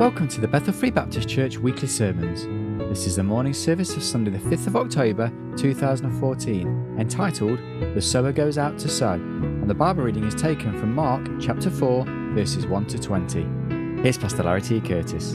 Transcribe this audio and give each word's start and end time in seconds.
Welcome 0.00 0.28
to 0.28 0.40
the 0.40 0.48
Bethel 0.48 0.72
Free 0.72 0.90
Baptist 0.90 1.28
Church 1.28 1.58
weekly 1.58 1.86
sermons. 1.86 2.46
This 2.88 3.06
is 3.06 3.16
the 3.16 3.22
morning 3.22 3.52
service 3.52 3.94
of 3.98 4.02
Sunday, 4.02 4.30
the 4.30 4.38
5th 4.38 4.66
of 4.66 4.74
October 4.74 5.30
2014, 5.58 6.96
entitled 6.98 7.58
The 7.94 8.00
Sower 8.00 8.32
Goes 8.32 8.56
Out 8.56 8.78
to 8.78 8.88
Sow, 8.88 9.12
and 9.12 9.68
the 9.68 9.74
Bible 9.74 10.02
reading 10.02 10.24
is 10.24 10.34
taken 10.34 10.72
from 10.80 10.94
Mark 10.94 11.22
chapter 11.38 11.68
4, 11.68 12.06
verses 12.32 12.66
1 12.66 12.86
to 12.86 12.98
20. 12.98 14.02
Here's 14.02 14.16
Pastor 14.16 14.42
Larry 14.42 14.62
T. 14.62 14.80
Curtis. 14.80 15.34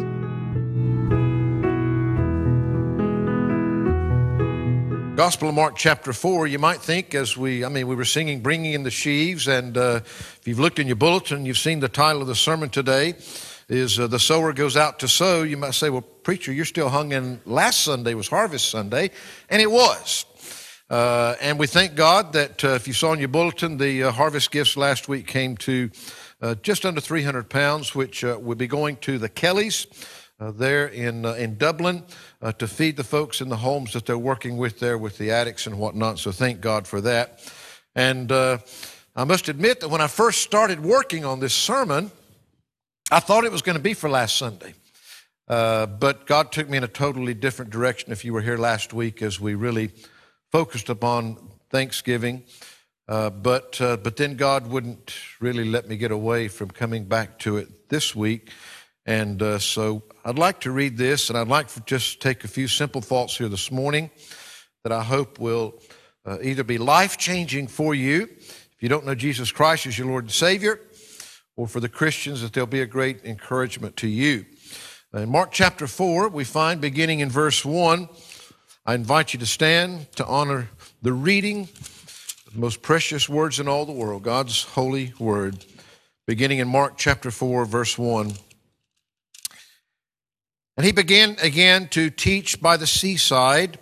Gospel 5.15 5.49
of 5.49 5.53
Mark, 5.53 5.75
chapter 5.75 6.11
4, 6.11 6.47
you 6.47 6.57
might 6.57 6.81
think 6.81 7.13
as 7.13 7.37
we, 7.37 7.63
I 7.63 7.69
mean, 7.69 7.87
we 7.87 7.93
were 7.93 8.03
singing 8.03 8.41
Bringing 8.41 8.73
in 8.73 8.81
the 8.81 8.89
Sheaves, 8.89 9.47
and 9.47 9.77
uh, 9.77 9.99
if 10.03 10.41
you've 10.45 10.59
looked 10.59 10.79
in 10.79 10.87
your 10.87 10.95
bulletin, 10.95 11.45
you've 11.45 11.59
seen 11.59 11.81
the 11.81 11.87
title 11.87 12.23
of 12.23 12.27
the 12.27 12.33
sermon 12.33 12.69
today 12.71 13.13
is 13.67 13.99
uh, 13.99 14.07
The 14.07 14.19
Sower 14.19 14.53
Goes 14.53 14.77
Out 14.77 14.99
to 14.99 15.07
Sow. 15.07 15.43
You 15.43 15.57
might 15.57 15.73
say, 15.73 15.89
well, 15.89 16.01
preacher, 16.01 16.51
you're 16.51 16.65
still 16.65 16.89
hung 16.89 17.11
in 17.11 17.41
last 17.45 17.81
Sunday 17.81 18.13
was 18.13 18.27
Harvest 18.27 18.69
Sunday, 18.69 19.11
and 19.49 19.61
it 19.61 19.71
was. 19.71 20.25
Uh, 20.89 21.35
and 21.41 21.57
we 21.57 21.65
thank 21.65 21.95
God 21.95 22.33
that 22.33 22.63
uh, 22.63 22.69
if 22.69 22.87
you 22.87 22.93
saw 22.93 23.13
in 23.13 23.19
your 23.19 23.27
bulletin, 23.27 23.77
the 23.77 24.03
uh, 24.03 24.11
harvest 24.11 24.51
gifts 24.51 24.77
last 24.77 25.07
week 25.07 25.25
came 25.25 25.57
to 25.57 25.89
uh, 26.41 26.55
just 26.61 26.85
under 26.85 27.01
300 27.01 27.49
pounds, 27.49 27.95
which 27.95 28.23
will 28.23 28.55
be 28.55 28.67
going 28.67 28.97
to 28.97 29.17
the 29.17 29.29
Kellys. 29.29 29.87
Uh, 30.37 30.51
there 30.51 30.87
in 30.87 31.25
uh, 31.25 31.31
in 31.35 31.57
Dublin 31.57 32.03
uh, 32.41 32.51
to 32.51 32.67
feed 32.67 32.97
the 32.97 33.05
folks 33.05 33.39
in 33.39 33.47
the 33.47 33.55
homes 33.55 33.93
that 33.93 34.05
they're 34.05 34.17
working 34.17 34.57
with 34.57 34.79
there 34.81 34.97
with 34.97 35.17
the 35.17 35.31
addicts 35.31 35.65
and 35.65 35.79
whatnot. 35.79 36.19
So 36.19 36.33
thank 36.33 36.59
God 36.59 36.85
for 36.85 36.99
that. 36.99 37.39
And 37.95 38.29
uh, 38.33 38.57
I 39.15 39.23
must 39.23 39.47
admit 39.47 39.79
that 39.79 39.87
when 39.87 40.01
I 40.01 40.07
first 40.07 40.41
started 40.41 40.81
working 40.81 41.23
on 41.23 41.39
this 41.39 41.53
sermon, 41.53 42.11
I 43.11 43.19
thought 43.19 43.43
it 43.45 43.51
was 43.51 43.61
going 43.61 43.77
to 43.77 43.83
be 43.83 43.93
for 43.93 44.09
last 44.09 44.35
Sunday. 44.35 44.73
Uh, 45.47 45.85
but 45.85 46.25
God 46.25 46.51
took 46.51 46.67
me 46.67 46.77
in 46.77 46.83
a 46.83 46.87
totally 46.87 47.35
different 47.35 47.69
direction. 47.69 48.11
If 48.11 48.25
you 48.25 48.33
were 48.33 48.41
here 48.41 48.57
last 48.57 48.93
week, 48.93 49.21
as 49.21 49.39
we 49.39 49.53
really 49.53 49.91
focused 50.51 50.89
upon 50.89 51.37
Thanksgiving. 51.69 52.43
Uh, 53.07 53.29
but 53.29 53.77
but 53.79 54.15
then 54.15 54.35
God 54.35 54.65
wouldn't 54.65 55.15
really 55.39 55.65
let 55.65 55.87
me 55.87 55.97
get 55.97 56.09
away 56.09 56.47
from 56.47 56.71
coming 56.71 57.05
back 57.05 57.37
to 57.39 57.57
it 57.57 57.89
this 57.89 58.15
week. 58.15 58.49
And 59.05 59.39
uh, 59.39 59.59
so 59.59 60.01
I'd 60.23 60.39
like 60.39 60.61
to 60.61 60.71
read 60.71 60.97
this, 60.97 61.29
and 61.29 61.37
I'd 61.37 61.47
like 61.47 61.67
to 61.73 61.81
just 61.81 62.21
take 62.21 62.43
a 62.43 62.47
few 62.47 62.67
simple 62.67 63.01
thoughts 63.01 63.37
here 63.37 63.49
this 63.49 63.71
morning 63.71 64.09
that 64.83 64.91
I 64.91 65.03
hope 65.03 65.37
will 65.37 65.79
uh, 66.25 66.39
either 66.41 66.63
be 66.63 66.79
life 66.79 67.17
changing 67.17 67.67
for 67.67 67.93
you, 67.93 68.23
if 68.23 68.77
you 68.79 68.89
don't 68.89 69.05
know 69.05 69.13
Jesus 69.13 69.51
Christ 69.51 69.85
as 69.85 69.95
your 69.95 70.07
Lord 70.07 70.23
and 70.23 70.31
Savior, 70.31 70.79
or 71.55 71.67
for 71.67 71.79
the 71.79 71.89
Christians, 71.89 72.41
that 72.41 72.53
they'll 72.53 72.65
be 72.65 72.81
a 72.81 72.85
great 72.85 73.23
encouragement 73.23 73.95
to 73.97 74.07
you. 74.07 74.45
In 75.13 75.29
Mark 75.29 75.51
chapter 75.51 75.87
4, 75.87 76.29
we 76.29 76.43
find 76.43 76.81
beginning 76.81 77.21
in 77.21 77.29
verse 77.29 77.63
1, 77.63 78.09
I 78.85 78.93
invite 78.93 79.33
you 79.33 79.39
to 79.39 79.45
stand 79.45 80.11
to 80.13 80.25
honor 80.25 80.69
the 81.01 81.13
reading 81.13 81.69
the 82.55 82.61
most 82.61 82.81
precious 82.81 83.27
words 83.27 83.59
in 83.59 83.67
all 83.67 83.85
the 83.85 83.91
world, 83.91 84.23
God's 84.23 84.63
holy 84.63 85.13
word. 85.19 85.65
Beginning 86.25 86.59
in 86.59 86.69
Mark 86.69 86.93
chapter 86.97 87.29
4, 87.29 87.65
verse 87.65 87.97
1. 87.97 88.31
And 90.77 90.85
he 90.85 90.93
began 90.93 91.35
again 91.41 91.89
to 91.89 92.09
teach 92.09 92.61
by 92.61 92.77
the 92.77 92.87
seaside. 92.87 93.77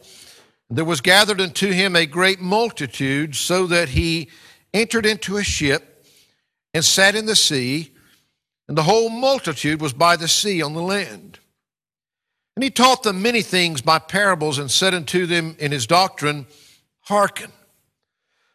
There 0.72 0.84
was 0.84 1.02
gathered 1.02 1.40
unto 1.40 1.72
him 1.72 1.96
a 1.96 2.08
great 2.08 2.40
multitude, 2.40 3.36
so 3.36 3.68
that 3.68 3.90
he 3.90 4.30
entered 4.74 5.06
into 5.06 5.38
a 5.38 5.44
ship 5.44 5.93
and 6.74 6.84
sat 6.84 7.16
in 7.16 7.26
the 7.26 7.36
sea, 7.36 7.92
and 8.68 8.78
the 8.78 8.84
whole 8.84 9.10
multitude 9.10 9.82
was 9.82 9.94
by 9.94 10.16
the 10.16 10.28
sea 10.28 10.62
on 10.62 10.74
the 10.74 10.82
land. 10.82 11.40
And 12.56 12.64
he 12.64 12.70
taught 12.70 13.04
them 13.04 13.22
many 13.22 13.42
things 13.42 13.82
by 13.82 14.00
parables, 14.00 14.60
and 14.60 14.70
said 14.70 14.94
unto 14.94 15.26
them 15.26 15.56
in 15.60 15.72
his 15.72 15.88
doctrine, 15.88 16.46
Hearken. 17.02 17.52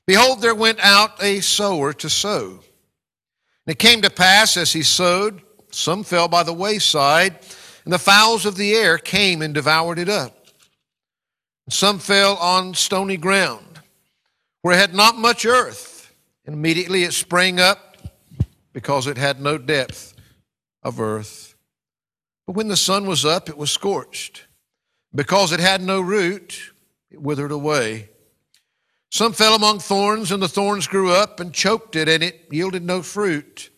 Behold, 0.06 0.40
there 0.40 0.54
went 0.54 0.80
out 0.80 1.22
a 1.22 1.40
sower 1.40 1.92
to 1.92 2.08
sow. 2.08 2.60
And 3.66 3.72
it 3.72 3.78
came 3.78 4.00
to 4.02 4.10
pass 4.10 4.56
as 4.56 4.72
he 4.72 4.82
sowed, 4.82 5.42
some 5.70 6.02
fell 6.02 6.28
by 6.28 6.42
the 6.42 6.54
wayside 6.54 7.38
and 7.88 7.92
the 7.94 7.98
fowls 7.98 8.44
of 8.44 8.56
the 8.56 8.74
air 8.74 8.98
came 8.98 9.40
and 9.40 9.54
devoured 9.54 9.98
it 9.98 10.10
up. 10.10 10.36
And 11.64 11.72
some 11.72 11.98
fell 11.98 12.36
on 12.36 12.74
stony 12.74 13.16
ground, 13.16 13.80
where 14.60 14.74
it 14.74 14.78
had 14.78 14.92
not 14.92 15.16
much 15.16 15.46
earth, 15.46 16.12
and 16.44 16.54
immediately 16.54 17.04
it 17.04 17.14
sprang 17.14 17.58
up 17.58 17.87
because 18.72 19.06
it 19.06 19.16
had 19.16 19.40
no 19.40 19.58
depth 19.58 20.14
of 20.82 21.00
earth. 21.00 21.54
But 22.46 22.56
when 22.56 22.68
the 22.68 22.76
sun 22.76 23.06
was 23.06 23.24
up, 23.24 23.48
it 23.48 23.58
was 23.58 23.70
scorched. 23.70 24.46
Because 25.14 25.52
it 25.52 25.60
had 25.60 25.82
no 25.82 26.00
root, 26.00 26.72
it 27.10 27.20
withered 27.20 27.52
away. 27.52 28.10
Some 29.10 29.32
fell 29.32 29.54
among 29.54 29.78
thorns, 29.78 30.32
and 30.32 30.42
the 30.42 30.48
thorns 30.48 30.86
grew 30.86 31.10
up 31.10 31.40
and 31.40 31.52
choked 31.52 31.96
it, 31.96 32.08
and 32.08 32.22
it 32.22 32.46
yielded 32.50 32.84
no 32.84 33.02
fruit. 33.02 33.70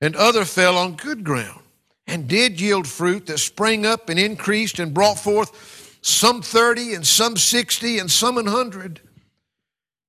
And 0.00 0.16
other 0.16 0.44
fell 0.44 0.78
on 0.78 0.96
good 0.96 1.24
ground 1.24 1.62
and 2.06 2.26
did 2.26 2.60
yield 2.60 2.86
fruit 2.86 3.26
that 3.26 3.38
sprang 3.38 3.84
up 3.84 4.08
and 4.08 4.18
increased 4.18 4.78
and 4.78 4.94
brought 4.94 5.18
forth 5.18 5.98
some 6.00 6.40
thirty 6.40 6.94
and 6.94 7.06
some 7.06 7.36
sixty 7.36 7.98
and 7.98 8.10
some 8.10 8.38
an 8.38 8.46
hundred. 8.46 9.00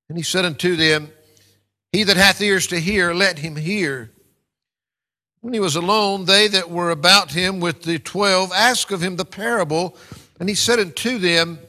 And 0.08 0.18
he 0.18 0.24
said 0.24 0.46
unto 0.46 0.76
them, 0.76 1.12
He 1.92 2.04
that 2.04 2.18
hath 2.18 2.42
ears 2.42 2.68
to 2.68 2.80
hear, 2.80 3.14
let 3.14 3.40
him 3.40 3.56
hear. 3.56 4.12
When 5.42 5.54
he 5.54 5.60
was 5.60 5.76
alone, 5.76 6.26
they 6.26 6.48
that 6.50 6.70
were 6.70 6.92
about 6.92 7.32
him 7.32 7.60
with 7.60 7.84
the 7.84 7.98
twelve 7.98 8.52
asked 8.54 8.92
of 8.92 9.02
him 9.02 9.16
the 9.16 9.26
parable, 9.26 9.96
and 10.40 10.50
he 10.50 10.56
said 10.56 10.80
unto 10.80 11.18
them, 11.18 11.60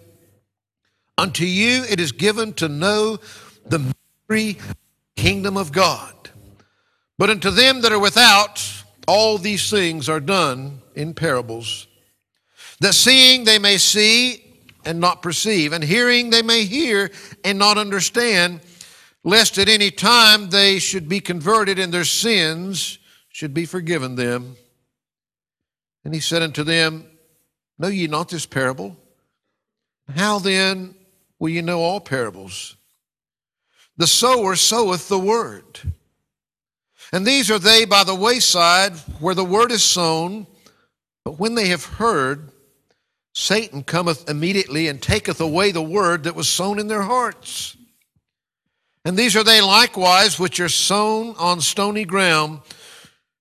Unto 1.17 1.45
you 1.45 1.85
it 1.85 2.01
is 2.01 2.13
given 2.13 2.53
to 2.55 2.69
know 2.69 3.19
the 3.67 3.95
mystery 4.29 4.59
kingdom 5.17 5.57
of 5.57 5.71
God. 5.71 6.15
But 7.19 7.31
unto 7.31 7.51
them 7.51 7.83
that 7.83 7.93
are 7.93 7.99
without, 7.99 8.67
all 9.07 9.39
these 9.39 9.71
things 9.71 10.09
are 10.09 10.21
done 10.21 10.81
in 10.95 11.15
parables, 11.15 11.87
that 12.81 12.95
seeing 12.95 13.45
they 13.45 13.59
may 13.59 13.77
see 13.77 14.43
and 14.85 14.99
not 14.99 15.21
perceive, 15.21 15.73
and 15.73 15.85
hearing 15.85 16.31
they 16.31 16.43
may 16.43 16.65
hear 16.65 17.11
and 17.45 17.59
not 17.59 17.77
understand, 17.77 18.61
lest 19.25 19.59
at 19.59 19.69
any 19.69 19.91
time 19.91 20.51
they 20.51 20.79
should 20.79 21.09
be 21.09 21.21
converted 21.21 21.79
and 21.79 21.93
their 21.93 22.05
sins 22.05 22.99
should 23.29 23.55
be 23.55 23.67
forgiven 23.67 24.17
them. 24.17 24.57
And 26.05 26.15
he 26.15 26.21
said 26.21 26.43
unto 26.43 26.65
them, 26.65 27.07
Know 27.79 27.89
ye 27.89 28.07
not 28.07 28.29
this 28.29 28.47
parable? 28.47 28.97
How 30.15 30.39
then 30.39 30.95
will 31.39 31.51
ye 31.51 31.61
know 31.61 31.81
all 31.81 32.01
parables? 32.01 32.77
The 33.97 34.07
sower 34.07 34.57
soweth 34.57 35.09
the 35.09 35.19
word. 35.19 35.81
And 37.13 37.27
these 37.27 37.51
are 37.51 37.59
they 37.59 37.85
by 37.85 38.05
the 38.05 38.15
wayside 38.15 38.97
where 39.19 39.35
the 39.35 39.45
word 39.45 39.73
is 39.73 39.83
sown, 39.83 40.47
but 41.25 41.39
when 41.39 41.55
they 41.55 41.69
have 41.69 41.85
heard, 41.85 42.51
Satan 43.33 43.83
cometh 43.83 44.29
immediately 44.29 44.89
and 44.89 45.01
taketh 45.01 45.41
away 45.41 45.71
the 45.71 45.83
word 45.83 46.25
that 46.25 46.35
was 46.35 46.49
sown 46.49 46.79
in 46.79 46.89
their 46.89 47.03
hearts. 47.03 47.77
And 49.05 49.17
these 49.17 49.37
are 49.37 49.45
they 49.45 49.61
likewise 49.61 50.39
which 50.39 50.61
are 50.61 50.69
sown 50.69 51.35
on 51.39 51.61
stony 51.61 52.05
ground, 52.05 52.61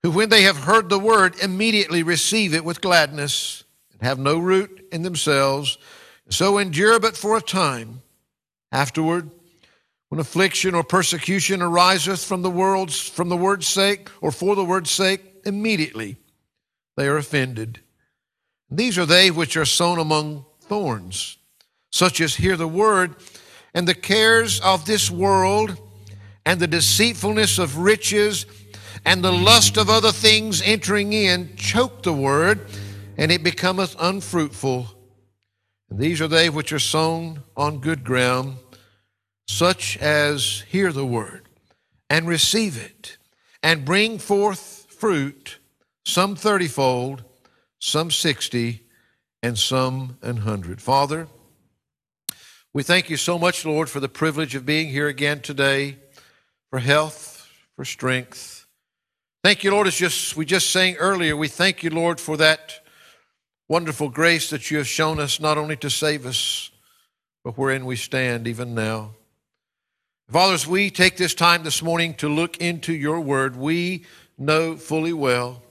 who 0.04 0.12
when 0.12 0.30
they 0.30 0.44
have 0.44 0.58
heard 0.58 0.90
the 0.90 1.00
word 1.00 1.36
immediately 1.42 2.04
receive 2.04 2.54
it 2.54 2.64
with 2.64 2.82
gladness, 2.82 3.64
and 3.92 4.02
have 4.02 4.20
no 4.20 4.38
root 4.38 4.88
in 4.92 5.02
themselves, 5.02 5.78
so 6.30 6.58
endure 6.58 7.00
but 7.00 7.18
for 7.18 7.36
a 7.36 7.42
time. 7.42 8.02
Afterward, 8.72 9.30
when 10.10 10.20
affliction 10.20 10.74
or 10.74 10.84
persecution 10.84 11.62
ariseth 11.62 12.24
from 12.24 12.42
the 12.42 12.50
world's 12.50 13.00
from 13.00 13.30
the 13.30 13.38
word's 13.38 13.68
sake 13.68 14.10
or 14.22 14.32
for 14.32 14.56
the 14.56 14.64
word's 14.64 14.92
sake, 14.92 15.22
immediately 15.46 16.18
they 16.98 17.08
are 17.08 17.18
offended. 17.18 17.80
These 18.72 18.98
are 18.98 19.06
they 19.06 19.32
which 19.32 19.58
are 19.58 19.66
sown 19.66 20.00
among 20.00 20.46
thorns, 20.62 21.38
such 21.92 22.22
as 22.22 22.36
hear 22.36 22.56
the 22.56 22.68
word, 22.68 23.16
and 23.74 23.88
the 23.88 23.96
cares 23.96 24.60
of 24.62 24.86
this 24.86 25.12
world, 25.12 25.80
and 26.46 26.60
the 26.60 26.68
deceitfulness 26.68 27.60
of 27.60 27.78
riches, 27.78 28.46
and 29.06 29.24
the 29.24 29.32
lust 29.32 29.78
of 29.78 29.90
other 29.90 30.12
things 30.12 30.62
entering 30.62 31.14
in, 31.14 31.56
choke 31.56 32.04
the 32.04 32.14
word, 32.14 32.68
and 33.18 33.32
it 33.32 33.44
becometh 33.44 33.96
unfruitful. 34.00 34.88
And 35.90 36.00
these 36.00 36.22
are 36.22 36.28
they 36.28 36.50
which 36.50 36.72
are 36.72 36.80
sown 36.80 37.44
on 37.58 37.80
good 37.80 38.04
ground 38.04 38.58
such 39.48 39.98
as 39.98 40.64
hear 40.70 40.92
the 40.92 41.06
word 41.06 41.48
and 42.10 42.28
receive 42.28 42.78
it 42.78 43.18
and 43.64 43.84
bring 43.84 44.20
forth 44.20 44.86
fruit, 44.90 45.60
some 46.06 46.36
thirtyfold, 46.36 47.24
some 47.80 48.12
sixty, 48.12 48.86
and 49.42 49.58
some 49.58 50.18
an 50.22 50.38
hundred. 50.38 50.82
Father, 50.82 51.28
we 52.74 52.84
thank 52.84 53.10
you 53.10 53.18
so 53.18 53.40
much, 53.40 53.66
Lord, 53.66 53.90
for 53.90 54.00
the 54.00 54.10
privilege 54.10 54.56
of 54.56 54.66
being 54.66 54.90
here 54.90 55.08
again 55.08 55.42
today, 55.42 55.98
for 56.70 56.80
health, 56.80 57.48
for 57.76 57.86
strength, 57.86 58.60
Thank 59.42 59.64
you, 59.64 59.72
Lord, 59.72 59.88
as 59.88 59.96
just 59.96 60.36
we 60.36 60.46
just 60.46 60.70
sang 60.70 60.98
earlier, 60.98 61.38
we 61.38 61.48
thank 61.48 61.82
you, 61.82 61.90
Lord, 61.90 62.20
for 62.20 62.36
that 62.36 62.82
wonderful 63.70 64.10
grace 64.10 64.50
that 64.50 64.70
you 64.70 64.78
have 64.80 64.88
shown 64.88 65.18
us 65.18 65.40
not 65.40 65.58
only 65.58 65.78
to 65.78 65.90
save 65.90 66.26
us, 66.26 66.72
but 67.42 67.58
wherein 67.58 67.86
we 67.86 67.96
stand 67.96 68.50
even 68.50 68.76
now. 68.76 69.12
Fathers, 70.30 70.68
we 70.68 70.90
take 70.90 71.16
this 71.16 71.34
time 71.34 71.64
this 71.64 71.82
morning 71.82 72.16
to 72.16 72.28
look 72.28 72.58
into 72.58 72.92
your 72.92 73.22
word. 73.22 73.56
We 73.56 74.04
know 74.38 74.76
fully 74.76 75.14
well. 75.14 75.62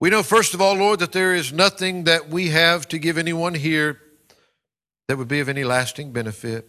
We 0.00 0.10
know, 0.10 0.24
first 0.24 0.52
of 0.52 0.60
all, 0.60 0.74
Lord, 0.74 0.98
that 0.98 1.12
there 1.12 1.36
is 1.36 1.52
nothing 1.52 2.04
that 2.04 2.28
we 2.28 2.48
have 2.48 2.88
to 2.88 2.98
give 2.98 3.18
anyone 3.18 3.54
here 3.54 4.00
that 5.08 5.16
would 5.16 5.28
be 5.28 5.40
of 5.40 5.48
any 5.48 5.64
lasting 5.64 6.12
benefit. 6.12 6.68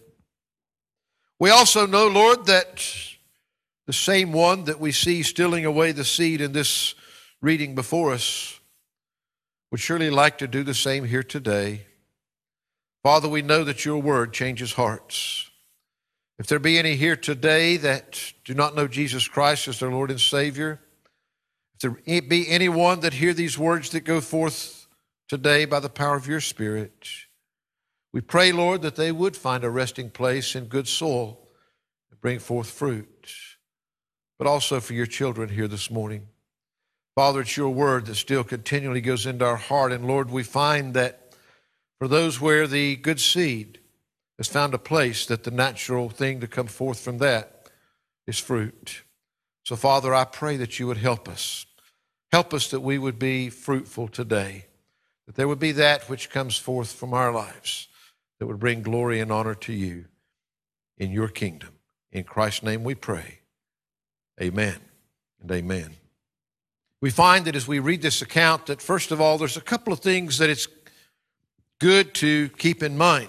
We 1.38 1.50
also 1.50 1.86
know, 1.86 2.08
Lord, 2.08 2.46
that 2.46 2.84
the 3.86 3.92
same 3.92 4.32
one 4.32 4.64
that 4.64 4.80
we 4.80 4.92
see 4.92 5.22
stealing 5.22 5.64
away 5.64 5.92
the 5.92 6.04
seed 6.04 6.40
in 6.40 6.52
this 6.52 6.94
reading 7.40 7.74
before 7.74 8.12
us 8.12 8.58
would 9.70 9.80
surely 9.80 10.10
like 10.10 10.38
to 10.38 10.48
do 10.48 10.62
the 10.62 10.74
same 10.74 11.04
here 11.04 11.22
today. 11.22 11.86
Father, 13.02 13.28
we 13.28 13.42
know 13.42 13.64
that 13.64 13.84
your 13.84 13.98
word 13.98 14.32
changes 14.32 14.74
hearts. 14.74 15.50
If 16.38 16.46
there 16.46 16.58
be 16.58 16.78
any 16.78 16.96
here 16.96 17.16
today 17.16 17.76
that 17.78 18.32
do 18.44 18.54
not 18.54 18.74
know 18.74 18.88
Jesus 18.88 19.28
Christ 19.28 19.68
as 19.68 19.78
their 19.78 19.90
Lord 19.90 20.10
and 20.10 20.20
Savior, 20.20 20.80
if 21.74 21.80
there 21.80 22.20
be 22.20 22.48
anyone 22.48 23.00
that 23.00 23.14
hear 23.14 23.32
these 23.32 23.58
words 23.58 23.90
that 23.90 24.00
go 24.00 24.20
forth 24.20 24.86
today 25.28 25.64
by 25.64 25.80
the 25.80 25.88
power 25.88 26.16
of 26.16 26.26
your 26.26 26.40
Spirit, 26.40 27.08
we 28.12 28.20
pray, 28.20 28.50
Lord, 28.50 28.82
that 28.82 28.96
they 28.96 29.12
would 29.12 29.36
find 29.36 29.62
a 29.62 29.70
resting 29.70 30.10
place 30.10 30.56
in 30.56 30.64
good 30.64 30.88
soil 30.88 31.38
and 32.10 32.20
bring 32.20 32.40
forth 32.40 32.68
fruit, 32.68 33.30
but 34.36 34.48
also 34.48 34.80
for 34.80 34.94
your 34.94 35.06
children 35.06 35.48
here 35.48 35.68
this 35.68 35.90
morning. 35.90 36.26
Father, 37.14 37.42
it's 37.42 37.56
your 37.56 37.70
word 37.70 38.06
that 38.06 38.16
still 38.16 38.42
continually 38.42 39.00
goes 39.00 39.26
into 39.26 39.44
our 39.44 39.56
heart. 39.56 39.92
And 39.92 40.06
Lord, 40.06 40.30
we 40.30 40.42
find 40.42 40.94
that 40.94 41.34
for 41.98 42.08
those 42.08 42.40
where 42.40 42.66
the 42.66 42.96
good 42.96 43.20
seed 43.20 43.78
has 44.38 44.48
found 44.48 44.74
a 44.74 44.78
place 44.78 45.26
that 45.26 45.44
the 45.44 45.50
natural 45.50 46.08
thing 46.08 46.40
to 46.40 46.46
come 46.46 46.66
forth 46.66 46.98
from 46.98 47.18
that 47.18 47.68
is 48.26 48.38
fruit. 48.38 49.02
So, 49.64 49.76
Father, 49.76 50.14
I 50.14 50.24
pray 50.24 50.56
that 50.56 50.78
you 50.78 50.86
would 50.86 50.96
help 50.96 51.28
us. 51.28 51.66
Help 52.32 52.54
us 52.54 52.70
that 52.70 52.80
we 52.80 52.96
would 52.98 53.18
be 53.18 53.50
fruitful 53.50 54.08
today, 54.08 54.66
that 55.26 55.36
there 55.36 55.48
would 55.48 55.58
be 55.58 55.72
that 55.72 56.08
which 56.08 56.30
comes 56.30 56.56
forth 56.56 56.92
from 56.92 57.12
our 57.12 57.32
lives 57.32 57.88
that 58.40 58.46
would 58.46 58.58
bring 58.58 58.82
glory 58.82 59.20
and 59.20 59.30
honor 59.30 59.54
to 59.54 59.72
you 59.72 60.06
in 60.98 61.12
your 61.12 61.28
kingdom. 61.28 61.68
In 62.10 62.24
Christ's 62.24 62.64
name 62.64 62.82
we 62.82 62.96
pray. 62.96 63.40
Amen 64.42 64.76
and 65.40 65.52
amen. 65.52 65.94
We 67.02 67.10
find 67.10 67.44
that 67.44 67.54
as 67.54 67.68
we 67.68 67.78
read 67.78 68.02
this 68.02 68.22
account, 68.22 68.66
that 68.66 68.82
first 68.82 69.12
of 69.12 69.20
all, 69.20 69.38
there's 69.38 69.56
a 69.56 69.62
couple 69.62 69.92
of 69.92 70.00
things 70.00 70.38
that 70.38 70.50
it's 70.50 70.66
good 71.78 72.14
to 72.14 72.48
keep 72.50 72.82
in 72.82 72.98
mind. 72.98 73.28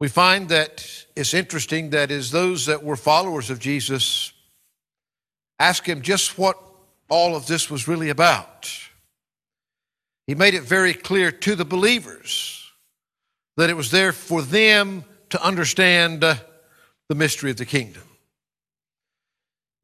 We 0.00 0.08
find 0.08 0.48
that 0.48 1.06
it's 1.14 1.34
interesting 1.34 1.90
that 1.90 2.10
as 2.10 2.32
those 2.32 2.66
that 2.66 2.82
were 2.82 2.96
followers 2.96 3.50
of 3.50 3.60
Jesus 3.60 4.32
ask 5.60 5.86
him 5.86 6.02
just 6.02 6.36
what 6.36 6.58
all 7.08 7.36
of 7.36 7.46
this 7.46 7.70
was 7.70 7.86
really 7.86 8.08
about, 8.08 8.68
he 10.32 10.34
made 10.34 10.54
it 10.54 10.62
very 10.62 10.94
clear 10.94 11.30
to 11.30 11.54
the 11.54 11.64
believers 11.66 12.72
that 13.58 13.68
it 13.68 13.76
was 13.76 13.90
there 13.90 14.12
for 14.12 14.40
them 14.40 15.04
to 15.28 15.44
understand 15.44 16.24
uh, 16.24 16.36
the 17.10 17.14
mystery 17.14 17.50
of 17.50 17.58
the 17.58 17.66
kingdom. 17.66 18.02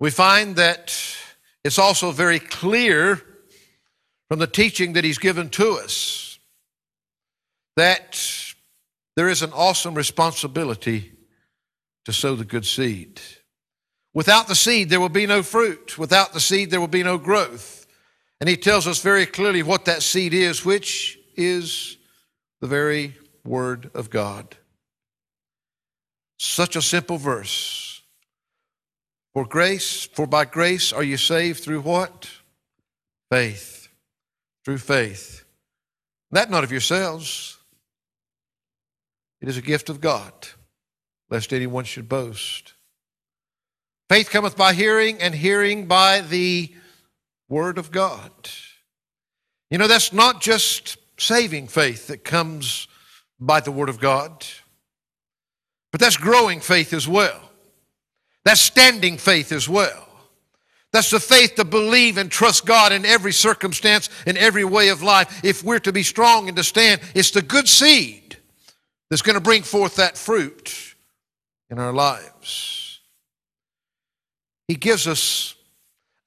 We 0.01 0.11
find 0.11 0.57
that 0.57 0.99
it's 1.65 1.79
also 1.79 2.13
very 2.13 2.39
clear 2.39 3.21
from 4.31 4.39
the 4.39 4.47
teaching 4.47 4.95
that 4.95 5.05
he's 5.05 5.19
given 5.19 5.51
to 5.51 5.73
us 5.73 6.39
that 7.77 8.19
there 9.17 9.29
is 9.29 9.43
an 9.43 9.53
awesome 9.53 9.95
responsibility 9.95 11.13
to 12.07 12.13
sow 12.15 12.35
the 12.37 12.47
good 12.47 12.65
seed. 12.65 13.21
Without 14.15 14.49
the 14.49 14.55
seed, 14.55 14.89
there 14.89 14.99
will 14.99 15.11
be 15.11 15.27
no 15.27 15.43
fruit. 15.43 15.99
Without 15.99 16.33
the 16.33 16.41
seed, 16.41 16.71
there 16.71 16.81
will 16.81 16.89
be 16.89 17.03
no 17.03 17.19
growth. 17.19 17.78
And 18.41 18.49
he 18.49 18.57
tells 18.57 18.87
us 18.87 19.03
very 19.03 19.27
clearly 19.27 19.63
what 19.63 19.85
that 19.87 20.03
seed 20.03 20.33
is, 20.33 20.65
which 20.65 21.19
is 21.37 21.97
the 22.61 22.67
very 22.67 23.17
Word 23.45 23.91
of 23.95 24.11
God. 24.11 24.57
Such 26.39 26.77
a 26.77 26.83
simple 26.83 27.19
verse. 27.19 28.03
For 29.35 29.45
grace, 29.45 30.05
for 30.05 30.27
by 30.27 30.45
grace 30.45 30.93
are 30.93 31.03
you 31.03 31.17
saved 31.17 31.63
through 31.63 31.81
what? 31.81 32.29
Faith. 33.31 33.89
Through 34.65 34.79
faith. 34.79 35.45
That 36.31 36.51
not 36.51 36.65
of 36.65 36.71
yourselves. 36.71 37.57
It 39.41 39.49
is 39.49 39.57
a 39.57 39.63
gift 39.63 39.89
of 39.89 40.01
God, 40.01 40.33
lest 41.31 41.53
anyone 41.53 41.85
should 41.85 42.09
boast. 42.09 42.75
Faith 44.09 44.31
cometh 44.31 44.57
by 44.57 44.73
hearing, 44.73 45.21
and 45.21 45.35
hearing 45.35 45.87
by 45.87 46.21
the 46.21 46.75
Word 47.49 47.79
of 47.79 47.91
God. 47.91 48.31
You 49.71 49.79
know, 49.79 49.89
that's 49.89 50.13
not 50.13 50.41
just 50.41 50.97
saving 51.19 51.69
faith 51.69 52.07
that 52.09 52.25
comes 52.25 52.89
by 53.41 53.61
the 53.61 53.73
Word 53.73 53.89
of 53.89 54.01
God, 54.01 54.47
but 55.91 56.01
that's 56.01 56.17
growing 56.17 56.61
faith 56.61 56.93
as 56.93 57.07
well. 57.07 57.41
That's 58.45 58.61
standing 58.61 59.19
faith 59.19 59.53
as 59.53 59.69
well. 59.69 60.09
That's 60.93 61.11
the 61.11 61.21
faith 61.21 61.57
to 61.57 61.65
believe 61.65 62.17
and 62.17 62.31
trust 62.31 62.65
God 62.65 62.93
in 62.93 63.05
every 63.05 63.33
circumstance, 63.33 64.09
in 64.27 64.39
every 64.39 64.65
way 64.65 64.89
of 64.89 65.03
life. 65.03 65.45
If 65.45 65.63
we're 65.63 65.81
to 65.81 65.93
be 65.93 66.03
strong 66.03 66.49
and 66.49 66.57
to 66.57 66.65
stand, 66.65 67.03
it's 67.15 67.31
the 67.31 67.43
good 67.43 67.69
seed 67.69 68.39
that's 69.11 69.23
going 69.23 69.35
to 69.35 69.41
bring 69.41 69.63
forth 69.63 69.97
that 69.97 70.17
fruit 70.17 70.95
in 71.71 71.79
our 71.79 71.93
lives. 71.93 73.01
He 74.67 74.77
gives 74.77 75.07
us 75.07 75.55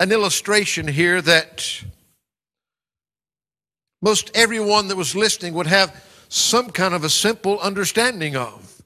an 0.01 0.11
illustration 0.11 0.87
here 0.87 1.21
that 1.21 1.83
most 4.01 4.31
everyone 4.33 4.87
that 4.87 4.97
was 4.97 5.15
listening 5.15 5.53
would 5.53 5.67
have 5.67 6.03
some 6.27 6.71
kind 6.71 6.95
of 6.95 7.03
a 7.03 7.09
simple 7.09 7.59
understanding 7.59 8.35
of. 8.35 8.81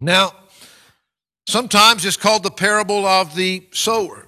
Now, 0.00 0.32
sometimes 1.46 2.06
it's 2.06 2.16
called 2.16 2.42
the 2.42 2.50
parable 2.50 3.04
of 3.04 3.34
the 3.34 3.68
sower. 3.72 4.26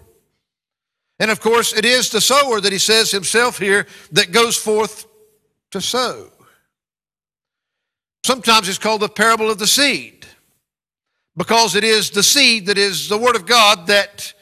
And 1.19 1.31
of 1.31 1.41
course, 1.41 1.73
it 1.73 1.87
is 1.87 2.11
the 2.11 2.21
sower 2.21 2.61
that 2.61 2.73
he 2.73 2.79
says 2.79 3.11
himself 3.11 3.59
here 3.59 3.87
that 4.13 4.33
goes 4.33 4.59
forth 4.59 5.07
to 5.71 5.81
sow. 5.81 6.31
Sometimes 8.27 8.69
it's 8.69 8.77
called 8.77 9.01
the 9.01 9.09
parable 9.09 9.51
of 9.51 9.59
the 9.59 9.67
seed 9.67 10.27
because 11.39 11.75
it 11.75 11.85
is 11.85 12.11
the 12.11 12.23
seed 12.23 12.67
that 12.67 12.77
is 12.77 13.09
the 13.09 13.17
Word 13.17 13.35
of 13.35 13.47
God 13.47 13.87
that 13.87 14.35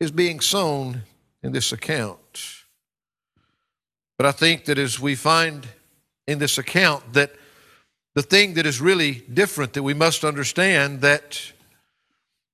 is 0.00 0.10
being 0.10 0.40
sown 0.40 1.02
in 1.42 1.52
this 1.52 1.72
account. 1.72 2.64
But 4.18 4.26
I 4.26 4.32
think 4.32 4.64
that 4.64 4.78
as 4.78 4.98
we 4.98 5.14
find 5.14 5.66
in 6.26 6.38
this 6.38 6.58
account 6.58 7.12
that 7.12 7.32
the 8.14 8.22
thing 8.22 8.54
that 8.54 8.66
is 8.66 8.80
really 8.80 9.24
different 9.32 9.74
that 9.74 9.82
we 9.82 9.94
must 9.94 10.24
understand 10.24 11.02
that 11.02 11.52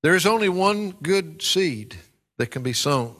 there 0.02 0.16
is 0.16 0.26
only 0.26 0.48
one 0.48 0.90
good 0.90 1.40
seed 1.40 1.96
that 2.38 2.50
can 2.50 2.62
be 2.62 2.72
sown. 2.72 3.14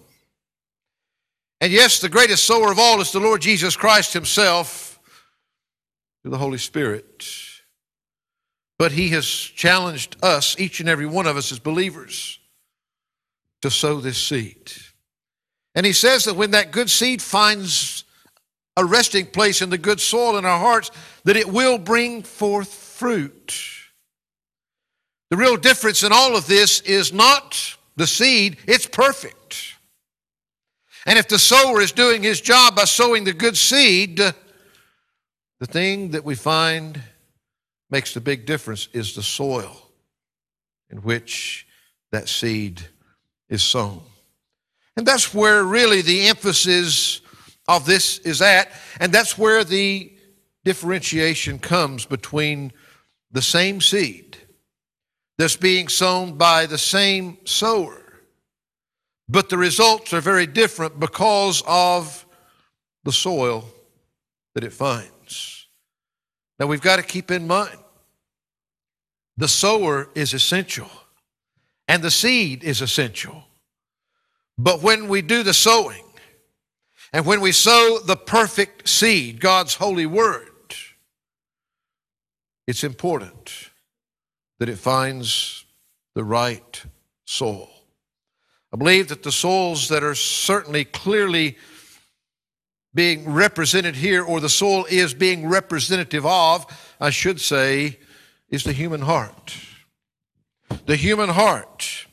And 1.61 1.73
yes, 1.73 2.01
the 2.01 2.09
greatest 2.09 2.45
sower 2.45 2.73
of 2.73 2.79
all 2.81 3.01
is 3.01 3.13
the 3.13 3.21
Lord 3.21 3.41
Jesus 3.41 3.77
Christ 3.77 4.13
Himself 4.13 4.99
through 6.21 6.33
the 6.33 6.39
Holy 6.39 6.59
Spirit. 6.59 7.25
But 8.81 8.91
He 8.91 9.11
has 9.11 9.29
challenged 9.29 10.17
us, 10.25 10.59
each 10.59 10.81
and 10.81 10.89
every 10.89 11.07
one 11.07 11.29
of 11.29 11.37
us 11.37 11.53
as 11.53 11.61
believers, 11.61 12.41
to 13.63 13.71
sow 13.71 14.01
this 14.01 14.19
seed. 14.19 14.73
And 15.75 15.87
He 15.87 15.93
says 15.93 16.25
that 16.25 16.35
when 16.35 16.51
that 16.53 16.71
good 16.71 16.91
seed 16.91 17.23
finds 17.23 18.05
a 18.77 18.85
resting 18.85 19.27
place 19.27 19.63
in 19.63 19.71
the 19.71 19.79
good 19.79 20.01
soil 20.01 20.37
in 20.39 20.45
our 20.45 20.59
hearts, 20.59 20.91
that 21.25 21.37
it 21.37 21.51
will 21.51 21.79
bring 21.79 22.23
forth 22.23 22.73
fruit. 22.73 23.55
The 25.31 25.37
real 25.37 25.57
difference 25.57 26.03
in 26.03 26.13
all 26.13 26.37
of 26.37 26.47
this 26.47 26.81
is 26.81 27.13
not 27.13 27.77
the 27.97 28.07
seed, 28.07 28.59
it's 28.67 28.87
perfect. 28.87 29.75
And 31.07 31.19
if 31.19 31.29
the 31.29 31.39
sower 31.39 31.81
is 31.81 31.93
doing 31.93 32.23
his 32.23 32.41
job 32.41 32.77
by 32.77 32.85
sowing 32.85 33.25
the 33.25 33.33
good 33.33 33.57
seed, 33.57 34.19
the 34.19 34.35
thing 35.67 36.11
that 36.13 36.25
we 36.25 36.35
find 36.35 37.01
makes 37.91 38.15
the 38.15 38.21
big 38.21 38.47
difference 38.47 38.89
is 38.93 39.15
the 39.15 39.23
soil 39.23 39.91
in 40.91 40.99
which 40.99 41.67
that 42.11 42.29
seed 42.29 42.83
is 43.53 43.63
sown. 43.63 44.03
And 44.97 45.07
that's 45.07 45.33
where 45.33 45.63
really 45.63 46.03
the 46.03 46.27
emphasis 46.27 47.21
of 47.69 47.87
this 47.87 48.19
is 48.19 48.43
at, 48.43 48.73
and 48.99 49.13
that's 49.13 49.39
where 49.39 49.63
the 49.63 50.13
differentiation 50.65 51.61
comes 51.61 52.05
between 52.05 52.73
the 53.31 53.43
same 53.43 53.81
seed 53.81 54.37
that's 55.39 55.57
being 55.57 55.87
sown 55.87 56.37
by 56.37 56.67
the 56.67 56.79
same 56.79 57.39
sower 57.45 58.03
but 59.33 59.49
the 59.49 59.57
results 59.57 60.13
are 60.13 60.21
very 60.21 60.47
different 60.47 61.01
because 61.01 61.63
of 61.67 62.27
the 63.05 63.13
soil 63.13 63.65
that 64.55 64.63
it 64.63 64.75
finds. 64.75 65.69
Now 66.59 66.67
we've 66.67 66.83
got 66.83 66.97
to 66.97 67.03
keep 67.03 67.31
in 67.31 67.47
mind 67.47 67.79
the 69.39 69.49
sower 69.49 70.11
is 70.15 70.35
essential 70.35 70.91
and 71.93 72.03
the 72.03 72.11
seed 72.11 72.65
is 72.65 72.81
essential. 72.81 73.45
But 74.57 74.81
when 74.81 75.09
we 75.09 75.21
do 75.21 75.43
the 75.43 75.53
sowing 75.53 76.07
and 77.13 77.27
when 77.27 77.43
we 77.43 77.53
sow 77.53 77.99
the 77.99 78.17
perfect 78.17 78.89
seed, 78.89 79.43
God's 79.43 79.75
holy 79.75 80.07
word, 80.07 80.49
it's 82.67 82.83
important 82.83 83.69
that 84.59 84.71
it 84.71 84.79
finds 84.79 85.67
the 86.15 86.25
right 86.25 86.83
soil. 87.27 87.69
I 88.73 88.79
believe 88.79 89.09
that 89.09 89.23
the 89.23 89.31
souls 89.31 89.91
that 89.91 90.03
are 90.03 90.15
certainly 90.15 90.87
clearly 90.87 91.59
being 92.95 93.31
represented 93.31 93.97
here, 93.97 94.25
or 94.25 94.41
the 94.41 94.49
soul 94.49 94.87
is 94.89 95.13
being 95.13 95.47
representative 95.47 96.25
of, 96.25 96.65
I 96.99 97.11
should 97.11 97.39
say, 97.39 97.99
is 98.49 98.65
the 98.65 98.73
human 98.73 99.03
heart. 99.03 99.55
The 100.87 100.97
human 100.97 101.29
heart. 101.29 102.07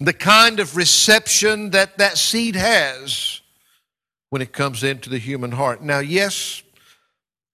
The 0.00 0.12
kind 0.12 0.60
of 0.60 0.76
reception 0.76 1.70
that 1.70 1.98
that 1.98 2.16
seed 2.18 2.54
has 2.56 3.40
when 4.30 4.42
it 4.42 4.52
comes 4.52 4.84
into 4.84 5.10
the 5.10 5.18
human 5.18 5.52
heart. 5.52 5.82
Now, 5.82 5.98
yes, 5.98 6.62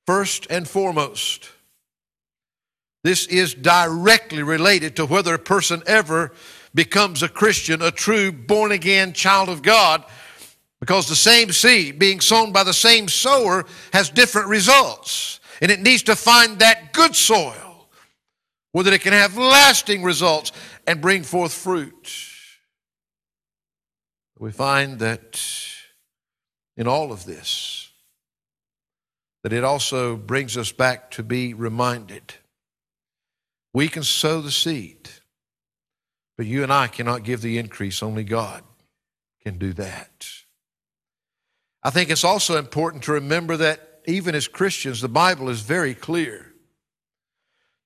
first 0.06 0.46
and 0.50 0.68
foremost, 0.68 1.50
this 3.02 3.26
is 3.26 3.54
directly 3.54 4.42
related 4.42 4.96
to 4.96 5.06
whether 5.06 5.34
a 5.34 5.38
person 5.38 5.82
ever 5.86 6.32
becomes 6.74 7.22
a 7.22 7.28
Christian, 7.28 7.80
a 7.80 7.90
true 7.90 8.32
born 8.32 8.72
again 8.72 9.12
child 9.12 9.48
of 9.48 9.62
God, 9.62 10.04
because 10.80 11.08
the 11.08 11.16
same 11.16 11.52
seed 11.52 11.98
being 11.98 12.20
sown 12.20 12.52
by 12.52 12.64
the 12.64 12.74
same 12.74 13.08
sower 13.08 13.64
has 13.92 14.10
different 14.10 14.48
results. 14.48 15.40
And 15.62 15.70
it 15.70 15.80
needs 15.80 16.02
to 16.04 16.16
find 16.16 16.58
that 16.58 16.92
good 16.92 17.14
soil 17.14 17.63
where 18.74 18.82
that 18.82 18.92
it 18.92 19.02
can 19.02 19.12
have 19.12 19.38
lasting 19.38 20.02
results 20.02 20.50
and 20.84 21.00
bring 21.00 21.22
forth 21.22 21.52
fruit. 21.52 22.12
We 24.36 24.50
find 24.50 24.98
that 24.98 25.40
in 26.76 26.88
all 26.88 27.12
of 27.12 27.24
this, 27.24 27.92
that 29.44 29.52
it 29.52 29.62
also 29.62 30.16
brings 30.16 30.56
us 30.56 30.72
back 30.72 31.12
to 31.12 31.22
be 31.22 31.54
reminded. 31.54 32.34
We 33.72 33.86
can 33.86 34.02
sow 34.02 34.40
the 34.40 34.50
seed. 34.50 35.08
But 36.36 36.46
you 36.46 36.64
and 36.64 36.72
I 36.72 36.88
cannot 36.88 37.22
give 37.22 37.42
the 37.42 37.58
increase, 37.58 38.02
only 38.02 38.24
God 38.24 38.64
can 39.44 39.56
do 39.56 39.72
that. 39.74 40.26
I 41.80 41.90
think 41.90 42.10
it's 42.10 42.24
also 42.24 42.58
important 42.58 43.04
to 43.04 43.12
remember 43.12 43.56
that 43.56 44.00
even 44.08 44.34
as 44.34 44.48
Christians, 44.48 45.00
the 45.00 45.08
Bible 45.08 45.48
is 45.48 45.60
very 45.60 45.94
clear 45.94 46.43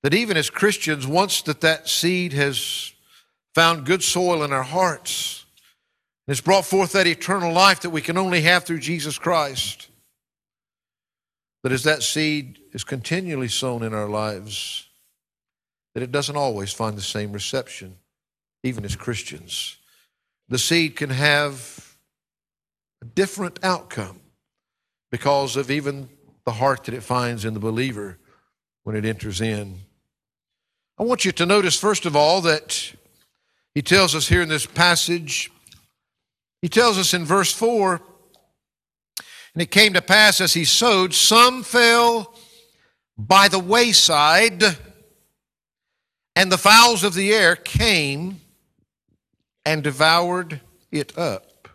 that 0.03 0.13
even 0.13 0.37
as 0.37 0.49
Christians, 0.49 1.05
once 1.05 1.41
that 1.43 1.61
that 1.61 1.89
seed 1.89 2.33
has 2.33 2.93
found 3.53 3.85
good 3.85 4.03
soil 4.03 4.43
in 4.43 4.53
our 4.53 4.63
hearts, 4.63 5.45
it's 6.27 6.41
brought 6.41 6.65
forth 6.65 6.91
that 6.93 7.07
eternal 7.07 7.51
life 7.51 7.81
that 7.81 7.89
we 7.89 8.01
can 8.01 8.17
only 8.17 8.41
have 8.41 8.63
through 8.63 8.79
Jesus 8.79 9.17
Christ, 9.17 9.89
that 11.63 11.71
as 11.71 11.83
that 11.83 12.03
seed 12.03 12.59
is 12.71 12.83
continually 12.83 13.47
sown 13.47 13.83
in 13.83 13.93
our 13.93 14.07
lives, 14.07 14.87
that 15.93 16.03
it 16.03 16.11
doesn't 16.11 16.37
always 16.37 16.71
find 16.71 16.97
the 16.97 17.01
same 17.01 17.31
reception 17.31 17.95
even 18.63 18.85
as 18.85 18.95
Christians. 18.95 19.77
The 20.49 20.59
seed 20.59 20.95
can 20.95 21.09
have 21.09 21.95
a 23.01 23.05
different 23.05 23.59
outcome 23.63 24.19
because 25.11 25.55
of 25.55 25.71
even 25.71 26.09
the 26.45 26.51
heart 26.51 26.85
that 26.85 26.93
it 26.93 27.03
finds 27.03 27.45
in 27.45 27.53
the 27.53 27.59
believer 27.59 28.17
when 28.83 28.95
it 28.95 29.05
enters 29.05 29.41
in. 29.41 29.79
I 30.99 31.03
want 31.03 31.23
you 31.23 31.31
to 31.31 31.45
notice, 31.45 31.79
first 31.79 32.05
of 32.05 32.15
all, 32.15 32.41
that 32.41 32.93
he 33.73 33.81
tells 33.81 34.15
us 34.15 34.27
here 34.27 34.41
in 34.41 34.49
this 34.49 34.65
passage, 34.65 35.49
he 36.61 36.67
tells 36.67 36.97
us 36.97 37.13
in 37.13 37.23
verse 37.23 37.53
4 37.53 38.01
and 39.53 39.63
it 39.63 39.71
came 39.71 39.93
to 39.93 40.01
pass 40.01 40.41
as 40.41 40.53
he 40.53 40.65
sowed, 40.65 41.13
some 41.13 41.63
fell 41.63 42.35
by 43.17 43.47
the 43.47 43.59
wayside, 43.59 44.63
and 46.35 46.51
the 46.51 46.57
fowls 46.57 47.03
of 47.03 47.13
the 47.13 47.33
air 47.33 47.55
came 47.55 48.41
and 49.65 49.83
devoured 49.83 50.61
it 50.91 51.17
up. 51.17 51.67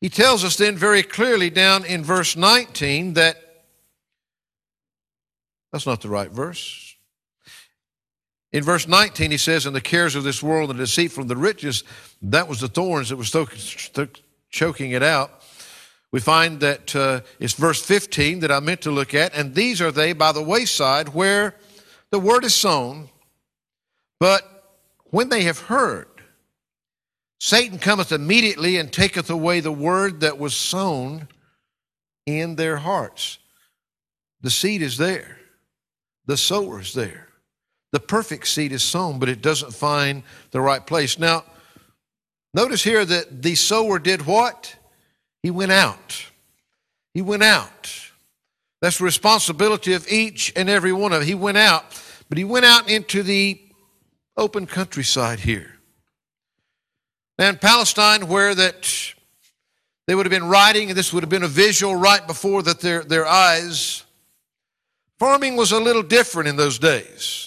He 0.00 0.08
tells 0.08 0.44
us 0.44 0.56
then 0.56 0.76
very 0.76 1.02
clearly 1.02 1.48
down 1.48 1.84
in 1.84 2.04
verse 2.04 2.36
19 2.36 3.14
that 3.14 3.36
that's 5.72 5.86
not 5.86 6.00
the 6.00 6.08
right 6.08 6.30
verse. 6.30 6.85
In 8.56 8.64
verse 8.64 8.88
19, 8.88 9.32
he 9.32 9.36
says, 9.36 9.66
And 9.66 9.76
the 9.76 9.82
cares 9.82 10.14
of 10.14 10.24
this 10.24 10.42
world 10.42 10.70
and 10.70 10.78
the 10.78 10.84
deceit 10.84 11.12
from 11.12 11.28
the 11.28 11.36
riches, 11.36 11.84
that 12.22 12.48
was 12.48 12.60
the 12.60 12.68
thorns 12.68 13.10
that 13.10 13.16
was 13.16 13.30
choking 14.48 14.92
it 14.92 15.02
out. 15.02 15.42
We 16.10 16.20
find 16.20 16.58
that 16.60 16.96
uh, 16.96 17.20
it's 17.38 17.52
verse 17.52 17.84
15 17.84 18.40
that 18.40 18.50
I 18.50 18.60
meant 18.60 18.80
to 18.80 18.90
look 18.90 19.12
at, 19.12 19.34
and 19.34 19.54
these 19.54 19.82
are 19.82 19.92
they 19.92 20.14
by 20.14 20.32
the 20.32 20.40
wayside 20.40 21.10
where 21.10 21.54
the 22.10 22.18
word 22.18 22.44
is 22.44 22.54
sown, 22.54 23.10
but 24.18 24.78
when 25.10 25.28
they 25.28 25.42
have 25.42 25.58
heard, 25.58 26.08
Satan 27.38 27.78
cometh 27.78 28.10
immediately 28.10 28.78
and 28.78 28.90
taketh 28.90 29.28
away 29.28 29.60
the 29.60 29.70
word 29.70 30.20
that 30.20 30.38
was 30.38 30.56
sown 30.56 31.28
in 32.24 32.56
their 32.56 32.78
hearts. 32.78 33.36
The 34.40 34.50
seed 34.50 34.80
is 34.80 34.96
there, 34.96 35.36
the 36.24 36.38
sower 36.38 36.80
is 36.80 36.94
there. 36.94 37.25
The 37.96 38.00
perfect 38.00 38.46
seed 38.46 38.72
is 38.72 38.82
sown, 38.82 39.18
but 39.18 39.30
it 39.30 39.40
doesn't 39.40 39.72
find 39.72 40.22
the 40.50 40.60
right 40.60 40.86
place. 40.86 41.18
Now, 41.18 41.44
notice 42.52 42.84
here 42.84 43.06
that 43.06 43.40
the 43.42 43.54
sower 43.54 43.98
did 43.98 44.26
what? 44.26 44.76
He 45.42 45.50
went 45.50 45.72
out. 45.72 46.26
He 47.14 47.22
went 47.22 47.42
out. 47.42 47.90
That's 48.82 48.98
the 48.98 49.04
responsibility 49.04 49.94
of 49.94 50.06
each 50.12 50.52
and 50.56 50.68
every 50.68 50.92
one 50.92 51.14
of 51.14 51.20
them. 51.20 51.26
He 51.26 51.34
went 51.34 51.56
out, 51.56 51.86
but 52.28 52.36
he 52.36 52.44
went 52.44 52.66
out 52.66 52.90
into 52.90 53.22
the 53.22 53.58
open 54.36 54.66
countryside 54.66 55.40
here. 55.40 55.78
Now, 57.38 57.48
in 57.48 57.56
Palestine, 57.56 58.28
where 58.28 58.54
that 58.54 59.14
they 60.06 60.14
would 60.14 60.26
have 60.26 60.30
been 60.30 60.50
riding, 60.50 60.90
and 60.90 60.98
this 60.98 61.14
would 61.14 61.22
have 61.22 61.30
been 61.30 61.44
a 61.44 61.48
visual 61.48 61.96
right 61.96 62.26
before 62.26 62.62
that 62.64 62.80
their, 62.80 63.02
their 63.04 63.24
eyes, 63.24 64.04
farming 65.18 65.56
was 65.56 65.72
a 65.72 65.80
little 65.80 66.02
different 66.02 66.46
in 66.46 66.56
those 66.56 66.78
days. 66.78 67.45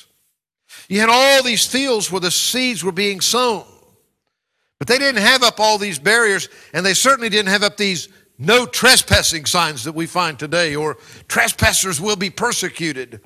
You 0.90 1.00
had 1.00 1.10
all 1.10 1.44
these 1.44 1.66
fields 1.66 2.12
where 2.12 2.20
the 2.20 2.32
seeds 2.32 2.84
were 2.84 2.92
being 2.92 3.22
sown. 3.22 3.64
But 4.80 4.88
they 4.88 4.98
didn't 4.98 5.22
have 5.22 5.44
up 5.44 5.60
all 5.60 5.78
these 5.78 6.00
barriers, 6.00 6.50
and 6.74 6.86
they 6.86 6.94
certainly 6.94 7.30
didn't 7.30 7.52
have 7.52 7.64
up 7.64 7.78
these 7.78 8.10
no 8.38 8.66
trespassing 8.66 9.46
signs 9.46 9.84
that 9.84 9.94
we 9.94 10.08
find 10.08 10.40
today, 10.40 10.76
or 10.76 10.98
trespassers 11.28 12.02
will 12.02 12.16
be 12.16 12.30
persecuted. 12.30 13.22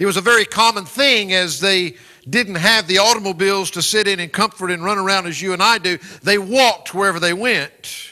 It 0.00 0.06
was 0.06 0.16
a 0.16 0.22
very 0.22 0.44
common 0.44 0.84
thing 0.84 1.32
as 1.32 1.60
they 1.60 1.96
didn't 2.30 2.54
have 2.54 2.86
the 2.86 2.98
automobiles 2.98 3.70
to 3.72 3.82
sit 3.82 4.08
in 4.08 4.20
and 4.20 4.32
comfort 4.32 4.70
and 4.70 4.82
run 4.82 4.96
around 4.96 5.26
as 5.26 5.42
you 5.42 5.52
and 5.52 5.62
I 5.62 5.78
do. 5.78 5.98
They 6.22 6.38
walked 6.38 6.94
wherever 6.94 7.20
they 7.20 7.34
went. 7.34 8.03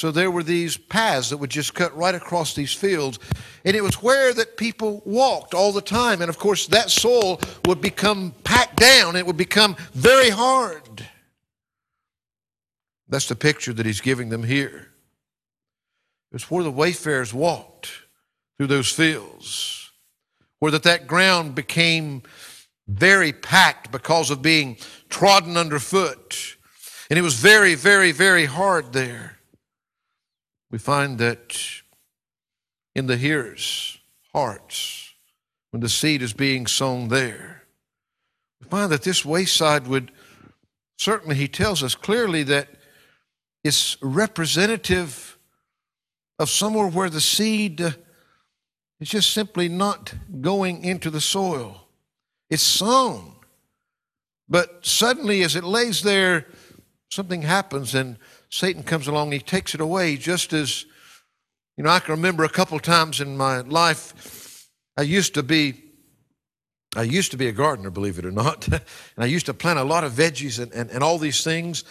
So 0.00 0.10
there 0.10 0.30
were 0.30 0.42
these 0.42 0.78
paths 0.78 1.28
that 1.28 1.36
would 1.36 1.50
just 1.50 1.74
cut 1.74 1.94
right 1.94 2.14
across 2.14 2.54
these 2.54 2.72
fields. 2.72 3.18
And 3.66 3.76
it 3.76 3.82
was 3.82 4.02
where 4.02 4.32
that 4.32 4.56
people 4.56 5.02
walked 5.04 5.52
all 5.52 5.72
the 5.72 5.82
time. 5.82 6.22
And 6.22 6.30
of 6.30 6.38
course, 6.38 6.68
that 6.68 6.88
soil 6.88 7.38
would 7.66 7.82
become 7.82 8.32
packed 8.42 8.76
down, 8.76 9.14
it 9.14 9.26
would 9.26 9.36
become 9.36 9.76
very 9.92 10.30
hard. 10.30 11.06
That's 13.10 13.28
the 13.28 13.36
picture 13.36 13.74
that 13.74 13.84
he's 13.84 14.00
giving 14.00 14.30
them 14.30 14.42
here. 14.42 14.88
It's 16.32 16.50
where 16.50 16.64
the 16.64 16.70
wayfarers 16.70 17.34
walked 17.34 17.90
through 18.56 18.68
those 18.68 18.90
fields, 18.90 19.90
where 20.60 20.72
that, 20.72 20.84
that 20.84 21.08
ground 21.08 21.54
became 21.54 22.22
very 22.88 23.34
packed 23.34 23.92
because 23.92 24.30
of 24.30 24.40
being 24.40 24.78
trodden 25.10 25.58
underfoot. 25.58 26.56
And 27.10 27.18
it 27.18 27.22
was 27.22 27.34
very, 27.34 27.74
very, 27.74 28.12
very 28.12 28.46
hard 28.46 28.94
there. 28.94 29.39
We 30.70 30.78
find 30.78 31.18
that 31.18 31.58
in 32.94 33.06
the 33.06 33.16
hearers' 33.16 33.98
hearts, 34.32 35.14
when 35.70 35.80
the 35.80 35.88
seed 35.88 36.22
is 36.22 36.32
being 36.32 36.66
sown 36.66 37.08
there, 37.08 37.64
we 38.60 38.68
find 38.68 38.90
that 38.92 39.02
this 39.02 39.24
wayside 39.24 39.86
would 39.86 40.12
certainly, 40.98 41.36
he 41.36 41.48
tells 41.48 41.82
us 41.82 41.94
clearly 41.94 42.42
that 42.44 42.68
it's 43.64 43.96
representative 44.00 45.38
of 46.38 46.50
somewhere 46.50 46.88
where 46.88 47.10
the 47.10 47.20
seed 47.20 47.80
is 47.80 49.08
just 49.08 49.32
simply 49.32 49.68
not 49.68 50.14
going 50.40 50.84
into 50.84 51.10
the 51.10 51.20
soil. 51.20 51.88
It's 52.48 52.62
sown. 52.62 53.34
But 54.48 54.84
suddenly, 54.84 55.42
as 55.42 55.56
it 55.56 55.64
lays 55.64 56.02
there, 56.02 56.46
something 57.10 57.42
happens 57.42 57.94
and 57.94 58.18
Satan 58.50 58.82
comes 58.82 59.06
along 59.06 59.28
and 59.28 59.34
he 59.34 59.38
takes 59.38 59.74
it 59.74 59.80
away 59.80 60.16
just 60.16 60.52
as, 60.52 60.84
you 61.76 61.84
know, 61.84 61.90
I 61.90 62.00
can 62.00 62.12
remember 62.12 62.44
a 62.44 62.48
couple 62.48 62.78
times 62.80 63.20
in 63.20 63.36
my 63.36 63.60
life, 63.60 64.68
I 64.96 65.02
used 65.02 65.34
to 65.34 65.42
be. 65.42 65.84
I 66.96 67.02
used 67.04 67.30
to 67.30 67.36
be 67.36 67.46
a 67.46 67.52
gardener, 67.52 67.88
believe 67.88 68.18
it 68.18 68.26
or 68.26 68.32
not, 68.32 68.66
and 68.68 68.82
I 69.16 69.26
used 69.26 69.46
to 69.46 69.54
plant 69.54 69.78
a 69.78 69.84
lot 69.84 70.02
of 70.02 70.10
veggies 70.10 70.60
and, 70.60 70.72
and, 70.72 70.90
and 70.90 71.04
all 71.04 71.18
these 71.18 71.44
things. 71.44 71.84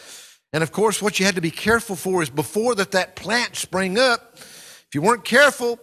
And 0.52 0.62
of 0.62 0.74
course, 0.74 1.02
what 1.02 1.20
you 1.20 1.26
had 1.26 1.36
to 1.36 1.42
be 1.42 1.52
careful 1.52 1.96
for 1.96 2.22
is 2.22 2.30
before 2.30 2.76
that 2.76 2.92
that 2.92 3.16
plant 3.16 3.56
sprang 3.56 3.98
up, 3.98 4.34
if 4.36 4.90
you 4.94 5.02
weren't 5.02 5.24
careful, 5.24 5.80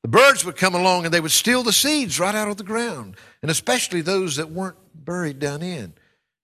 the 0.00 0.08
birds 0.08 0.42
would 0.44 0.56
come 0.56 0.74
along 0.74 1.04
and 1.04 1.12
they 1.12 1.20
would 1.20 1.32
steal 1.32 1.62
the 1.62 1.72
seeds 1.72 2.18
right 2.18 2.34
out 2.34 2.48
of 2.48 2.56
the 2.56 2.64
ground, 2.64 3.16
and 3.42 3.50
especially 3.50 4.00
those 4.00 4.36
that 4.36 4.50
weren't 4.50 4.78
buried 4.94 5.38
down 5.38 5.62
in. 5.62 5.92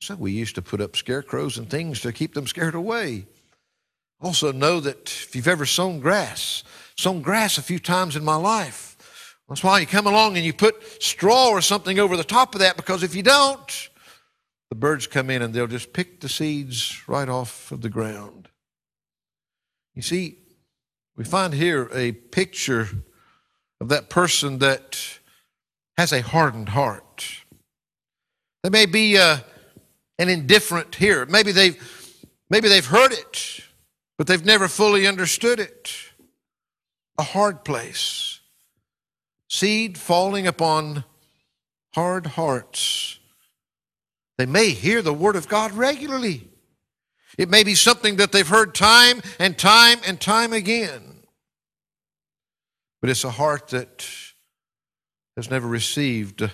So 0.03 0.15
we 0.15 0.33
used 0.33 0.57
to 0.57 0.63
put 0.63 0.83
up 0.83 0.97
scarecrows 0.97 1.57
and 1.57 1.71
things 1.71 2.01
to 2.01 2.13
keep 2.13 2.35
them 2.35 2.47
scared 2.47 2.75
away. 2.75 3.27
Also, 4.23 4.53
know 4.53 4.79
that 4.81 5.11
if 5.11 5.35
you've 5.35 5.49
ever 5.49 5.67
sown 5.67 5.99
grass, 5.99 6.63
sown 6.97 7.21
grass 7.23 7.59
a 7.59 7.63
few 7.63 7.81
times 7.81 8.15
in 8.15 8.25
my 8.25 8.37
life, 8.37 9.37
that's 9.49 9.65
why 9.65 9.81
you 9.81 9.87
come 9.87 10.07
along 10.07 10.37
and 10.37 10.47
you 10.47 10.53
put 10.53 11.03
straw 11.03 11.49
or 11.49 11.61
something 11.61 11.99
over 11.99 12.17
the 12.17 12.25
top 12.25 12.55
of 12.55 12.61
that, 12.61 12.77
because 12.77 13.03
if 13.03 13.15
you 13.15 13.23
don't, 13.23 13.91
the 14.71 14.77
birds 14.77 15.07
come 15.07 15.29
in 15.29 15.43
and 15.43 15.53
they'll 15.53 15.67
just 15.67 15.93
pick 15.93 16.21
the 16.21 16.29
seeds 16.29 17.07
right 17.07 17.29
off 17.29 17.71
of 17.73 17.83
the 17.83 17.91
ground. 17.91 18.49
You 19.95 20.03
see, 20.03 20.39
we 21.17 21.25
find 21.25 21.53
here 21.53 21.91
a 21.93 22.13
picture 22.13 22.89
of 23.81 23.89
that 23.89 24.09
person 24.09 24.59
that 24.61 25.19
has 25.99 26.13
a 26.13 26.23
hardened 26.23 26.71
heart. 26.71 27.43
They 28.63 28.71
may 28.71 28.87
be 28.87 29.19
uh, 29.19 29.39
an 30.19 30.29
indifferent 30.29 30.95
hearer. 30.95 31.27
Maybe 31.27 31.53
they've, 31.53 31.77
maybe 32.49 32.69
they've 32.69 32.87
heard 32.87 33.13
it, 33.13 33.61
but 34.19 34.27
they've 34.27 34.45
never 34.45 34.69
fully 34.69 35.07
understood 35.07 35.59
it. 35.61 35.93
A 37.19 37.23
hard 37.23 37.65
place. 37.65 38.41
Seed 39.49 39.99
falling 39.99 40.47
upon 40.47 41.05
hard 41.95 42.27
hearts. 42.27 43.19
They 44.39 44.47
may 44.47 44.71
hear 44.71 45.03
the 45.03 45.13
Word 45.13 45.37
of 45.37 45.49
God 45.49 45.73
regularly. 45.73 46.49
It 47.39 47.49
may 47.49 47.63
be 47.63 47.75
something 47.75 48.17
that 48.17 48.33
they've 48.33 48.49
heard 48.49 48.75
time 48.75 49.23
and 49.39 49.57
time 49.57 49.99
and 50.07 50.21
time 50.21 50.53
again. 50.53 51.23
But 53.01 53.11
it's 53.11 53.25
a 53.25 53.31
heart 53.31 53.69
that 53.69 54.07
has 55.37 55.51
never 55.51 55.67
received 55.67 56.49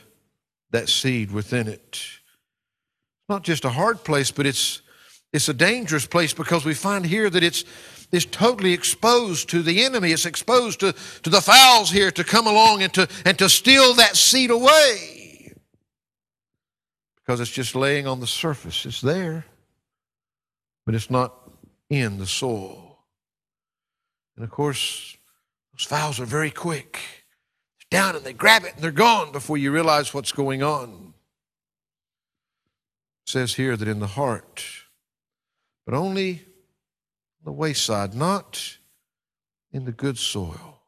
that 0.71 0.89
seed 0.89 1.31
within 1.31 1.69
it. 1.69 1.81
It's 1.93 3.29
not 3.29 3.43
just 3.43 3.65
a 3.65 3.71
hard 3.71 4.05
place, 4.05 4.31
but 4.31 4.47
it's, 4.47 4.83
it's 5.33 5.49
a 5.49 5.55
dangerous 5.55 6.07
place 6.07 6.33
because 6.33 6.65
we 6.65 6.75
find 6.75 7.05
here 7.05 7.29
that 7.29 7.43
it's, 7.43 7.65
it's 8.11 8.25
totally 8.25 8.73
exposed 8.73 9.51
to 9.51 9.63
the 9.63 9.85
enemy. 9.85 10.13
It's 10.13 10.25
exposed 10.25 10.81
to, 10.81 10.95
to 11.23 11.31
the 11.31 11.43
fowls 11.43 11.91
here 11.91 12.11
to 12.13 12.25
come 12.25 12.47
along 12.47 12.83
and 12.83 12.93
to, 12.95 13.07
and 13.27 13.39
to 13.39 13.49
steal 13.49 13.95
that 13.95 14.17
seed 14.17 14.51
away. 14.51 15.53
Because 17.17 17.41
it's 17.41 17.51
just 17.51 17.75
laying 17.75 18.07
on 18.07 18.21
the 18.21 18.27
surface. 18.27 18.87
It's 18.87 19.03
there, 19.03 19.45
but 20.87 20.95
it's 20.95 21.11
not 21.11 21.35
in 21.91 22.17
the 22.17 22.27
soil. 22.27 23.01
And 24.37 24.45
of 24.45 24.51
course, 24.51 25.17
those 25.75 25.85
fowls 25.85 26.19
are 26.21 26.25
very 26.25 26.51
quick. 26.51 27.01
They're 27.91 28.01
down 28.01 28.17
and 28.17 28.25
they 28.25 28.33
grab 28.33 28.65
it 28.65 28.75
and 28.77 28.83
they're 28.83 28.93
gone 28.93 29.31
before 29.31 29.59
you 29.59 29.73
realize 29.73 30.15
what's 30.15 30.33
going 30.33 30.63
on. 30.63 31.13
It 33.27 33.31
says 33.31 33.55
here 33.55 33.77
that 33.77 33.89
in 33.89 34.01
the 34.01 34.07
heart, 34.07 34.65
but 35.89 35.97
only 35.97 36.33
on 36.33 37.45
the 37.47 37.53
wayside, 37.53 38.13
not 38.13 38.77
in 39.73 39.87
the 39.87 39.91
good 39.91 40.19
soil. 40.19 40.83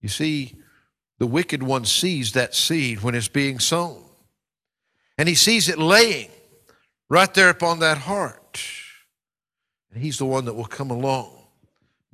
You 0.00 0.08
see, 0.08 0.54
the 1.18 1.26
wicked 1.26 1.62
one 1.62 1.84
sees 1.84 2.32
that 2.32 2.54
seed 2.54 3.02
when 3.02 3.14
it's 3.14 3.28
being 3.28 3.58
sown, 3.58 4.02
and 5.18 5.28
he 5.28 5.34
sees 5.34 5.68
it 5.68 5.78
laying 5.78 6.30
right 7.10 7.34
there 7.34 7.50
upon 7.50 7.80
that 7.80 7.98
heart. 7.98 8.58
And 9.92 10.02
he's 10.02 10.16
the 10.16 10.24
one 10.24 10.46
that 10.46 10.54
will 10.54 10.64
come 10.64 10.90
along 10.90 11.36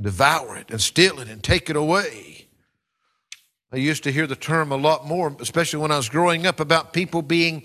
devour 0.00 0.56
it 0.56 0.72
and 0.72 0.80
steal 0.80 1.20
it 1.20 1.28
and 1.28 1.40
take 1.40 1.70
it 1.70 1.76
away. 1.76 2.48
I 3.72 3.76
used 3.76 4.02
to 4.02 4.10
hear 4.10 4.26
the 4.26 4.34
term 4.34 4.72
a 4.72 4.76
lot 4.76 5.06
more, 5.06 5.36
especially 5.38 5.78
when 5.82 5.92
I 5.92 5.98
was 5.98 6.08
growing 6.08 6.46
up, 6.46 6.58
about 6.58 6.92
people 6.92 7.22
being 7.22 7.62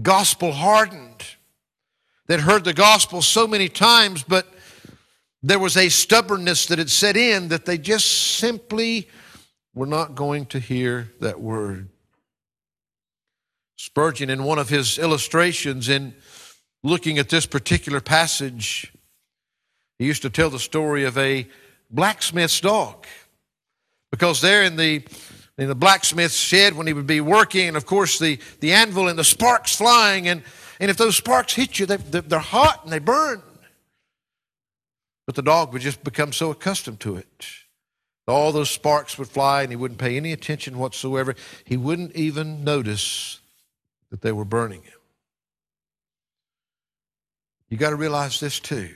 gospel 0.00 0.52
hardened. 0.52 1.11
That 2.26 2.40
heard 2.40 2.64
the 2.64 2.72
gospel 2.72 3.20
so 3.20 3.46
many 3.46 3.68
times, 3.68 4.22
but 4.22 4.46
there 5.42 5.58
was 5.58 5.76
a 5.76 5.88
stubbornness 5.88 6.66
that 6.66 6.78
had 6.78 6.90
set 6.90 7.16
in 7.16 7.48
that 7.48 7.64
they 7.66 7.76
just 7.76 8.36
simply 8.36 9.08
were 9.74 9.86
not 9.86 10.14
going 10.14 10.46
to 10.46 10.60
hear 10.60 11.10
that 11.20 11.40
word. 11.40 11.88
Spurgeon, 13.76 14.30
in 14.30 14.44
one 14.44 14.60
of 14.60 14.68
his 14.68 14.98
illustrations, 14.98 15.88
in 15.88 16.14
looking 16.84 17.18
at 17.18 17.28
this 17.28 17.46
particular 17.46 18.00
passage, 18.00 18.92
he 19.98 20.06
used 20.06 20.22
to 20.22 20.30
tell 20.30 20.50
the 20.50 20.60
story 20.60 21.04
of 21.04 21.18
a 21.18 21.48
blacksmith's 21.90 22.60
dog. 22.60 23.06
Because 24.12 24.40
there 24.40 24.62
in 24.62 24.76
the 24.76 25.02
in 25.58 25.68
the 25.68 25.74
blacksmith's 25.74 26.36
shed 26.36 26.74
when 26.74 26.86
he 26.86 26.92
would 26.92 27.06
be 27.06 27.20
working, 27.20 27.68
and 27.68 27.76
of 27.76 27.84
course 27.84 28.18
the, 28.18 28.38
the 28.60 28.72
anvil 28.72 29.08
and 29.08 29.18
the 29.18 29.24
sparks 29.24 29.76
flying, 29.76 30.28
and, 30.28 30.42
and 30.80 30.90
if 30.90 30.96
those 30.96 31.16
sparks 31.16 31.54
hit 31.54 31.78
you, 31.78 31.86
they, 31.86 31.96
they're 31.96 32.38
hot 32.38 32.84
and 32.84 32.92
they 32.92 32.98
burn. 32.98 33.42
But 35.26 35.36
the 35.36 35.42
dog 35.42 35.72
would 35.72 35.82
just 35.82 36.02
become 36.02 36.32
so 36.32 36.50
accustomed 36.50 37.00
to 37.00 37.16
it. 37.16 37.46
All 38.28 38.52
those 38.52 38.70
sparks 38.70 39.18
would 39.18 39.28
fly, 39.28 39.62
and 39.62 39.72
he 39.72 39.76
wouldn't 39.76 40.00
pay 40.00 40.16
any 40.16 40.32
attention 40.32 40.78
whatsoever. 40.78 41.34
He 41.64 41.76
wouldn't 41.76 42.14
even 42.14 42.64
notice 42.64 43.40
that 44.10 44.22
they 44.22 44.32
were 44.32 44.44
burning 44.44 44.82
him. 44.82 44.92
You 47.68 47.78
got 47.78 47.90
to 47.90 47.96
realize 47.96 48.38
this 48.38 48.60
too. 48.60 48.90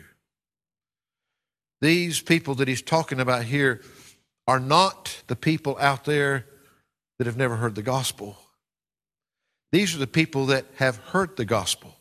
These 1.80 2.20
people 2.20 2.54
that 2.56 2.68
he's 2.68 2.82
talking 2.82 3.20
about 3.20 3.44
here 3.44 3.82
are 4.46 4.60
not 4.60 5.22
the 5.26 5.36
people 5.36 5.76
out 5.80 6.04
there 6.04 6.46
that 7.18 7.26
have 7.26 7.36
never 7.36 7.56
heard 7.56 7.74
the 7.74 7.82
gospel. 7.82 8.36
These 9.72 9.94
are 9.94 9.98
the 9.98 10.06
people 10.06 10.46
that 10.46 10.64
have 10.76 10.96
heard 10.96 11.36
the 11.36 11.44
gospel. 11.44 11.96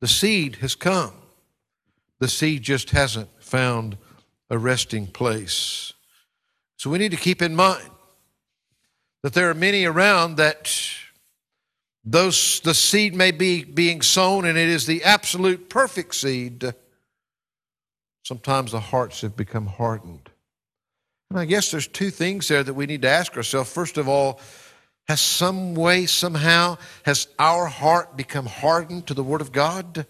The 0.00 0.08
seed 0.08 0.56
has 0.56 0.74
come. 0.74 1.12
The 2.18 2.28
seed 2.28 2.62
just 2.62 2.90
hasn't 2.90 3.28
found 3.42 3.96
a 4.50 4.58
resting 4.58 5.06
place. 5.06 5.92
So 6.76 6.90
we 6.90 6.98
need 6.98 7.10
to 7.10 7.16
keep 7.16 7.42
in 7.42 7.54
mind 7.54 7.90
that 9.22 9.34
there 9.34 9.50
are 9.50 9.54
many 9.54 9.84
around 9.84 10.36
that 10.36 10.72
those 12.04 12.60
the 12.60 12.74
seed 12.74 13.14
may 13.14 13.30
be 13.30 13.64
being 13.64 14.00
sown 14.00 14.46
and 14.46 14.56
it 14.56 14.68
is 14.68 14.86
the 14.86 15.04
absolute 15.04 15.68
perfect 15.68 16.14
seed 16.14 16.74
Sometimes 18.30 18.70
the 18.70 18.78
hearts 18.80 19.22
have 19.22 19.36
become 19.36 19.66
hardened. 19.66 20.30
And 21.30 21.38
I 21.40 21.44
guess 21.44 21.72
there's 21.72 21.88
two 21.88 22.10
things 22.10 22.46
there 22.46 22.62
that 22.62 22.74
we 22.74 22.86
need 22.86 23.02
to 23.02 23.08
ask 23.08 23.36
ourselves. 23.36 23.72
First 23.72 23.98
of 23.98 24.08
all, 24.08 24.40
has 25.08 25.20
some 25.20 25.74
way, 25.74 26.06
somehow, 26.06 26.78
has 27.04 27.28
our 27.38 27.66
heart 27.66 28.16
become 28.16 28.46
hardened 28.46 29.06
to 29.08 29.14
the 29.14 29.24
Word 29.24 29.40
of 29.40 29.52
God? 29.52 30.06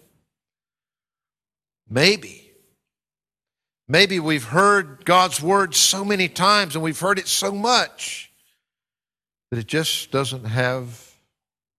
Maybe. 1.89 2.51
Maybe 3.87 4.19
we've 4.19 4.45
heard 4.45 5.03
God's 5.03 5.41
Word 5.41 5.75
so 5.75 6.05
many 6.05 6.29
times 6.29 6.75
and 6.75 6.83
we've 6.83 6.99
heard 6.99 7.19
it 7.19 7.27
so 7.27 7.51
much 7.51 8.31
that 9.49 9.59
it 9.59 9.67
just 9.67 10.11
doesn't 10.11 10.45
have 10.45 11.13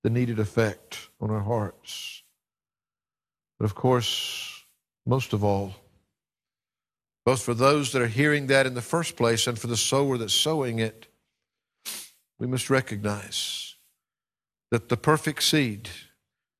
the 0.03 0.11
needed 0.11 0.39
effect 0.39 1.09
on 1.21 1.31
our 1.31 1.41
hearts. 1.41 2.23
But 3.59 3.65
of 3.65 3.75
course, 3.75 4.65
most 5.07 5.33
of 5.33 5.43
all, 5.43 5.75
both 7.25 7.43
for 7.43 7.55
those 7.55 7.93
that 7.93 8.03
are 8.03 8.09
hearing 8.09 8.49
that 8.49 8.67
in 8.67 8.75
the 8.75 8.83
first 8.83 9.17
place 9.17 9.47
and 9.47 9.59
for 9.59 9.69
the 9.69 9.77
sower 9.77 10.19
that's 10.19 10.35
sowing 10.35 10.81
it, 10.81 11.07
we 12.43 12.49
must 12.49 12.69
recognize 12.69 13.77
that 14.71 14.89
the 14.89 14.97
perfect 14.97 15.43
seed, 15.43 15.89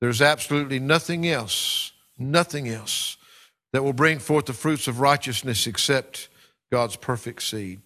there's 0.01 0.21
absolutely 0.21 0.79
nothing 0.79 1.27
else, 1.27 1.91
nothing 2.17 2.69
else 2.69 3.17
that 3.73 3.83
will 3.83 3.93
bring 3.93 4.17
forth 4.19 4.45
the 4.45 4.53
fruits 4.53 4.87
of 4.87 4.99
righteousness 4.99 5.67
except 5.67 6.29
God's 6.71 6.95
perfect 6.95 7.43
seed. 7.43 7.81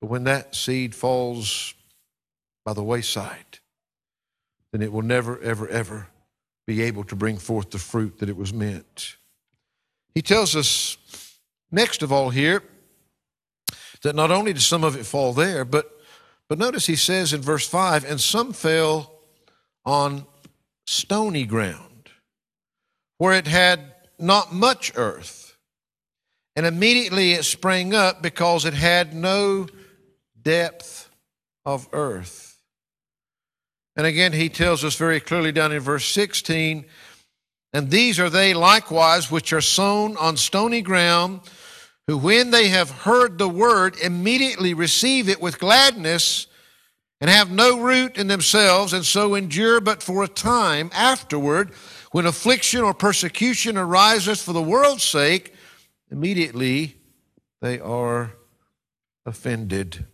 But 0.00 0.10
when 0.10 0.24
that 0.24 0.54
seed 0.54 0.94
falls 0.94 1.74
by 2.64 2.74
the 2.74 2.82
wayside, 2.82 3.58
then 4.72 4.82
it 4.82 4.92
will 4.92 5.02
never, 5.02 5.40
ever, 5.40 5.66
ever 5.68 6.08
be 6.66 6.82
able 6.82 7.04
to 7.04 7.16
bring 7.16 7.38
forth 7.38 7.70
the 7.70 7.78
fruit 7.78 8.18
that 8.18 8.28
it 8.28 8.36
was 8.36 8.52
meant. 8.52 9.16
He 10.14 10.22
tells 10.22 10.54
us 10.54 10.98
Next 11.72 12.02
of 12.02 12.12
all, 12.12 12.30
here, 12.30 12.62
that 14.02 14.16
not 14.16 14.30
only 14.30 14.52
did 14.52 14.62
some 14.62 14.82
of 14.82 14.96
it 14.96 15.06
fall 15.06 15.32
there, 15.32 15.64
but, 15.64 15.99
but 16.50 16.58
notice 16.58 16.86
he 16.86 16.96
says 16.96 17.32
in 17.32 17.40
verse 17.40 17.66
5 17.66 18.04
and 18.04 18.20
some 18.20 18.52
fell 18.52 19.20
on 19.86 20.26
stony 20.84 21.46
ground 21.46 22.10
where 23.18 23.34
it 23.34 23.46
had 23.46 23.94
not 24.18 24.52
much 24.52 24.92
earth. 24.96 25.56
And 26.56 26.66
immediately 26.66 27.32
it 27.32 27.44
sprang 27.44 27.94
up 27.94 28.20
because 28.20 28.64
it 28.64 28.74
had 28.74 29.14
no 29.14 29.68
depth 30.42 31.08
of 31.64 31.88
earth. 31.92 32.58
And 33.94 34.04
again, 34.04 34.32
he 34.32 34.48
tells 34.48 34.84
us 34.84 34.96
very 34.96 35.20
clearly 35.20 35.52
down 35.52 35.70
in 35.70 35.80
verse 35.80 36.06
16 36.06 36.84
and 37.72 37.90
these 37.90 38.18
are 38.18 38.30
they 38.30 38.52
likewise 38.52 39.30
which 39.30 39.52
are 39.52 39.60
sown 39.60 40.16
on 40.16 40.36
stony 40.36 40.82
ground, 40.82 41.40
who 42.10 42.18
when 42.18 42.50
they 42.50 42.66
have 42.66 42.90
heard 42.90 43.38
the 43.38 43.48
word 43.48 43.96
immediately 44.02 44.74
receive 44.74 45.28
it 45.28 45.40
with 45.40 45.60
gladness 45.60 46.48
and 47.20 47.30
have 47.30 47.52
no 47.52 47.78
root 47.78 48.16
in 48.16 48.26
themselves, 48.26 48.92
and 48.92 49.06
so 49.06 49.36
endure 49.36 49.80
but 49.80 50.02
for 50.02 50.24
a 50.24 50.28
time 50.28 50.90
afterward, 50.92 51.70
when 52.10 52.26
affliction 52.26 52.80
or 52.80 52.92
persecution 52.92 53.76
arises 53.76 54.42
for 54.42 54.52
the 54.52 54.60
world's 54.60 55.04
sake, 55.04 55.54
immediately 56.10 56.96
they 57.60 57.78
are 57.78 58.32
offended. 59.24 60.04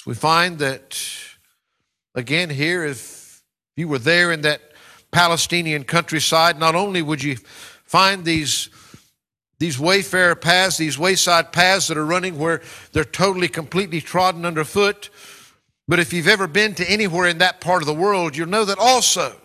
So 0.00 0.10
we 0.10 0.14
find 0.14 0.58
that, 0.58 1.00
again, 2.14 2.50
here, 2.50 2.84
if 2.84 3.42
you 3.74 3.88
were 3.88 3.98
there 3.98 4.32
in 4.32 4.42
that 4.42 4.60
Palestinian 5.12 5.84
countryside, 5.84 6.58
not 6.58 6.74
only 6.74 7.00
would 7.00 7.22
you 7.22 7.36
find 7.36 8.26
these, 8.26 8.68
these 9.60 9.78
wayfarer 9.78 10.34
paths, 10.34 10.78
these 10.78 10.98
wayside 10.98 11.52
paths 11.52 11.86
that 11.88 11.98
are 11.98 12.04
running 12.04 12.38
where 12.38 12.62
they're 12.92 13.04
totally, 13.04 13.46
completely 13.46 14.00
trodden 14.00 14.44
underfoot, 14.44 15.10
but 15.86 15.98
if 15.98 16.12
you've 16.12 16.28
ever 16.28 16.46
been 16.46 16.74
to 16.76 16.90
anywhere 16.90 17.28
in 17.28 17.38
that 17.38 17.60
part 17.60 17.82
of 17.82 17.86
the 17.86 17.94
world, 17.94 18.36
you'll 18.36 18.48
know 18.48 18.64
that 18.64 18.78
also 18.78 19.36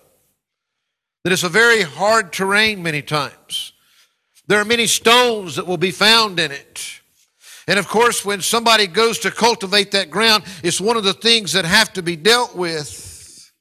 that 1.24 1.34
it's 1.34 1.44
a 1.44 1.50
very 1.50 1.82
hard 1.82 2.32
terrain 2.32 2.82
many 2.82 3.02
times. 3.02 3.74
There 4.48 4.60
are 4.60 4.66
many 4.66 4.88
stones 4.88 5.56
that 5.56 5.68
will 5.68 5.78
be 5.78 5.92
found 5.92 6.40
in 6.40 6.52
it. 6.52 7.02
And 7.68 7.80
of 7.80 7.88
course, 7.88 8.24
when 8.24 8.42
somebody 8.42 8.86
goes 8.86 9.18
to 9.20 9.32
cultivate 9.32 9.92
that 9.92 10.12
ground, 10.12 10.44
it's 10.64 10.80
one 10.80 10.98
of 10.98 11.04
the 11.04 11.14
things 11.14 11.54
that 11.54 11.66
have 11.66 11.92
to 11.94 12.04
be 12.04 12.16
dealt 12.16 12.56
with. 12.56 13.52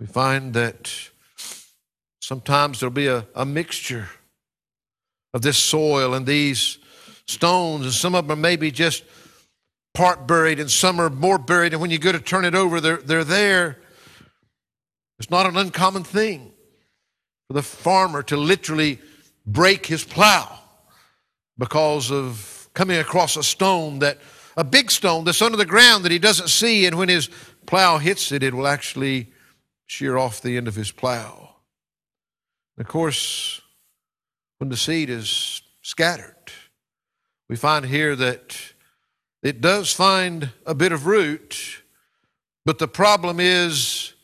We 0.00 0.06
find 0.06 0.54
that 0.54 0.90
sometimes 2.20 2.80
there'll 2.80 2.94
be 2.94 3.08
a, 3.08 3.26
a 3.34 3.44
mixture 3.44 4.08
of 5.34 5.42
this 5.42 5.58
soil 5.58 6.14
and 6.14 6.24
these 6.24 6.78
stones, 7.26 7.84
and 7.84 7.92
some 7.92 8.14
of 8.14 8.28
them 8.28 8.40
may 8.40 8.56
be 8.56 8.70
just 8.70 9.04
part 9.92 10.26
buried, 10.26 10.60
and 10.60 10.70
some 10.70 11.00
are 11.00 11.10
more 11.10 11.38
buried. 11.38 11.72
And 11.72 11.82
when 11.82 11.90
you 11.90 11.98
go 11.98 12.12
to 12.12 12.20
turn 12.20 12.44
it 12.44 12.54
over, 12.54 12.80
they're, 12.80 12.96
they're 12.98 13.24
there. 13.24 13.78
It's 15.18 15.30
not 15.30 15.46
an 15.46 15.56
uncommon 15.56 16.04
thing 16.04 16.52
for 17.48 17.54
the 17.54 17.62
farmer 17.62 18.22
to 18.24 18.36
literally 18.36 19.00
break 19.44 19.86
his 19.86 20.04
plow 20.04 20.58
because 21.58 22.10
of 22.10 22.68
coming 22.72 22.98
across 22.98 23.36
a 23.36 23.42
stone 23.42 23.98
that, 23.98 24.18
a 24.56 24.64
big 24.64 24.90
stone 24.90 25.24
that's 25.24 25.42
under 25.42 25.56
the 25.56 25.66
ground 25.66 26.04
that 26.04 26.12
he 26.12 26.18
doesn't 26.18 26.48
see, 26.48 26.86
and 26.86 26.96
when 26.96 27.08
his 27.08 27.28
plow 27.66 27.98
hits 27.98 28.32
it, 28.32 28.42
it 28.42 28.54
will 28.54 28.66
actually 28.66 29.32
shear 29.86 30.16
off 30.16 30.40
the 30.40 30.56
end 30.56 30.68
of 30.68 30.74
his 30.74 30.90
plow. 30.90 31.56
of 32.78 32.88
course, 32.88 33.60
when 34.58 34.68
the 34.70 34.76
seed 34.76 35.10
is 35.10 35.62
scattered, 35.82 36.34
we 37.48 37.56
find 37.56 37.84
here 37.84 38.16
that 38.16 38.56
it 39.42 39.60
does 39.60 39.92
find 39.92 40.50
a 40.66 40.74
bit 40.74 40.92
of 40.92 41.06
root, 41.06 41.82
but 42.64 42.78
the 42.78 42.88
problem 42.88 43.40
is 43.40 44.14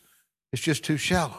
it's 0.53 0.63
just 0.63 0.85
too 0.85 0.97
shallow. 0.97 1.37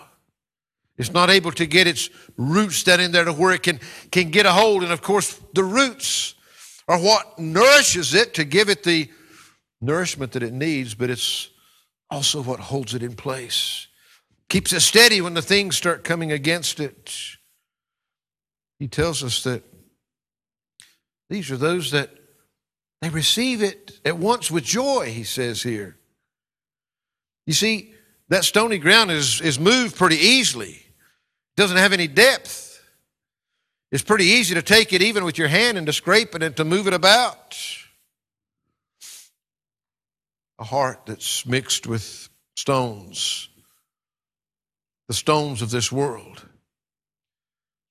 It's 0.97 1.11
not 1.11 1.31
able 1.31 1.51
to 1.53 1.65
get 1.65 1.87
its 1.87 2.11
roots 2.37 2.83
down 2.83 2.99
in 2.99 3.11
there 3.11 3.25
to 3.25 3.33
where 3.33 3.53
it 3.53 3.63
can, 3.63 3.79
can 4.11 4.29
get 4.29 4.45
a 4.45 4.51
hold. 4.51 4.83
And 4.83 4.91
of 4.91 5.01
course, 5.01 5.41
the 5.53 5.63
roots 5.63 6.35
are 6.87 6.99
what 6.99 7.39
nourishes 7.39 8.13
it 8.13 8.35
to 8.35 8.43
give 8.43 8.69
it 8.69 8.83
the 8.83 9.09
nourishment 9.81 10.33
that 10.33 10.43
it 10.43 10.53
needs, 10.53 10.93
but 10.93 11.09
it's 11.09 11.49
also 12.11 12.43
what 12.43 12.59
holds 12.59 12.93
it 12.93 13.01
in 13.01 13.15
place. 13.15 13.87
Keeps 14.49 14.73
it 14.73 14.81
steady 14.81 15.21
when 15.21 15.33
the 15.33 15.41
things 15.41 15.75
start 15.75 16.03
coming 16.03 16.31
against 16.31 16.79
it. 16.79 17.11
He 18.81 18.87
tells 18.87 19.23
us 19.23 19.43
that 19.43 19.61
these 21.29 21.51
are 21.51 21.57
those 21.57 21.91
that 21.91 22.09
they 22.99 23.09
receive 23.09 23.61
it 23.61 23.99
at 24.03 24.17
once 24.17 24.49
with 24.49 24.63
joy, 24.63 25.11
he 25.11 25.23
says 25.23 25.61
here. 25.61 25.97
You 27.45 27.53
see, 27.53 27.93
that 28.29 28.43
stony 28.43 28.79
ground 28.79 29.11
is, 29.11 29.39
is 29.39 29.59
moved 29.59 29.95
pretty 29.95 30.15
easily 30.15 30.83
doesn't 31.55 31.77
have 31.77 31.93
any 31.93 32.07
depth. 32.07 32.83
It's 33.91 34.01
pretty 34.01 34.25
easy 34.25 34.55
to 34.55 34.63
take 34.63 34.93
it 34.93 35.03
even 35.03 35.25
with 35.25 35.37
your 35.37 35.47
hand 35.47 35.77
and 35.77 35.85
to 35.85 35.93
scrape 35.93 36.33
it 36.33 36.41
and 36.41 36.57
to 36.57 36.65
move 36.65 36.87
it 36.87 36.93
about. 36.93 37.55
A 40.57 40.63
heart 40.63 41.01
that's 41.05 41.45
mixed 41.45 41.85
with 41.85 42.29
stones, 42.55 43.47
the 45.07 45.13
stones 45.13 45.61
of 45.61 45.69
this 45.69 45.91
world. 45.91 46.47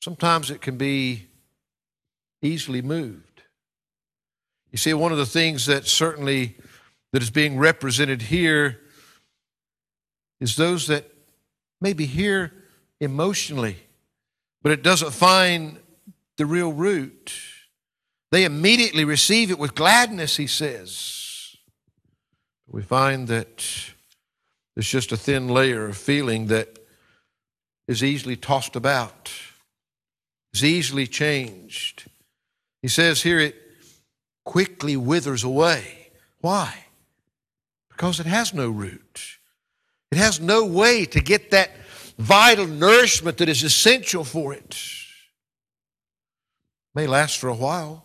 Sometimes 0.00 0.50
it 0.50 0.60
can 0.60 0.76
be 0.76 1.28
easily 2.42 2.82
moved. 2.82 3.42
You 4.70 4.78
see, 4.78 4.94
one 4.94 5.12
of 5.12 5.18
the 5.18 5.26
things 5.26 5.66
that 5.66 5.86
certainly 5.86 6.56
that 7.12 7.22
is 7.22 7.30
being 7.30 7.58
represented 7.58 8.22
here 8.22 8.80
is 10.40 10.56
those 10.56 10.86
that 10.86 11.10
maybe 11.80 12.06
here 12.06 12.52
emotionally, 13.00 13.76
but 14.62 14.72
it 14.72 14.82
doesn't 14.82 15.12
find 15.12 15.78
the 16.36 16.46
real 16.46 16.72
root. 16.72 17.32
They 18.30 18.44
immediately 18.44 19.04
receive 19.04 19.50
it 19.50 19.58
with 19.58 19.74
gladness, 19.74 20.36
he 20.36 20.46
says. 20.46 21.56
We 22.68 22.82
find 22.82 23.26
that 23.28 23.66
there's 24.74 24.88
just 24.88 25.10
a 25.10 25.16
thin 25.16 25.48
layer 25.48 25.86
of 25.86 25.96
feeling 25.96 26.46
that 26.46 26.78
is 27.88 28.04
easily 28.04 28.36
tossed 28.36 28.76
about, 28.76 29.32
is 30.52 30.64
easily 30.64 31.06
changed. 31.06 32.08
He 32.82 32.88
says 32.88 33.22
here 33.22 33.38
it 33.38 33.56
quickly 34.44 34.96
withers 34.96 35.44
away. 35.44 36.10
Why? 36.40 36.86
Because 37.88 38.20
it 38.20 38.26
has 38.26 38.54
no 38.54 38.70
root. 38.70 39.38
It 40.10 40.18
has 40.18 40.40
no 40.40 40.64
way 40.64 41.04
to 41.06 41.20
get 41.20 41.50
that 41.50 41.70
vital 42.18 42.66
nourishment 42.66 43.38
that 43.38 43.48
is 43.48 43.62
essential 43.62 44.24
for 44.24 44.52
it. 44.52 44.76
May 46.94 47.06
last 47.06 47.38
for 47.38 47.48
a 47.48 47.54
while, 47.54 48.04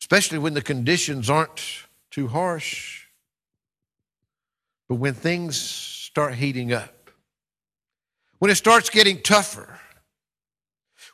especially 0.00 0.38
when 0.38 0.54
the 0.54 0.62
conditions 0.62 1.30
aren't 1.30 1.86
too 2.10 2.26
harsh. 2.26 3.04
But 4.88 4.96
when 4.96 5.14
things 5.14 5.60
start 5.60 6.34
heating 6.34 6.72
up, 6.72 7.10
when 8.38 8.50
it 8.50 8.56
starts 8.56 8.90
getting 8.90 9.22
tougher, 9.22 9.78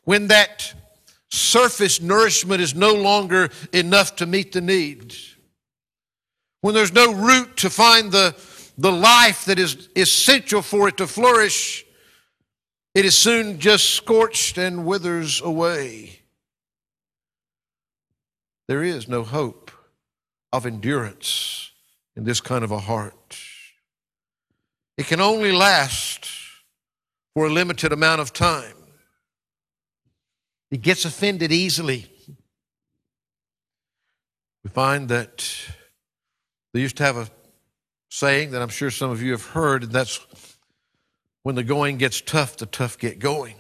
when 0.05 0.29
that 0.29 0.75
surface 1.31 2.01
nourishment 2.01 2.61
is 2.61 2.75
no 2.75 2.93
longer 2.95 3.51
enough 3.73 4.17
to 4.17 4.27
meet 4.27 4.53
the 4.53 4.61
needs, 4.61 5.37
when 6.61 6.75
there's 6.75 6.93
no 6.93 7.13
root 7.13 7.57
to 7.59 7.71
find 7.71 8.13
the 8.13 8.35
the 8.79 8.93
life 8.93 9.45
that 9.45 9.59
is 9.59 9.89
essential 9.97 10.63
for 10.63 10.89
it 10.89 10.97
to 10.97 11.07
flourish, 11.07 11.85
it 12.95 13.05
is 13.05 13.17
soon 13.17 13.59
just 13.59 13.91
scorched 13.91 14.59
and 14.59 14.85
withers 14.85 15.41
away. 15.41 16.21
There 18.69 18.83
is 18.83 19.09
no 19.09 19.23
hope 19.23 19.71
of 20.53 20.67
endurance 20.67 21.71
in 22.17 22.25
this 22.25 22.41
kind 22.41 22.65
of 22.65 22.71
a 22.71 22.79
heart. 22.79 23.39
It 24.97 25.07
can 25.07 25.21
only 25.21 25.53
last 25.53 26.29
for 27.35 27.47
a 27.47 27.51
limited 27.51 27.93
amount 27.93 28.21
of 28.21 28.33
time. 28.33 28.75
It 30.73 30.81
gets 30.81 31.05
offended 31.05 31.53
easily. 31.53 32.07
We 34.65 34.71
find 34.71 35.11
that 35.11 35.47
they 36.73 36.81
used 36.81 36.97
to 36.97 37.05
have 37.05 37.19
a 37.19 37.29
saying 38.11 38.53
that 38.53 38.63
I'm 38.63 38.71
sure 38.71 38.91
some 38.91 39.11
of 39.11 39.21
you 39.21 39.33
have 39.33 39.45
heard, 39.45 39.85
and 39.85 39.93
that's 39.93 40.27
when 41.43 41.57
the 41.57 41.63
going 41.63 41.99
gets 41.99 42.23
tough, 42.23 42.57
the 42.57 42.65
tough 42.65 42.97
get 42.97 43.19
going. 43.19 43.57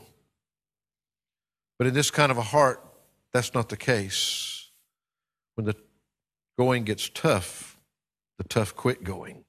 But 1.78 1.86
in 1.86 1.92
this 1.92 2.10
kind 2.10 2.32
of 2.32 2.38
a 2.38 2.42
heart, 2.42 2.82
that's 3.32 3.52
not 3.52 3.68
the 3.68 3.76
case. 3.76 4.70
When 5.54 5.66
the 5.66 5.76
going 6.58 6.84
gets 6.84 7.10
tough, 7.10 7.78
the 8.38 8.44
tough 8.44 8.74
quit 8.74 9.04
going. 9.04 9.44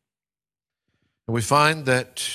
And 1.28 1.34
we 1.34 1.42
find 1.42 1.86
that 1.86 2.28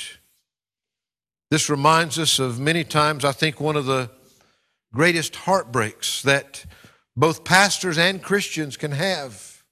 this 1.50 1.68
reminds 1.68 2.18
us 2.18 2.38
of 2.38 2.58
many 2.58 2.82
times, 2.82 3.26
I 3.26 3.32
think, 3.32 3.60
one 3.60 3.76
of 3.76 3.84
the 3.84 4.10
greatest 4.92 5.36
heartbreaks 5.36 6.22
that 6.22 6.64
both 7.16 7.44
pastors 7.44 7.98
and 7.98 8.22
Christians 8.22 8.76
can 8.76 8.92
have 8.92 9.64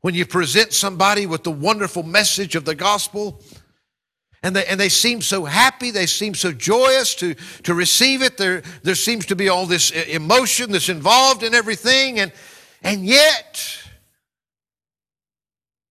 when 0.00 0.14
you 0.14 0.24
present 0.26 0.72
somebody 0.72 1.26
with 1.26 1.44
the 1.44 1.50
wonderful 1.50 2.02
message 2.02 2.54
of 2.54 2.64
the 2.64 2.74
gospel 2.74 3.42
And 4.42 4.54
they, 4.54 4.64
and 4.66 4.78
they 4.78 4.88
seem 4.88 5.20
so 5.20 5.44
happy, 5.44 5.90
they 5.90 6.06
seem 6.06 6.34
so 6.34 6.52
joyous 6.52 7.14
to, 7.16 7.34
to 7.64 7.74
receive 7.74 8.22
it. 8.22 8.36
There, 8.36 8.62
there 8.82 8.94
seems 8.94 9.26
to 9.26 9.36
be 9.36 9.48
all 9.48 9.66
this 9.66 9.90
emotion 9.90 10.70
that's 10.70 10.88
involved 10.88 11.42
in 11.42 11.54
everything. 11.54 12.20
And, 12.20 12.32
and 12.82 13.04
yet, 13.04 13.82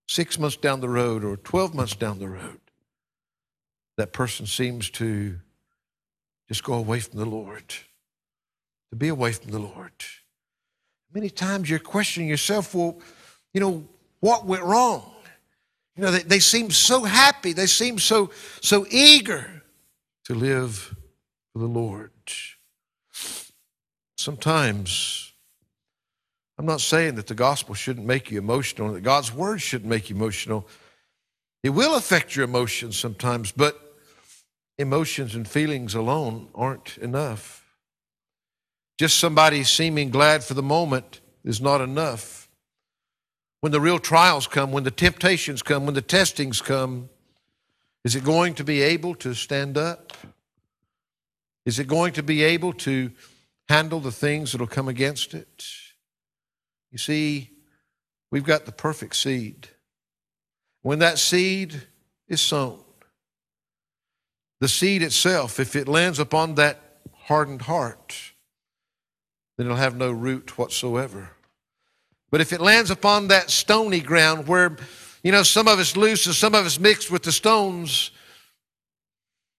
six 0.06 0.38
months 0.38 0.56
down 0.56 0.80
the 0.80 0.88
road 0.88 1.24
or 1.24 1.36
12 1.36 1.74
months 1.74 1.94
down 1.94 2.18
the 2.18 2.28
road, 2.28 2.60
that 3.98 4.12
person 4.14 4.46
seems 4.46 4.88
to 4.90 5.38
just 6.48 6.64
go 6.64 6.74
away 6.74 7.00
from 7.00 7.18
the 7.18 7.26
Lord, 7.26 7.74
to 8.90 8.96
be 8.96 9.08
away 9.08 9.32
from 9.32 9.50
the 9.50 9.58
Lord. 9.58 9.92
Many 11.12 11.30
times 11.30 11.70
you're 11.70 11.78
questioning 11.78 12.28
yourself, 12.28 12.74
well, 12.74 12.98
you 13.52 13.60
know, 13.60 13.86
what 14.20 14.46
went 14.46 14.62
wrong? 14.62 15.12
You 15.96 16.04
know, 16.04 16.10
they, 16.10 16.22
they 16.22 16.38
seem 16.38 16.70
so 16.70 17.04
happy, 17.04 17.52
they 17.52 17.66
seem 17.66 17.98
so, 17.98 18.30
so 18.60 18.86
eager 18.90 19.62
to 20.24 20.34
live 20.34 20.94
for 21.52 21.58
the 21.58 21.66
Lord. 21.66 22.10
Sometimes, 24.16 25.32
I'm 26.58 26.66
not 26.66 26.80
saying 26.80 27.14
that 27.16 27.26
the 27.26 27.34
gospel 27.34 27.74
shouldn't 27.74 28.06
make 28.06 28.30
you 28.30 28.38
emotional, 28.38 28.92
that 28.92 29.00
God's 29.00 29.32
word 29.32 29.62
shouldn't 29.62 29.88
make 29.88 30.10
you 30.10 30.16
emotional. 30.16 30.68
It 31.62 31.70
will 31.70 31.96
affect 31.96 32.36
your 32.36 32.44
emotions 32.44 32.98
sometimes, 32.98 33.52
but 33.52 33.80
emotions 34.76 35.34
and 35.34 35.48
feelings 35.48 35.94
alone 35.94 36.48
aren't 36.54 36.98
enough. 36.98 37.64
Just 38.98 39.18
somebody 39.18 39.62
seeming 39.62 40.10
glad 40.10 40.42
for 40.42 40.54
the 40.54 40.62
moment 40.62 41.20
is 41.44 41.60
not 41.60 41.80
enough. 41.80 42.48
When 43.60 43.72
the 43.72 43.80
real 43.80 43.98
trials 43.98 44.46
come, 44.46 44.72
when 44.72 44.84
the 44.84 44.90
temptations 44.90 45.62
come, 45.62 45.86
when 45.86 45.94
the 45.94 46.02
testings 46.02 46.60
come, 46.60 47.08
is 48.04 48.16
it 48.16 48.24
going 48.24 48.54
to 48.54 48.64
be 48.64 48.82
able 48.82 49.14
to 49.16 49.34
stand 49.34 49.78
up? 49.78 50.12
Is 51.64 51.78
it 51.78 51.86
going 51.86 52.12
to 52.14 52.22
be 52.22 52.42
able 52.42 52.72
to 52.72 53.12
handle 53.68 54.00
the 54.00 54.12
things 54.12 54.52
that 54.52 54.60
will 54.60 54.66
come 54.66 54.88
against 54.88 55.34
it? 55.34 55.64
You 56.90 56.98
see, 56.98 57.50
we've 58.30 58.44
got 58.44 58.64
the 58.64 58.72
perfect 58.72 59.14
seed. 59.14 59.68
When 60.82 61.00
that 61.00 61.18
seed 61.18 61.82
is 62.28 62.40
sown, 62.40 62.82
the 64.60 64.68
seed 64.68 65.02
itself, 65.02 65.60
if 65.60 65.76
it 65.76 65.86
lands 65.86 66.18
upon 66.18 66.54
that 66.54 67.00
hardened 67.14 67.62
heart, 67.62 68.27
then 69.58 69.66
it'll 69.66 69.76
have 69.76 69.96
no 69.96 70.10
root 70.10 70.56
whatsoever. 70.56 71.32
But 72.30 72.40
if 72.40 72.52
it 72.52 72.60
lands 72.60 72.90
upon 72.90 73.28
that 73.28 73.50
stony 73.50 74.00
ground 74.00 74.46
where, 74.46 74.76
you 75.22 75.32
know, 75.32 75.42
some 75.42 75.66
of 75.66 75.80
it's 75.80 75.96
loose 75.96 76.24
and 76.26 76.34
some 76.34 76.54
of 76.54 76.64
it's 76.64 76.78
mixed 76.78 77.10
with 77.10 77.24
the 77.24 77.32
stones, 77.32 78.12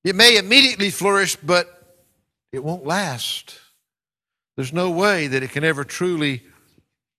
it 0.04 0.16
may 0.16 0.38
immediately 0.38 0.90
flourish, 0.90 1.36
but 1.36 1.98
it 2.54 2.64
won't 2.64 2.86
last. 2.86 3.60
There's 4.56 4.72
no 4.72 4.90
way 4.90 5.28
that 5.28 5.44
it 5.44 5.52
can 5.52 5.66
ever 5.66 5.84
truly 5.84 6.44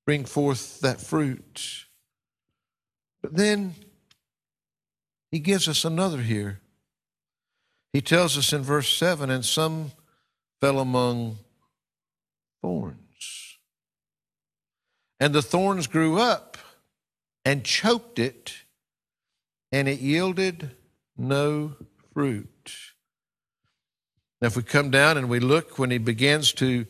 bring 0.06 0.24
forth 0.24 0.80
that 0.80 1.00
fruit. 1.00 1.86
But 3.20 3.34
then 3.34 3.74
he 5.30 5.38
gives 5.38 5.68
us 5.68 5.84
another 5.84 6.22
here. 6.22 6.60
He 7.92 8.00
tells 8.00 8.38
us 8.38 8.52
in 8.52 8.62
verse 8.62 8.90
7 8.96 9.28
and 9.28 9.44
some 9.44 9.92
fell 10.60 10.78
among 10.78 11.38
thorns. 12.62 13.58
And 15.18 15.34
the 15.34 15.42
thorns 15.42 15.86
grew 15.86 16.18
up 16.18 16.56
and 17.44 17.64
choked 17.64 18.18
it, 18.18 18.54
and 19.72 19.88
it 19.88 20.00
yielded 20.00 20.70
no 21.16 21.76
fruit. 22.12 22.72
Now, 24.40 24.48
if 24.48 24.56
we 24.56 24.62
come 24.62 24.90
down 24.90 25.18
and 25.18 25.28
we 25.28 25.40
look 25.40 25.78
when 25.78 25.90
he 25.90 25.98
begins 25.98 26.52
to 26.54 26.86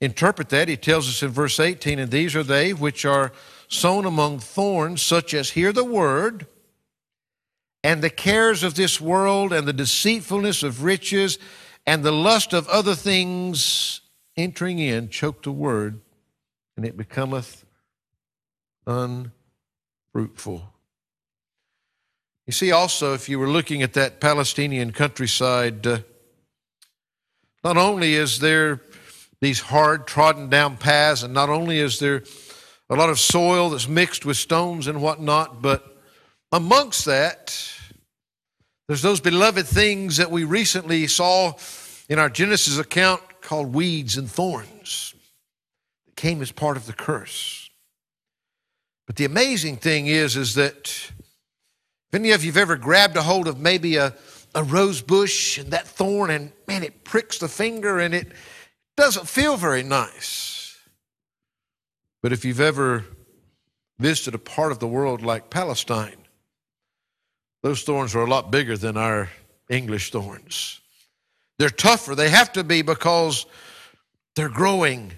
interpret 0.00 0.48
that, 0.50 0.68
he 0.68 0.76
tells 0.76 1.08
us 1.08 1.22
in 1.22 1.30
verse 1.30 1.60
18, 1.60 1.98
And 1.98 2.10
these 2.10 2.34
are 2.34 2.42
they 2.42 2.72
which 2.72 3.04
are 3.04 3.32
sown 3.68 4.06
among 4.06 4.38
thorns, 4.38 5.02
such 5.02 5.34
as 5.34 5.50
hear 5.50 5.72
the 5.72 5.84
word 5.84 6.46
and 7.82 8.00
the 8.00 8.10
cares 8.10 8.62
of 8.62 8.74
this 8.74 8.98
world 8.98 9.52
and 9.52 9.68
the 9.68 9.72
deceitfulness 9.72 10.62
of 10.62 10.82
riches 10.82 11.38
and 11.86 12.02
the 12.02 12.12
lust 12.12 12.54
of 12.54 12.66
other 12.68 12.94
things 12.94 14.00
entering 14.36 14.78
in 14.78 15.08
choke 15.08 15.42
the 15.42 15.52
word, 15.52 16.00
and 16.76 16.84
it 16.84 16.96
becometh 16.96 17.64
unfruitful. 18.86 20.70
You 22.46 22.52
see, 22.52 22.72
also, 22.72 23.14
if 23.14 23.28
you 23.28 23.38
were 23.38 23.48
looking 23.48 23.82
at 23.82 23.94
that 23.94 24.20
Palestinian 24.20 24.92
countryside, 24.92 25.86
uh, 25.86 25.98
not 27.62 27.78
only 27.78 28.14
is 28.14 28.38
there 28.40 28.82
these 29.40 29.60
hard 29.60 30.06
trodden 30.06 30.50
down 30.50 30.76
paths, 30.76 31.22
and 31.22 31.32
not 31.32 31.48
only 31.48 31.78
is 31.78 31.98
there 31.98 32.22
a 32.90 32.96
lot 32.96 33.08
of 33.08 33.18
soil 33.18 33.70
that's 33.70 33.88
mixed 33.88 34.26
with 34.26 34.36
stones 34.36 34.86
and 34.86 35.00
whatnot, 35.00 35.62
but 35.62 36.02
amongst 36.52 37.06
that, 37.06 37.58
there's 38.88 39.02
those 39.02 39.20
beloved 39.20 39.66
things 39.66 40.18
that 40.18 40.30
we 40.30 40.44
recently 40.44 41.06
saw 41.06 41.54
in 42.10 42.18
our 42.18 42.28
Genesis 42.28 42.78
account 42.78 43.22
called 43.44 43.74
weeds 43.74 44.16
and 44.16 44.28
thorns 44.28 45.14
that 46.06 46.16
came 46.16 46.42
as 46.42 46.50
part 46.50 46.76
of 46.76 46.86
the 46.86 46.92
curse. 46.92 47.70
But 49.06 49.16
the 49.16 49.26
amazing 49.26 49.76
thing 49.76 50.06
is, 50.06 50.36
is 50.36 50.54
that 50.54 50.86
if 50.86 52.14
any 52.14 52.32
of 52.32 52.42
you 52.42 52.50
have 52.50 52.60
ever 52.60 52.76
grabbed 52.76 53.16
a 53.16 53.22
hold 53.22 53.46
of 53.46 53.60
maybe 53.60 53.96
a, 53.96 54.14
a 54.54 54.64
rose 54.64 55.02
bush 55.02 55.58
and 55.58 55.70
that 55.72 55.86
thorn 55.86 56.30
and 56.30 56.52
man, 56.66 56.82
it 56.82 57.04
pricks 57.04 57.38
the 57.38 57.48
finger 57.48 58.00
and 58.00 58.14
it 58.14 58.32
doesn't 58.96 59.28
feel 59.28 59.56
very 59.56 59.82
nice. 59.82 60.76
But 62.22 62.32
if 62.32 62.44
you've 62.44 62.60
ever 62.60 63.04
visited 63.98 64.34
a 64.34 64.38
part 64.38 64.72
of 64.72 64.78
the 64.78 64.88
world 64.88 65.22
like 65.22 65.50
Palestine, 65.50 66.16
those 67.62 67.82
thorns 67.82 68.14
are 68.14 68.22
a 68.22 68.30
lot 68.30 68.50
bigger 68.50 68.76
than 68.76 68.96
our 68.96 69.28
English 69.68 70.10
thorns. 70.10 70.80
They're 71.58 71.70
tougher. 71.70 72.14
They 72.14 72.30
have 72.30 72.52
to 72.54 72.64
be 72.64 72.82
because 72.82 73.46
they're 74.34 74.48
growing 74.48 75.12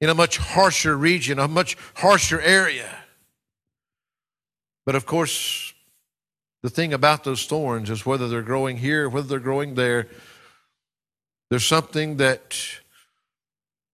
in 0.00 0.10
a 0.10 0.14
much 0.14 0.36
harsher 0.36 0.96
region, 0.96 1.38
a 1.38 1.48
much 1.48 1.76
harsher 1.94 2.40
area. 2.40 2.90
But 4.84 4.94
of 4.94 5.06
course, 5.06 5.72
the 6.62 6.70
thing 6.70 6.92
about 6.92 7.24
those 7.24 7.46
thorns 7.46 7.90
is 7.90 8.04
whether 8.04 8.28
they're 8.28 8.42
growing 8.42 8.76
here, 8.76 9.08
whether 9.08 9.26
they're 9.26 9.38
growing 9.38 9.74
there, 9.74 10.08
there's 11.50 11.64
something 11.64 12.16
that 12.16 12.56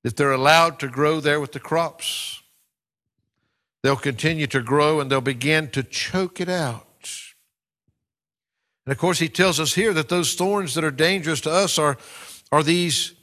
if 0.04 0.16
they're 0.16 0.32
allowed 0.32 0.80
to 0.80 0.88
grow 0.88 1.20
there 1.20 1.40
with 1.40 1.52
the 1.52 1.60
crops, 1.60 2.42
they'll 3.82 3.96
continue 3.96 4.46
to 4.48 4.60
grow 4.60 5.00
and 5.00 5.10
they'll 5.10 5.20
begin 5.20 5.68
to 5.70 5.82
choke 5.82 6.40
it 6.40 6.48
out. 6.48 6.86
And 8.84 8.92
of 8.92 8.98
course, 8.98 9.18
he 9.18 9.28
tells 9.28 9.60
us 9.60 9.74
here 9.74 9.92
that 9.92 10.08
those 10.08 10.34
thorns 10.34 10.74
that 10.74 10.84
are 10.84 10.90
dangerous 10.90 11.40
to 11.42 11.50
us 11.50 11.78
are, 11.78 11.98
are 12.50 12.62
these 12.62 13.14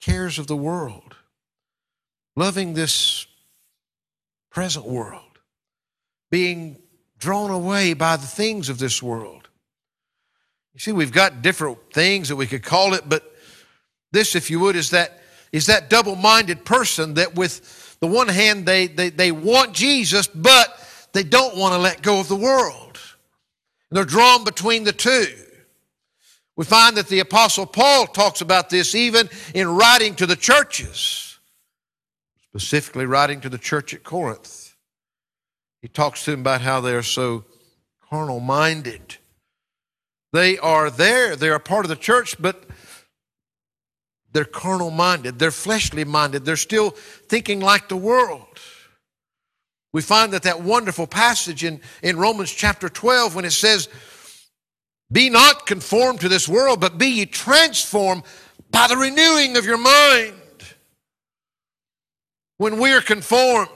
cares 0.00 0.38
of 0.38 0.46
the 0.46 0.56
world, 0.56 1.16
loving 2.36 2.74
this 2.74 3.26
present 4.50 4.86
world, 4.86 5.38
being 6.30 6.76
drawn 7.18 7.50
away 7.50 7.94
by 7.94 8.16
the 8.16 8.26
things 8.26 8.68
of 8.68 8.78
this 8.78 9.02
world. 9.02 9.48
You 10.74 10.80
see, 10.80 10.92
we've 10.92 11.12
got 11.12 11.42
different 11.42 11.78
things 11.92 12.28
that 12.28 12.36
we 12.36 12.46
could 12.46 12.62
call 12.62 12.94
it, 12.94 13.08
but 13.08 13.22
this, 14.10 14.34
if 14.34 14.50
you 14.50 14.60
would, 14.60 14.76
is 14.76 14.90
that 14.90 15.18
is 15.52 15.66
that 15.66 15.90
double-minded 15.90 16.64
person 16.64 17.14
that 17.14 17.34
with 17.34 17.98
the 18.00 18.06
one 18.06 18.28
hand 18.28 18.64
they, 18.64 18.86
they, 18.86 19.10
they 19.10 19.30
want 19.30 19.74
Jesus, 19.74 20.26
but 20.26 20.68
they 21.12 21.22
don't 21.22 21.56
want 21.56 21.74
to 21.74 21.78
let 21.78 22.00
go 22.00 22.20
of 22.20 22.28
the 22.28 22.36
world. 22.36 22.91
They're 23.92 24.04
drawn 24.06 24.42
between 24.42 24.84
the 24.84 24.92
two. 24.92 25.26
We 26.56 26.64
find 26.64 26.96
that 26.96 27.08
the 27.08 27.20
Apostle 27.20 27.66
Paul 27.66 28.06
talks 28.06 28.40
about 28.40 28.70
this 28.70 28.94
even 28.94 29.28
in 29.54 29.68
writing 29.68 30.14
to 30.16 30.26
the 30.26 30.36
churches, 30.36 31.38
specifically 32.48 33.04
writing 33.04 33.42
to 33.42 33.50
the 33.50 33.58
church 33.58 33.92
at 33.92 34.02
Corinth. 34.02 34.74
He 35.82 35.88
talks 35.88 36.24
to 36.24 36.30
them 36.30 36.40
about 36.40 36.62
how 36.62 36.80
they 36.80 36.94
are 36.94 37.02
so 37.02 37.44
carnal 38.08 38.40
minded. 38.40 39.16
They 40.32 40.56
are 40.58 40.90
there, 40.90 41.36
they 41.36 41.50
are 41.50 41.58
part 41.58 41.84
of 41.84 41.90
the 41.90 41.96
church, 41.96 42.40
but 42.40 42.64
they're 44.32 44.44
carnal 44.46 44.90
minded, 44.90 45.38
they're 45.38 45.50
fleshly 45.50 46.04
minded, 46.04 46.46
they're 46.46 46.56
still 46.56 46.90
thinking 46.90 47.60
like 47.60 47.88
the 47.88 47.96
world. 47.96 48.58
We 49.92 50.00
find 50.02 50.32
that 50.32 50.44
that 50.44 50.62
wonderful 50.62 51.06
passage 51.06 51.64
in, 51.64 51.80
in 52.02 52.16
Romans 52.16 52.50
chapter 52.50 52.88
12 52.88 53.34
when 53.34 53.44
it 53.44 53.52
says, 53.52 53.88
Be 55.10 55.28
not 55.28 55.66
conformed 55.66 56.20
to 56.20 56.28
this 56.28 56.48
world, 56.48 56.80
but 56.80 56.98
be 56.98 57.08
ye 57.08 57.26
transformed 57.26 58.22
by 58.70 58.86
the 58.86 58.96
renewing 58.96 59.56
of 59.56 59.66
your 59.66 59.78
mind. 59.78 60.34
When 62.56 62.78
we 62.78 62.92
are 62.92 63.02
conformed, 63.02 63.68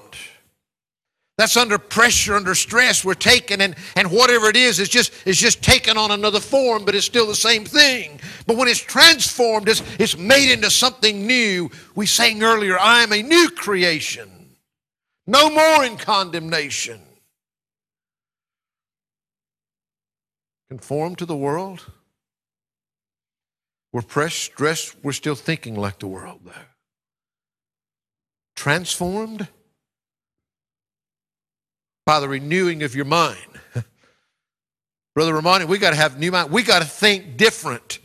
that's 1.37 1.59
under 1.59 1.77
pressure, 1.77 2.35
under 2.35 2.55
stress, 2.55 3.05
we're 3.05 3.13
taken, 3.13 3.61
and, 3.61 3.75
and 3.95 4.11
whatever 4.11 4.49
it 4.49 4.57
is, 4.57 4.81
is 4.81 4.89
just, 4.89 5.13
is 5.27 5.37
just 5.37 5.63
taken 5.63 5.99
on 5.99 6.13
another 6.13 6.41
form, 6.41 6.87
but 6.87 6.95
it's 6.95 7.05
still 7.05 7.27
the 7.27 7.35
same 7.35 7.67
thing. 7.67 8.19
But 8.47 8.57
when 8.57 8.69
it's 8.69 8.81
transformed, 8.81 9.69
it's, 9.69 9.83
it's 9.99 10.17
made 10.17 10.51
into 10.51 10.71
something 10.71 11.27
new. 11.27 11.71
We 11.95 12.07
sang 12.07 12.43
earlier, 12.43 12.79
I 12.79 13.03
am 13.03 13.13
a 13.13 13.23
new 13.23 13.51
creation, 13.51 14.31
no 15.27 15.51
more 15.51 15.85
in 15.85 15.97
condemnation. 15.97 17.01
Conform 20.69 21.17
to 21.17 21.27
the 21.27 21.37
world. 21.37 21.85
We're 23.93 24.03
pressed, 24.03 24.43
stressed, 24.43 24.97
we're 25.03 25.13
still 25.13 25.35
thinking 25.35 25.75
like 25.75 26.01
the 26.01 26.07
world, 26.07 26.41
though. 26.45 26.53
Transformed 28.55 29.49
by 32.05 32.21
the 32.21 32.29
renewing 32.29 32.83
of 32.83 32.95
your 32.95 33.05
mind. 33.05 33.39
Brother 35.15 35.35
Romani, 35.35 35.65
we 35.65 35.79
got 35.79 35.91
to 35.91 35.97
have 35.97 36.19
new 36.19 36.31
mind. 36.31 36.51
We 36.51 36.63
got 36.63 36.81
to 36.81 36.89
think 36.89 37.37
different. 37.37 37.99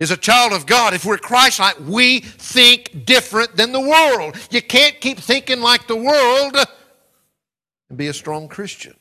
As 0.00 0.10
a 0.12 0.16
child 0.16 0.52
of 0.52 0.66
God, 0.66 0.94
if 0.94 1.04
we're 1.04 1.18
Christ 1.18 1.58
like, 1.58 1.76
we 1.80 2.20
think 2.20 3.04
different 3.04 3.56
than 3.56 3.72
the 3.72 3.80
world. 3.80 4.36
You 4.50 4.62
can't 4.62 5.00
keep 5.00 5.18
thinking 5.18 5.60
like 5.60 5.88
the 5.88 5.96
world 5.96 6.56
and 7.88 7.98
be 7.98 8.06
a 8.06 8.12
strong 8.12 8.48
Christian. 8.48 8.94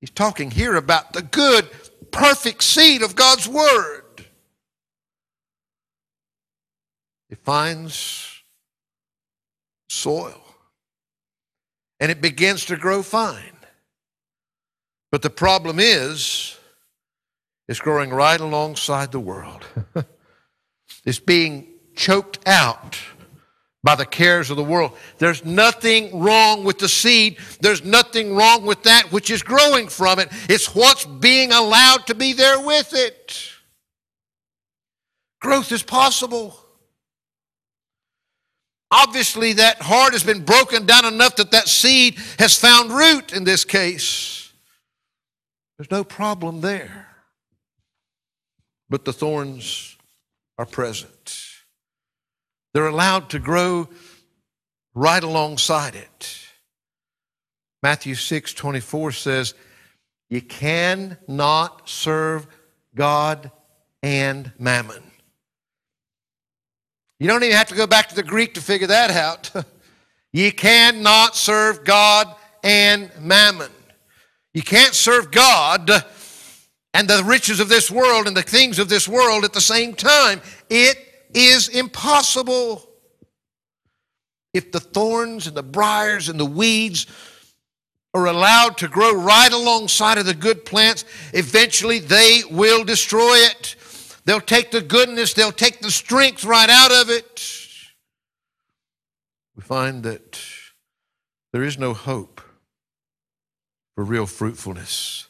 He's 0.00 0.10
talking 0.10 0.50
here 0.50 0.76
about 0.76 1.12
the 1.12 1.20
good, 1.20 1.68
perfect 2.10 2.62
seed 2.62 3.02
of 3.02 3.14
God's 3.14 3.46
Word. 3.46 4.24
It 7.28 7.38
finds 7.44 8.42
soil 9.90 10.40
and 12.00 12.10
it 12.10 12.22
begins 12.22 12.64
to 12.66 12.76
grow 12.76 13.02
fine. 13.02 13.56
But 15.12 15.22
the 15.22 15.30
problem 15.30 15.78
is, 15.78 16.56
it's 17.70 17.78
growing 17.78 18.10
right 18.10 18.40
alongside 18.40 19.12
the 19.12 19.20
world. 19.20 19.64
it's 21.04 21.20
being 21.20 21.68
choked 21.94 22.40
out 22.44 22.98
by 23.84 23.94
the 23.94 24.04
cares 24.04 24.50
of 24.50 24.56
the 24.56 24.64
world. 24.64 24.90
There's 25.18 25.44
nothing 25.44 26.18
wrong 26.18 26.64
with 26.64 26.80
the 26.80 26.88
seed. 26.88 27.38
There's 27.60 27.84
nothing 27.84 28.34
wrong 28.34 28.66
with 28.66 28.82
that 28.82 29.12
which 29.12 29.30
is 29.30 29.44
growing 29.44 29.86
from 29.86 30.18
it. 30.18 30.30
It's 30.48 30.74
what's 30.74 31.04
being 31.04 31.52
allowed 31.52 32.08
to 32.08 32.16
be 32.16 32.32
there 32.32 32.60
with 32.60 32.92
it. 32.92 33.52
Growth 35.40 35.70
is 35.70 35.84
possible. 35.84 36.58
Obviously, 38.90 39.52
that 39.52 39.80
heart 39.80 40.12
has 40.12 40.24
been 40.24 40.44
broken 40.44 40.86
down 40.86 41.04
enough 41.04 41.36
that 41.36 41.52
that 41.52 41.68
seed 41.68 42.18
has 42.40 42.58
found 42.58 42.90
root 42.90 43.32
in 43.32 43.44
this 43.44 43.64
case. 43.64 44.52
There's 45.78 45.92
no 45.92 46.02
problem 46.02 46.62
there. 46.62 47.06
But 48.90 49.04
the 49.04 49.12
thorns 49.12 49.96
are 50.58 50.66
present. 50.66 51.46
They're 52.74 52.88
allowed 52.88 53.30
to 53.30 53.38
grow 53.38 53.88
right 54.94 55.22
alongside 55.22 55.94
it. 55.94 56.38
Matthew 57.82 58.14
6 58.14 58.52
24 58.52 59.12
says, 59.12 59.54
You 60.28 60.42
cannot 60.42 61.88
serve 61.88 62.46
God 62.94 63.50
and 64.02 64.52
mammon. 64.58 65.02
You 67.18 67.28
don't 67.28 67.42
even 67.42 67.56
have 67.56 67.68
to 67.68 67.74
go 67.74 67.86
back 67.86 68.08
to 68.08 68.14
the 68.14 68.22
Greek 68.22 68.54
to 68.54 68.60
figure 68.60 68.86
that 68.88 69.10
out. 69.10 69.52
you 70.32 70.52
cannot 70.52 71.36
serve 71.36 71.84
God 71.84 72.34
and 72.64 73.10
mammon. 73.20 73.70
You 74.52 74.62
can't 74.62 74.94
serve 74.94 75.30
God 75.30 75.90
and 76.94 77.08
the 77.08 77.22
riches 77.24 77.60
of 77.60 77.68
this 77.68 77.90
world 77.90 78.26
and 78.26 78.36
the 78.36 78.42
things 78.42 78.78
of 78.78 78.88
this 78.88 79.08
world 79.08 79.44
at 79.44 79.52
the 79.52 79.60
same 79.60 79.94
time. 79.94 80.40
It 80.68 80.98
is 81.34 81.68
impossible. 81.68 82.88
If 84.52 84.72
the 84.72 84.80
thorns 84.80 85.46
and 85.46 85.56
the 85.56 85.62
briars 85.62 86.28
and 86.28 86.40
the 86.40 86.44
weeds 86.44 87.06
are 88.12 88.26
allowed 88.26 88.76
to 88.78 88.88
grow 88.88 89.14
right 89.14 89.52
alongside 89.52 90.18
of 90.18 90.26
the 90.26 90.34
good 90.34 90.64
plants, 90.64 91.04
eventually 91.32 92.00
they 92.00 92.42
will 92.50 92.82
destroy 92.84 93.36
it. 93.36 93.76
They'll 94.24 94.40
take 94.40 94.70
the 94.70 94.80
goodness, 94.80 95.32
they'll 95.32 95.52
take 95.52 95.80
the 95.80 95.90
strength 95.90 96.44
right 96.44 96.68
out 96.68 96.92
of 96.92 97.08
it. 97.08 97.56
We 99.56 99.62
find 99.62 100.02
that 100.02 100.40
there 101.52 101.62
is 101.62 101.78
no 101.78 101.94
hope 101.94 102.40
for 103.94 104.04
real 104.04 104.26
fruitfulness. 104.26 105.29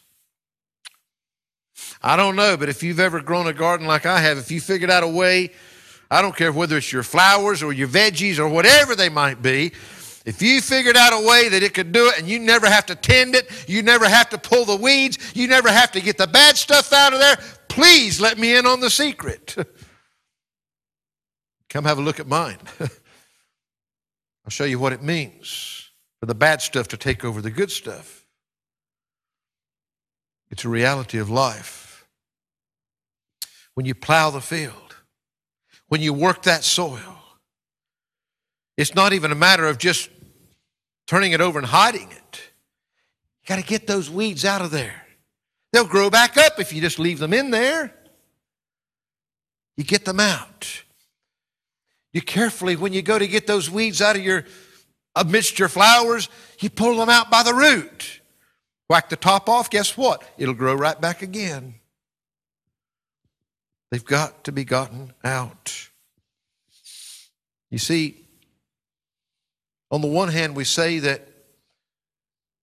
I 2.03 2.15
don't 2.15 2.35
know, 2.35 2.57
but 2.57 2.69
if 2.69 2.83
you've 2.83 2.99
ever 2.99 3.21
grown 3.21 3.47
a 3.47 3.53
garden 3.53 3.85
like 3.85 4.05
I 4.05 4.19
have, 4.19 4.37
if 4.37 4.51
you 4.51 4.59
figured 4.59 4.89
out 4.89 5.03
a 5.03 5.07
way, 5.07 5.51
I 6.09 6.21
don't 6.21 6.35
care 6.35 6.51
whether 6.51 6.77
it's 6.77 6.91
your 6.91 7.03
flowers 7.03 7.61
or 7.61 7.71
your 7.71 7.87
veggies 7.87 8.39
or 8.39 8.47
whatever 8.47 8.95
they 8.95 9.09
might 9.09 9.41
be, 9.41 9.71
if 10.23 10.41
you 10.41 10.61
figured 10.61 10.97
out 10.97 11.13
a 11.13 11.27
way 11.27 11.49
that 11.49 11.63
it 11.63 11.73
could 11.73 11.91
do 11.91 12.07
it 12.07 12.19
and 12.19 12.27
you 12.27 12.39
never 12.39 12.67
have 12.67 12.85
to 12.87 12.95
tend 12.95 13.33
it, 13.33 13.49
you 13.67 13.81
never 13.81 14.07
have 14.07 14.29
to 14.29 14.37
pull 14.37 14.65
the 14.65 14.75
weeds, 14.75 15.17
you 15.35 15.47
never 15.47 15.71
have 15.71 15.91
to 15.93 16.01
get 16.01 16.17
the 16.17 16.27
bad 16.27 16.57
stuff 16.57 16.93
out 16.93 17.13
of 17.13 17.19
there, 17.19 17.37
Please 17.71 18.19
let 18.19 18.37
me 18.37 18.57
in 18.57 18.65
on 18.65 18.81
the 18.81 18.89
secret. 18.89 19.55
Come 21.69 21.85
have 21.85 21.99
a 21.99 22.01
look 22.01 22.19
at 22.19 22.27
mine. 22.27 22.57
I'll 22.79 22.89
show 24.49 24.65
you 24.65 24.77
what 24.77 24.91
it 24.91 25.01
means 25.01 25.89
for 26.19 26.25
the 26.25 26.35
bad 26.35 26.61
stuff 26.61 26.89
to 26.89 26.97
take 26.97 27.23
over 27.23 27.41
the 27.41 27.49
good 27.49 27.71
stuff. 27.71 28.25
It's 30.49 30.65
a 30.65 30.69
reality 30.69 31.17
of 31.17 31.29
life. 31.29 31.80
When 33.75 33.85
you 33.85 33.95
plow 33.95 34.29
the 34.29 34.41
field, 34.41 34.95
when 35.87 36.01
you 36.01 36.13
work 36.13 36.43
that 36.43 36.63
soil, 36.63 37.21
it's 38.77 38.95
not 38.95 39.13
even 39.13 39.31
a 39.31 39.35
matter 39.35 39.67
of 39.67 39.77
just 39.77 40.09
turning 41.07 41.31
it 41.31 41.41
over 41.41 41.59
and 41.59 41.67
hiding 41.67 42.09
it. 42.11 42.41
You 43.43 43.47
got 43.47 43.57
to 43.57 43.65
get 43.65 43.87
those 43.87 44.09
weeds 44.09 44.45
out 44.45 44.61
of 44.61 44.71
there. 44.71 45.03
They'll 45.73 45.87
grow 45.87 46.09
back 46.09 46.37
up 46.37 46.59
if 46.59 46.73
you 46.73 46.81
just 46.81 46.99
leave 46.99 47.19
them 47.19 47.33
in 47.33 47.51
there. 47.51 47.93
You 49.77 49.83
get 49.83 50.05
them 50.05 50.19
out. 50.19 50.83
You 52.13 52.21
carefully, 52.21 52.75
when 52.75 52.93
you 52.93 53.01
go 53.01 53.17
to 53.17 53.27
get 53.27 53.47
those 53.47 53.69
weeds 53.69 54.01
out 54.01 54.15
of 54.15 54.21
your 54.21 54.45
amidst 55.15 55.59
your 55.59 55.69
flowers, 55.69 56.29
you 56.59 56.69
pull 56.69 56.97
them 56.97 57.09
out 57.09 57.31
by 57.31 57.43
the 57.43 57.53
root. 57.53 58.21
Whack 58.89 59.09
the 59.09 59.15
top 59.15 59.47
off, 59.47 59.69
guess 59.69 59.95
what? 59.95 60.23
It'll 60.37 60.53
grow 60.53 60.75
right 60.75 60.99
back 60.99 61.21
again. 61.21 61.75
They've 63.91 64.03
got 64.03 64.45
to 64.45 64.51
be 64.51 64.63
gotten 64.63 65.13
out. 65.23 65.89
You 67.69 67.77
see, 67.77 68.25
on 69.91 70.01
the 70.01 70.07
one 70.07 70.29
hand, 70.29 70.55
we 70.55 70.63
say 70.63 70.99
that 70.99 71.27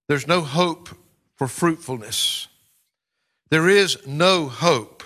there's 0.09 0.27
no 0.27 0.41
hope 0.41 0.89
for 1.37 1.47
fruitfulness. 1.47 2.49
There 3.51 3.69
is 3.69 4.07
no 4.07 4.49
hope 4.49 5.05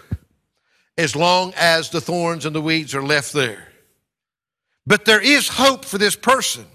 as 0.96 1.16
long 1.16 1.52
as 1.56 1.90
the 1.90 2.00
thorns 2.00 2.46
and 2.46 2.54
the 2.54 2.60
weeds 2.60 2.94
are 2.94 3.02
left 3.02 3.32
there. 3.32 3.68
But 4.86 5.04
there 5.04 5.20
is 5.20 5.48
hope 5.48 5.84
for 5.84 5.98
this 5.98 6.16
person. 6.16 6.66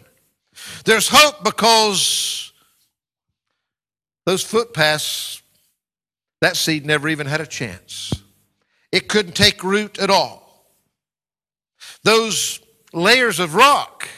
There's 0.86 1.08
hope 1.10 1.44
because 1.44 2.52
those 4.26 4.44
footpaths, 4.44 5.42
that 6.42 6.58
seed 6.58 6.86
never 6.86 7.08
even 7.08 7.28
had 7.28 7.42
a 7.42 7.48
chance. 7.48 8.12
It 8.98 9.08
couldn't 9.08 9.36
take 9.36 9.64
root 9.64 10.00
at 10.00 10.10
all. 10.10 10.66
Those 12.02 12.60
layers 12.94 13.40
of 13.40 13.54
rock, 13.54 14.10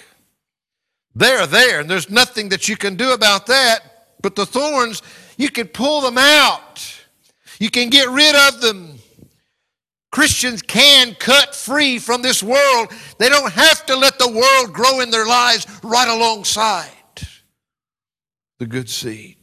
they're 1.13 1.45
there, 1.45 1.81
and 1.81 1.89
there's 1.89 2.09
nothing 2.09 2.47
that 2.47 2.69
you 2.69 2.77
can 2.77 2.95
do 2.95 3.11
about 3.11 3.47
that. 3.47 3.79
But 4.21 4.37
the 4.37 4.45
thorns, 4.45 5.01
you 5.35 5.49
can 5.49 5.67
pull 5.67 5.99
them 5.99 6.17
out. 6.17 6.81
You 7.59 7.69
can 7.69 7.89
get 7.89 8.07
rid 8.07 8.33
of 8.35 8.61
them. 8.61 8.99
Christians 10.13 10.61
can 10.61 11.13
cut 11.15 11.53
free 11.53 11.99
from 11.99 12.21
this 12.21 12.41
world. 12.41 12.87
They 13.17 13.27
don't 13.27 13.51
have 13.51 13.85
to 13.87 13.97
let 13.97 14.17
the 14.17 14.31
world 14.31 14.73
grow 14.73 15.01
in 15.01 15.11
their 15.11 15.27
lives 15.27 15.67
right 15.83 16.07
alongside 16.07 16.87
the 18.59 18.65
good 18.65 18.89
seed. 18.89 19.35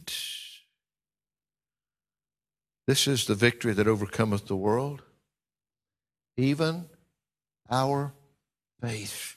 This 2.86 3.08
is 3.08 3.26
the 3.26 3.34
victory 3.34 3.74
that 3.74 3.88
overcometh 3.88 4.46
the 4.46 4.56
world, 4.56 5.02
even 6.36 6.86
our 7.70 8.12
faith, 8.80 9.36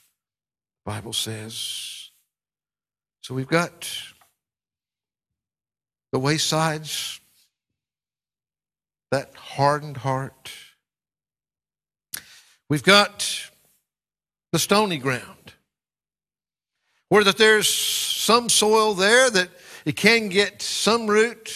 the 0.84 0.92
Bible 0.92 1.12
says. 1.12 2.10
So 3.22 3.34
we've 3.34 3.48
got 3.48 3.88
the 6.12 6.20
waysides 6.20 7.20
that 9.10 9.34
hardened 9.34 9.98
heart. 9.98 10.52
We've 12.68 12.82
got 12.82 13.50
the 14.52 14.58
stony 14.58 14.98
ground. 14.98 15.54
Where 17.08 17.24
that 17.24 17.38
there's 17.38 17.68
some 17.68 18.48
soil 18.48 18.94
there 18.94 19.30
that 19.30 19.48
it 19.84 19.96
can 19.96 20.28
get 20.28 20.62
some 20.62 21.08
root, 21.08 21.52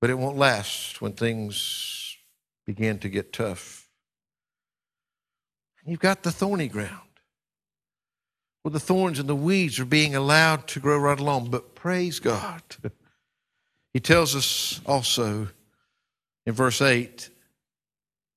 but 0.00 0.10
it 0.10 0.18
won't 0.18 0.36
last 0.36 1.00
when 1.00 1.12
things 1.12 2.03
begin 2.66 2.98
to 3.00 3.08
get 3.08 3.32
tough. 3.32 3.88
And 5.82 5.90
you've 5.90 6.00
got 6.00 6.22
the 6.22 6.32
thorny 6.32 6.68
ground 6.68 7.00
where 8.62 8.72
the 8.72 8.80
thorns 8.80 9.18
and 9.18 9.28
the 9.28 9.36
weeds 9.36 9.78
are 9.78 9.84
being 9.84 10.14
allowed 10.14 10.66
to 10.68 10.80
grow 10.80 10.98
right 10.98 11.20
along. 11.20 11.50
But 11.50 11.74
praise 11.74 12.18
God. 12.20 12.62
He 13.92 14.00
tells 14.00 14.34
us 14.34 14.80
also 14.84 15.46
in 16.46 16.52
verse 16.52 16.82
8 16.82 17.30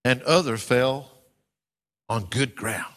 and 0.05 0.21
other 0.21 0.55
fell 0.55 1.11
on 2.07 2.25
good 2.25 2.55
ground 2.55 2.93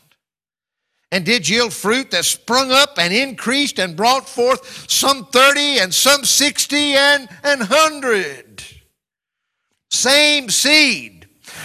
and 1.11 1.25
did 1.25 1.49
yield 1.49 1.73
fruit 1.73 2.11
that 2.11 2.25
sprung 2.25 2.71
up 2.71 2.99
and 2.99 3.13
increased 3.13 3.79
and 3.79 3.97
brought 3.97 4.29
forth 4.29 4.91
some 4.91 5.27
30 5.27 5.81
and 5.81 5.95
some 5.95 6.25
60 6.25 6.77
and 6.77 7.29
an 7.43 7.61
100. 7.61 8.63
Same 9.91 10.51
seed. 10.51 11.20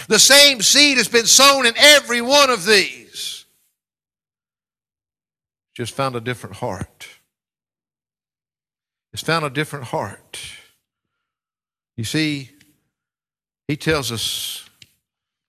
The 0.08 0.18
same 0.18 0.62
seed 0.62 0.98
has 0.98 1.08
been 1.08 1.26
sown 1.26 1.66
in 1.66 1.74
every 1.76 2.20
one 2.20 2.50
of 2.50 2.64
these. 2.64 3.44
Just 5.74 5.94
found 5.94 6.16
a 6.16 6.20
different 6.20 6.56
heart. 6.56 7.08
It's 9.12 9.22
found 9.22 9.44
a 9.44 9.50
different 9.50 9.86
heart. 9.86 10.40
You 11.96 12.04
see, 12.04 12.50
he 13.66 13.76
tells 13.76 14.12
us 14.12 14.68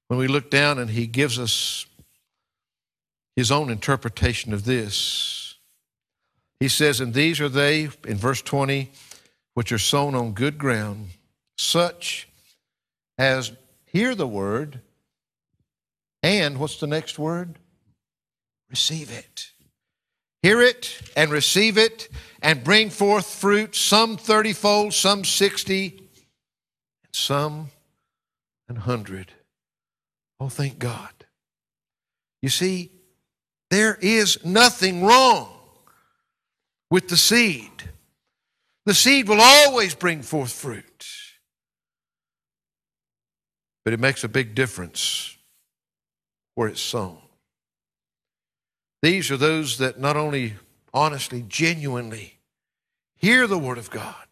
when 0.07 0.19
we 0.19 0.27
look 0.27 0.49
down 0.49 0.79
and 0.79 0.89
he 0.89 1.05
gives 1.05 1.37
us 1.37 1.85
his 3.35 3.51
own 3.51 3.69
interpretation 3.69 4.53
of 4.53 4.65
this. 4.65 5.55
He 6.59 6.67
says, 6.67 6.99
And 6.99 7.13
these 7.13 7.39
are 7.39 7.49
they, 7.49 7.89
in 8.07 8.17
verse 8.17 8.41
20, 8.41 8.89
which 9.53 9.71
are 9.71 9.77
sown 9.77 10.15
on 10.15 10.31
good 10.31 10.57
ground, 10.57 11.09
such 11.57 12.27
as 13.17 13.51
hear 13.87 14.13
the 14.13 14.27
word, 14.27 14.81
and 16.21 16.59
what's 16.59 16.79
the 16.79 16.87
next 16.87 17.17
word? 17.17 17.57
Receive 18.69 19.11
it. 19.11 19.51
Hear 20.43 20.61
it 20.61 21.01
and 21.15 21.31
receive 21.31 21.77
it 21.77 22.09
and 22.41 22.63
bring 22.63 22.89
forth 22.89 23.27
fruit, 23.27 23.75
some 23.75 24.17
thirtyfold, 24.17 24.93
some 24.93 25.25
sixty, 25.25 25.97
and 27.03 27.15
some 27.15 27.69
an 28.69 28.75
hundred. 28.75 29.33
Oh, 30.39 30.49
thank 30.49 30.77
God. 30.77 31.09
You 32.41 32.49
see, 32.49 32.91
there 33.69 33.97
is 33.99 34.45
nothing 34.45 35.03
wrong 35.03 35.49
with 36.91 37.09
the 37.09 37.17
seed. 37.17 37.71
The 38.85 38.93
seed 38.93 39.27
will 39.27 39.41
always 39.41 39.95
bring 39.95 40.21
forth 40.21 40.51
fruit. 40.51 41.05
But 43.87 43.93
it 43.93 44.01
makes 44.01 44.25
a 44.25 44.27
big 44.27 44.53
difference 44.53 45.37
where 46.55 46.67
it's 46.67 46.81
sown. 46.81 47.19
These 49.01 49.31
are 49.31 49.37
those 49.37 49.77
that 49.77 49.97
not 49.97 50.17
only 50.17 50.55
honestly, 50.93 51.45
genuinely 51.47 52.37
hear 53.15 53.47
the 53.47 53.57
Word 53.57 53.77
of 53.77 53.89
God, 53.89 54.27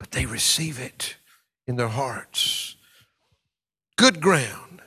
but 0.00 0.10
they 0.10 0.26
receive 0.26 0.80
it 0.80 1.14
in 1.68 1.76
their 1.76 1.86
hearts. 1.86 2.74
Good 3.96 4.20
ground, 4.20 4.82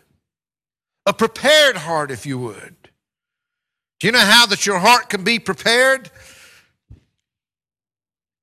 a 1.05 1.13
prepared 1.13 1.77
heart, 1.77 2.11
if 2.11 2.25
you 2.25 2.37
would. 2.39 2.75
Do 4.01 4.07
you 4.07 4.11
know 4.11 4.19
how 4.19 4.45
that 4.47 4.65
your 4.65 4.79
heart 4.79 5.07
can 5.07 5.23
be 5.23 5.39
prepared? 5.39 6.11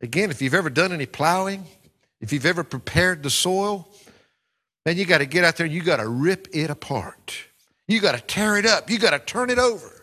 Again, 0.01 0.31
if 0.31 0.41
you've 0.41 0.55
ever 0.55 0.71
done 0.71 0.93
any 0.93 1.05
plowing, 1.05 1.67
if 2.23 2.33
you've 2.33 2.47
ever 2.47 2.65
prepared 2.65 3.23
the 3.23 3.29
soil, 3.29 3.90
then 4.85 4.97
you 4.97 5.05
got 5.05 5.19
to 5.19 5.27
get 5.27 5.45
out 5.45 5.57
there 5.57 5.67
and 5.67 5.75
you 5.75 5.83
got 5.83 5.99
to 5.99 6.09
rip 6.09 6.49
it 6.53 6.71
apart. 6.71 7.37
You 7.87 8.01
got 8.01 8.15
to 8.15 8.21
tear 8.21 8.57
it 8.57 8.67
up. 8.67 8.89
You 8.89 8.99
got 8.99 9.11
to 9.11 9.19
turn 9.19 9.51
it 9.51 9.59
over. 9.59 10.01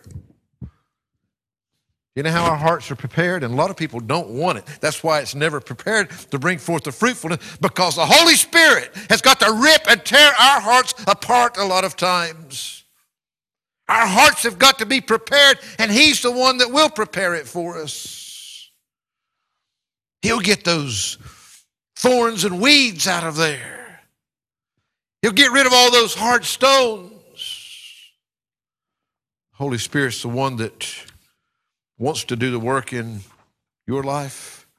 You 2.18 2.24
know 2.24 2.32
how 2.32 2.46
our 2.46 2.56
hearts 2.58 2.90
are 2.90 2.96
prepared? 2.96 3.44
And 3.44 3.54
a 3.54 3.56
lot 3.56 3.70
of 3.70 3.78
people 3.78 4.00
don't 4.00 4.30
want 4.30 4.58
it. 4.58 4.66
That's 4.82 5.04
why 5.04 5.20
it's 5.20 5.36
never 5.36 5.60
prepared 5.60 6.10
to 6.32 6.40
bring 6.40 6.58
forth 6.58 6.84
the 6.84 6.92
fruitfulness 6.92 7.58
because 7.62 7.96
the 7.96 8.08
Holy 8.08 8.34
Spirit 8.34 8.92
has 9.10 9.22
got 9.22 9.40
to 9.40 9.52
rip 9.52 9.88
and 9.88 10.04
tear 10.04 10.30
our 10.30 10.60
hearts 10.60 10.96
apart 11.06 11.58
a 11.58 11.64
lot 11.64 11.86
of 11.86 11.96
times. 11.96 12.86
Our 13.88 14.08
hearts 14.08 14.42
have 14.44 14.58
got 14.58 14.80
to 14.80 14.88
be 14.88 15.00
prepared, 15.00 15.60
and 15.78 15.92
He's 15.92 16.24
the 16.24 16.32
one 16.32 16.58
that 16.58 16.72
will 16.72 16.90
prepare 16.90 17.36
it 17.36 17.48
for 17.48 17.80
us. 17.80 18.72
He'll 20.24 20.40
get 20.40 20.64
those 20.64 21.20
thorns 21.96 22.44
and 22.44 22.60
weeds 22.60 23.08
out 23.08 23.26
of 23.26 23.36
there, 23.36 23.77
He'll 25.28 25.34
get 25.34 25.52
rid 25.52 25.66
of 25.66 25.74
all 25.74 25.92
those 25.92 26.16
hard 26.16 26.46
stones. 26.46 27.12
Holy 29.56 29.78
Spirit's 29.78 30.22
the 30.22 30.30
one 30.30 30.56
that 30.56 30.88
wants 31.98 32.24
to 32.24 32.38
do 32.38 32.50
the 32.50 32.62
work 32.62 32.94
in 32.94 33.20
your 33.86 34.04
life 34.04 34.70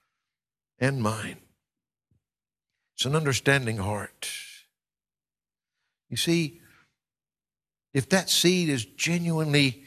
and 0.79 1.03
mine. 1.03 1.37
It's 2.95 3.05
an 3.05 3.15
understanding 3.15 3.77
heart. 3.77 4.31
You 6.09 6.17
see, 6.17 6.63
if 7.93 8.09
that 8.09 8.31
seed 8.31 8.71
is 8.71 8.87
genuinely 8.87 9.85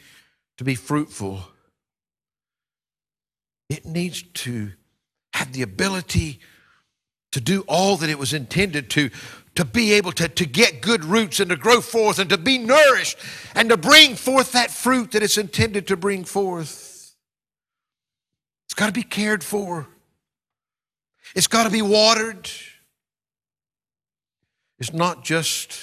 to 0.58 0.62
be 0.62 0.76
fruitful, 0.76 1.40
it 3.68 3.84
needs 3.84 4.22
to 4.22 4.70
have 5.34 5.52
the 5.52 5.62
ability 5.62 6.38
to 7.32 7.40
do 7.40 7.64
all 7.66 7.96
that 7.96 8.10
it 8.10 8.18
was 8.18 8.32
intended 8.32 8.90
to, 8.90 9.10
to 9.54 9.64
be 9.64 9.92
able 9.92 10.12
to, 10.12 10.28
to 10.28 10.46
get 10.46 10.80
good 10.80 11.04
roots 11.04 11.40
and 11.40 11.50
to 11.50 11.56
grow 11.56 11.80
forth 11.80 12.18
and 12.18 12.30
to 12.30 12.38
be 12.38 12.58
nourished 12.58 13.18
and 13.54 13.68
to 13.68 13.76
bring 13.76 14.16
forth 14.16 14.52
that 14.52 14.70
fruit 14.70 15.12
that 15.12 15.22
it's 15.22 15.36
intended 15.36 15.86
to 15.88 15.96
bring 15.96 16.24
forth. 16.24 17.14
It's 18.66 18.74
got 18.74 18.86
to 18.86 18.92
be 18.92 19.02
cared 19.02 19.44
for. 19.44 19.88
It's 21.34 21.46
got 21.46 21.64
to 21.64 21.70
be 21.70 21.82
watered. 21.82 22.50
It's 24.78 24.92
not 24.92 25.22
just 25.22 25.78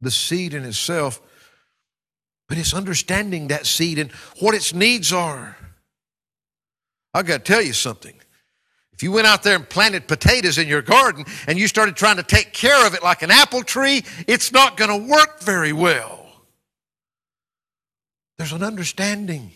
the 0.00 0.10
seed 0.10 0.54
in 0.54 0.64
itself, 0.64 1.20
but 2.48 2.58
it's 2.58 2.74
understanding 2.74 3.48
that 3.48 3.66
seed 3.66 3.98
and 3.98 4.12
what 4.40 4.54
its 4.54 4.74
needs 4.74 5.12
are. 5.12 5.56
I've 7.14 7.26
got 7.26 7.44
to 7.44 7.52
tell 7.52 7.62
you 7.62 7.72
something. 7.72 8.20
If 8.98 9.04
you 9.04 9.12
went 9.12 9.28
out 9.28 9.44
there 9.44 9.54
and 9.54 9.68
planted 9.68 10.08
potatoes 10.08 10.58
in 10.58 10.66
your 10.66 10.82
garden 10.82 11.24
and 11.46 11.56
you 11.56 11.68
started 11.68 11.94
trying 11.94 12.16
to 12.16 12.24
take 12.24 12.52
care 12.52 12.84
of 12.84 12.94
it 12.94 13.02
like 13.04 13.22
an 13.22 13.30
apple 13.30 13.62
tree, 13.62 14.02
it's 14.26 14.50
not 14.50 14.76
going 14.76 14.90
to 14.90 15.08
work 15.08 15.38
very 15.40 15.72
well. 15.72 16.26
There's 18.38 18.50
an 18.50 18.64
understanding 18.64 19.52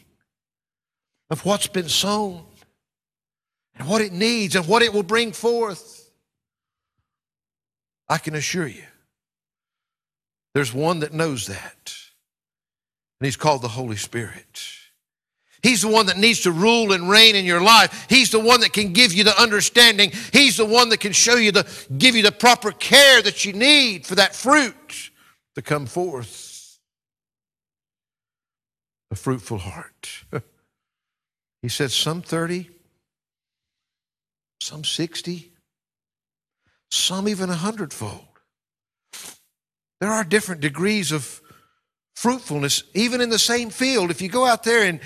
of 1.29 1.45
what's 1.45 1.67
been 1.67 1.89
sown 1.89 2.45
and 3.75 3.89
what 3.89 4.01
it 4.01 4.13
needs 4.13 4.55
and 4.55 4.65
what 4.69 4.83
it 4.83 4.93
will 4.93 5.03
bring 5.03 5.33
forth. 5.33 6.09
I 8.09 8.19
can 8.19 8.37
assure 8.37 8.69
you, 8.69 8.85
there's 10.55 10.73
one 10.73 11.01
that 11.01 11.13
knows 11.13 11.49
that, 11.49 11.97
and 13.19 13.27
he's 13.27 13.35
called 13.35 13.63
the 13.63 13.67
Holy 13.67 13.97
Spirit. 13.97 14.82
He's 15.63 15.83
the 15.83 15.89
one 15.89 16.07
that 16.07 16.17
needs 16.17 16.41
to 16.41 16.51
rule 16.51 16.93
and 16.93 17.09
reign 17.09 17.37
in 17.37 17.45
your 17.45 17.63
life. 17.63 18.07
He's 18.09 18.31
the 18.31 18.41
one 18.41 18.61
that 18.61 18.73
can 18.73 18.93
give 18.93 19.13
you 19.13 19.23
the 19.23 19.41
understanding. 19.41 20.13
He's 20.33 20.57
the 20.57 20.65
one 20.65 20.89
that 20.89 20.99
can 20.99 21.13
show 21.13 21.37
you 21.37 21.53
the, 21.53 21.87
give 21.97 22.17
you 22.17 22.23
the 22.23 22.33
proper 22.33 22.73
care 22.73 23.23
that 23.23 23.45
you 23.45 23.53
need 23.53 24.05
for 24.05 24.17
that 24.17 24.35
fruit 24.35 25.11
to 25.55 25.63
come 25.63 25.87
forth. 25.87 26.79
A 29.11 29.15
fruitful 29.15 29.59
heart. 29.59 30.25
He 31.63 31.69
said 31.69 31.93
some 31.93 32.23
30, 32.23 32.69
some 34.61 34.83
60, 34.83 35.53
some 36.91 37.29
even 37.29 37.51
a 37.51 37.55
hundredfold. 37.55 38.27
There 40.01 40.11
are 40.11 40.25
different 40.25 40.61
degrees 40.61 41.13
of 41.13 41.41
fruitfulness, 42.17 42.83
even 42.95 43.21
in 43.21 43.31
the 43.31 43.39
same 43.39 43.71
field. 43.71 44.11
If 44.11 44.21
you 44.21 44.29
go 44.29 44.45
out 44.45 44.65
there 44.65 44.83
and, 44.85 44.99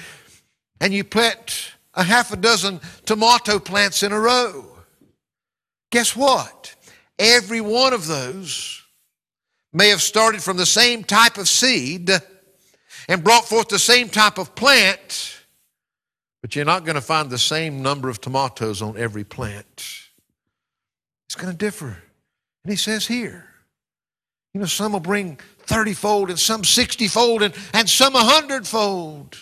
and 0.81 0.93
you 0.93 1.05
plant 1.05 1.73
a 1.95 2.03
half 2.03 2.33
a 2.33 2.37
dozen 2.37 2.81
tomato 3.05 3.59
plants 3.59 4.03
in 4.03 4.13
a 4.13 4.21
row, 4.21 4.67
guess 5.91 6.15
what? 6.15 6.75
Every 7.19 7.61
one 7.61 7.93
of 7.93 8.07
those 8.07 8.83
may 9.73 9.89
have 9.89 10.03
started 10.03 10.43
from 10.43 10.57
the 10.57 10.67
same 10.67 11.05
type 11.05 11.39
of 11.39 11.49
seed 11.49 12.11
and 13.09 13.25
brought 13.25 13.49
forth 13.49 13.69
the 13.69 13.79
same 13.79 14.09
type 14.09 14.39
of 14.39 14.55
plant 14.55 15.37
but 16.47 16.55
you're 16.55 16.65
not 16.65 16.85
going 16.85 16.95
to 16.95 17.01
find 17.01 17.29
the 17.29 17.39
same 17.39 17.83
number 17.83 18.09
of 18.09 18.21
tomatoes 18.21 18.81
on 18.81 18.97
every 18.97 19.25
plant. 19.25 19.85
It's 21.27 21.35
going 21.35 21.51
to 21.51 21.59
differ. 21.59 22.01
And 22.63 22.71
he 22.71 22.77
says 22.77 23.05
here, 23.05 23.47
You 24.55 24.61
know, 24.61 24.67
some 24.67 24.93
will 24.93 25.01
bring 25.01 25.41
30 25.63 25.95
fold 25.95 26.31
and 26.31 26.39
some 26.39 26.63
60 26.63 27.09
fold 27.09 27.43
and, 27.43 27.53
and 27.75 27.89
some 27.89 28.13
100 28.13 28.65
fold. 28.65 29.37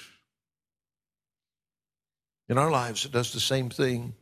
In 2.49 2.59
our 2.59 2.70
lives, 2.70 3.05
it 3.05 3.12
does 3.12 3.32
the 3.32 3.40
same 3.40 3.70
thing. 3.70 4.14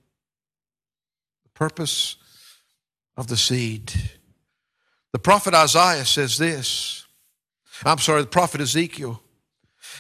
The 1.45 1.51
purpose 1.51 2.17
of 3.17 3.27
the 3.27 3.37
seed. 3.37 3.93
The 5.13 5.19
prophet 5.19 5.55
Isaiah 5.55 6.05
says 6.05 6.39
this. 6.39 7.07
I'm 7.85 7.99
sorry, 7.99 8.23
the 8.23 8.29
prophet 8.29 8.61
Ezekiel. 8.61 9.21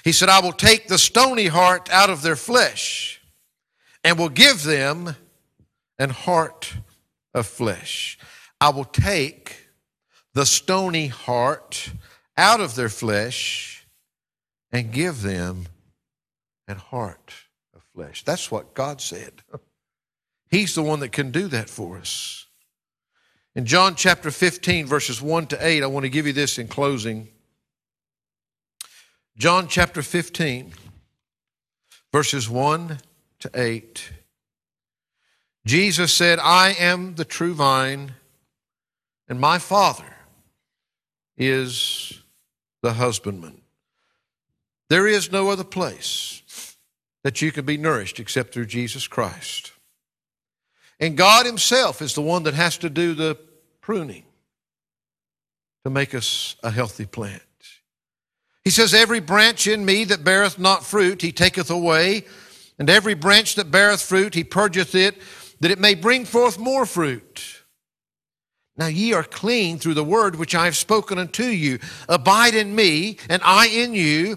He 0.04 0.12
said, 0.12 0.28
I 0.28 0.40
will 0.40 0.52
take 0.52 0.88
the 0.88 0.98
stony 0.98 1.46
heart 1.46 1.90
out 1.90 2.10
of 2.10 2.22
their 2.22 2.36
flesh 2.36 3.20
and 4.04 4.18
will 4.18 4.28
give 4.28 4.62
them 4.62 5.16
an 5.98 6.10
heart 6.10 6.74
of 7.34 7.46
flesh. 7.46 8.18
I 8.60 8.70
will 8.70 8.84
take 8.84 9.68
the 10.34 10.46
stony 10.46 11.08
heart 11.08 11.90
out 12.36 12.60
of 12.60 12.74
their 12.74 12.88
flesh 12.88 13.86
and 14.70 14.92
give 14.92 15.22
them 15.22 15.66
an 16.66 16.78
heart 16.78 17.34
flesh. 17.95 18.24
That's 18.24 18.51
what 18.51 18.74
God 18.74 19.01
said. 19.01 19.43
He's 20.51 20.74
the 20.74 20.82
one 20.82 21.01
that 21.01 21.12
can 21.12 21.30
do 21.30 21.49
that 21.49 21.70
for 21.70 21.99
us. 21.99 22.47
In 23.55 23.66
John 23.66 23.97
chapter 23.97 24.30
15, 24.30 24.86
verses 24.86 25.20
1 25.20 25.47
to 25.49 25.66
8, 25.66 25.82
I 25.82 25.86
want 25.86 26.05
to 26.05 26.11
give 26.11 26.26
you 26.26 26.32
this 26.32 26.59
in 26.59 26.68
closing. 26.68 27.28
John 29.36 29.68
chapter 29.68 30.03
15, 30.03 30.72
verses 32.12 32.49
1 32.49 32.99
to 33.40 33.51
8. 33.55 34.11
Jesus 35.64 36.12
said, 36.12 36.38
I 36.38 36.74
am 36.78 37.14
the 37.14 37.24
true 37.24 37.55
vine, 37.55 38.14
and 39.28 39.38
my 39.38 39.59
Father 39.59 40.16
is 41.36 42.20
the 42.82 42.95
husbandman. 42.95 43.61
There 44.88 45.07
is 45.07 45.32
no 45.32 45.51
other 45.51 45.64
place 45.64 46.41
that 47.24 47.40
you 47.40 47.52
can 47.52 47.64
be 47.64 47.76
nourished 47.76 48.18
except 48.20 48.52
through 48.52 48.66
Jesus 48.66 49.06
Christ. 49.06 49.72
And 50.98 51.16
God 51.16 51.46
Himself 51.46 52.00
is 52.02 52.14
the 52.14 52.22
one 52.22 52.44
that 52.44 52.54
has 52.54 52.78
to 52.78 52.90
do 52.90 53.14
the 53.14 53.38
pruning 53.80 54.24
to 55.84 55.90
make 55.90 56.14
us 56.14 56.56
a 56.62 56.70
healthy 56.70 57.06
plant. 57.06 57.42
He 58.64 58.70
says, 58.70 58.94
Every 58.94 59.20
branch 59.20 59.66
in 59.66 59.84
me 59.84 60.04
that 60.04 60.24
beareth 60.24 60.58
not 60.58 60.84
fruit, 60.84 61.22
He 61.22 61.32
taketh 61.32 61.70
away, 61.70 62.24
and 62.78 62.88
every 62.88 63.14
branch 63.14 63.56
that 63.56 63.70
beareth 63.70 64.02
fruit, 64.02 64.34
He 64.34 64.44
purgeth 64.44 64.94
it, 64.94 65.16
that 65.60 65.70
it 65.70 65.80
may 65.80 65.94
bring 65.94 66.24
forth 66.24 66.58
more 66.58 66.86
fruit. 66.86 67.62
Now 68.76 68.86
ye 68.86 69.12
are 69.12 69.24
clean 69.24 69.78
through 69.78 69.94
the 69.94 70.04
word 70.04 70.36
which 70.36 70.54
I 70.54 70.64
have 70.64 70.76
spoken 70.76 71.18
unto 71.18 71.44
you. 71.44 71.78
Abide 72.08 72.54
in 72.54 72.74
me, 72.74 73.18
and 73.28 73.42
I 73.44 73.66
in 73.66 73.94
you. 73.94 74.36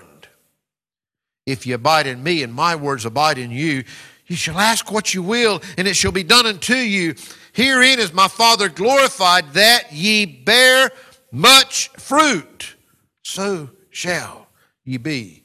If 1.51 1.65
ye 1.65 1.73
abide 1.73 2.07
in 2.07 2.23
me, 2.23 2.43
and 2.43 2.53
my 2.53 2.75
words 2.75 3.05
abide 3.05 3.37
in 3.37 3.51
you, 3.51 3.83
you 4.27 4.35
shall 4.35 4.57
ask 4.57 4.91
what 4.91 5.13
you 5.13 5.21
will, 5.21 5.61
and 5.77 5.87
it 5.87 5.95
shall 5.95 6.11
be 6.11 6.23
done 6.23 6.45
unto 6.45 6.75
you. 6.75 7.15
Herein 7.53 7.99
is 7.99 8.13
my 8.13 8.27
Father 8.29 8.69
glorified, 8.69 9.53
that 9.53 9.91
ye 9.91 10.25
bear 10.25 10.91
much 11.31 11.89
fruit. 11.89 12.75
So 13.23 13.69
shall 13.89 14.47
ye 14.85 14.97
be 14.97 15.43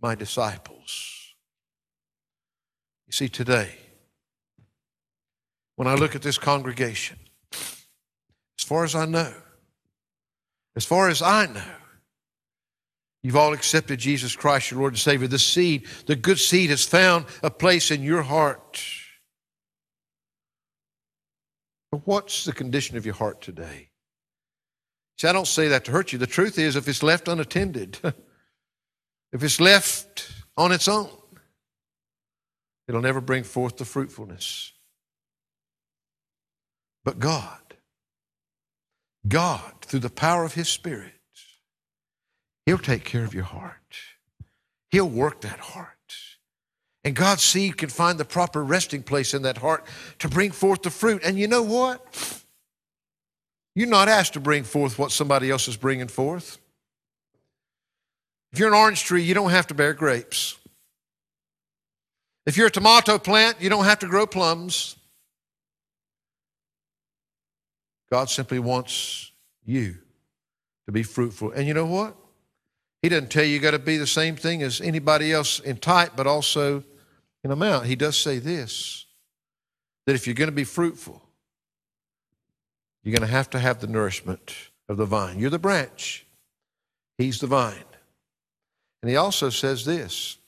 my 0.00 0.14
disciples. 0.14 1.34
You 3.06 3.12
see, 3.12 3.28
today, 3.28 3.74
when 5.76 5.88
I 5.88 5.94
look 5.94 6.14
at 6.14 6.22
this 6.22 6.38
congregation, 6.38 7.18
as 7.52 8.64
far 8.64 8.84
as 8.84 8.94
I 8.94 9.06
know, 9.06 9.32
as 10.74 10.84
far 10.84 11.08
as 11.08 11.22
I 11.22 11.46
know, 11.46 11.75
you've 13.26 13.36
all 13.36 13.52
accepted 13.52 13.98
Jesus 13.98 14.36
Christ, 14.36 14.70
your 14.70 14.80
Lord 14.80 14.94
and 14.94 14.98
Savior. 14.98 15.28
The 15.28 15.38
seed, 15.38 15.86
the 16.06 16.16
good 16.16 16.38
seed, 16.38 16.70
has 16.70 16.84
found 16.84 17.26
a 17.42 17.50
place 17.50 17.90
in 17.90 18.02
your 18.02 18.22
heart. 18.22 18.82
But 21.90 22.06
what's 22.06 22.44
the 22.44 22.52
condition 22.52 22.96
of 22.96 23.04
your 23.04 23.14
heart 23.14 23.40
today? 23.40 23.90
See, 25.18 25.28
I 25.28 25.32
don't 25.32 25.46
say 25.46 25.68
that 25.68 25.84
to 25.86 25.92
hurt 25.92 26.12
you. 26.12 26.18
The 26.18 26.26
truth 26.26 26.58
is, 26.58 26.76
if 26.76 26.88
it's 26.88 27.02
left 27.02 27.28
unattended, 27.28 27.98
if 29.32 29.42
it's 29.42 29.60
left 29.60 30.30
on 30.56 30.72
its 30.72 30.88
own, 30.88 31.10
it'll 32.88 33.00
never 33.00 33.20
bring 33.20 33.44
forth 33.44 33.76
the 33.76 33.84
fruitfulness 33.84 34.72
but 37.06 37.20
God, 37.20 37.76
God, 39.28 39.72
through 39.82 40.00
the 40.00 40.10
power 40.10 40.44
of 40.44 40.54
His 40.54 40.68
Spirit, 40.68 41.14
He'll 42.66 42.78
take 42.78 43.04
care 43.04 43.24
of 43.24 43.32
your 43.32 43.44
heart. 43.44 43.96
He'll 44.90 45.08
work 45.08 45.40
that 45.42 45.60
heart. 45.60 45.92
And 47.04 47.14
God's 47.14 47.42
seed 47.42 47.76
can 47.76 47.88
find 47.88 48.18
the 48.18 48.24
proper 48.24 48.64
resting 48.64 49.04
place 49.04 49.32
in 49.32 49.42
that 49.42 49.58
heart 49.58 49.86
to 50.18 50.28
bring 50.28 50.50
forth 50.50 50.82
the 50.82 50.90
fruit. 50.90 51.22
And 51.24 51.38
you 51.38 51.46
know 51.46 51.62
what? 51.62 52.42
You're 53.76 53.86
not 53.88 54.08
asked 54.08 54.32
to 54.32 54.40
bring 54.40 54.64
forth 54.64 54.98
what 54.98 55.12
somebody 55.12 55.48
else 55.48 55.68
is 55.68 55.76
bringing 55.76 56.08
forth. 56.08 56.58
If 58.52 58.58
you're 58.58 58.68
an 58.68 58.74
orange 58.74 59.04
tree, 59.04 59.22
you 59.22 59.34
don't 59.34 59.50
have 59.50 59.68
to 59.68 59.74
bear 59.74 59.92
grapes. 59.92 60.58
If 62.46 62.56
you're 62.56 62.68
a 62.68 62.70
tomato 62.70 63.18
plant, 63.18 63.60
you 63.60 63.68
don't 63.68 63.84
have 63.84 64.00
to 64.00 64.06
grow 64.06 64.26
plums. 64.26 64.96
God 68.10 68.30
simply 68.30 68.58
wants 68.58 69.30
you 69.64 69.96
to 70.86 70.92
be 70.92 71.02
fruitful. 71.02 71.52
And 71.52 71.68
you 71.68 71.74
know 71.74 71.86
what? 71.86 72.16
He 73.06 73.10
doesn't 73.10 73.30
tell 73.30 73.44
you 73.44 73.50
you 73.50 73.60
got 73.60 73.70
to 73.70 73.78
be 73.78 73.98
the 73.98 74.04
same 74.04 74.34
thing 74.34 74.64
as 74.64 74.80
anybody 74.80 75.32
else 75.32 75.60
in 75.60 75.76
type, 75.76 76.14
but 76.16 76.26
also 76.26 76.82
in 77.44 77.52
amount. 77.52 77.86
He 77.86 77.94
does 77.94 78.16
say 78.16 78.40
this 78.40 79.06
that 80.06 80.16
if 80.16 80.26
you're 80.26 80.34
going 80.34 80.48
to 80.48 80.52
be 80.52 80.64
fruitful, 80.64 81.22
you're 83.04 83.12
going 83.12 83.24
to 83.24 83.32
have 83.32 83.48
to 83.50 83.60
have 83.60 83.78
the 83.78 83.86
nourishment 83.86 84.56
of 84.88 84.96
the 84.96 85.04
vine. 85.04 85.38
You're 85.38 85.50
the 85.50 85.58
branch, 85.60 86.26
He's 87.16 87.38
the 87.38 87.46
vine. 87.46 87.84
And 89.02 89.08
He 89.08 89.14
also 89.14 89.50
says 89.50 89.84
this 89.84 90.38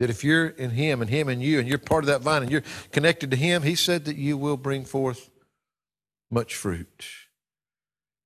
that 0.00 0.08
if 0.08 0.24
you're 0.24 0.46
in 0.46 0.70
Him 0.70 1.02
and 1.02 1.10
Him 1.10 1.28
in 1.28 1.42
you, 1.42 1.58
and 1.58 1.68
you're 1.68 1.76
part 1.76 2.02
of 2.02 2.08
that 2.08 2.22
vine 2.22 2.44
and 2.44 2.50
you're 2.50 2.64
connected 2.92 3.30
to 3.32 3.36
Him, 3.36 3.62
He 3.62 3.74
said 3.74 4.06
that 4.06 4.16
you 4.16 4.38
will 4.38 4.56
bring 4.56 4.86
forth 4.86 5.28
much 6.30 6.56
fruit. 6.56 7.04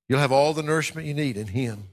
You'll 0.08 0.20
have 0.20 0.30
all 0.30 0.54
the 0.54 0.62
nourishment 0.62 1.08
you 1.08 1.14
need 1.14 1.36
in 1.36 1.48
Him. 1.48 1.88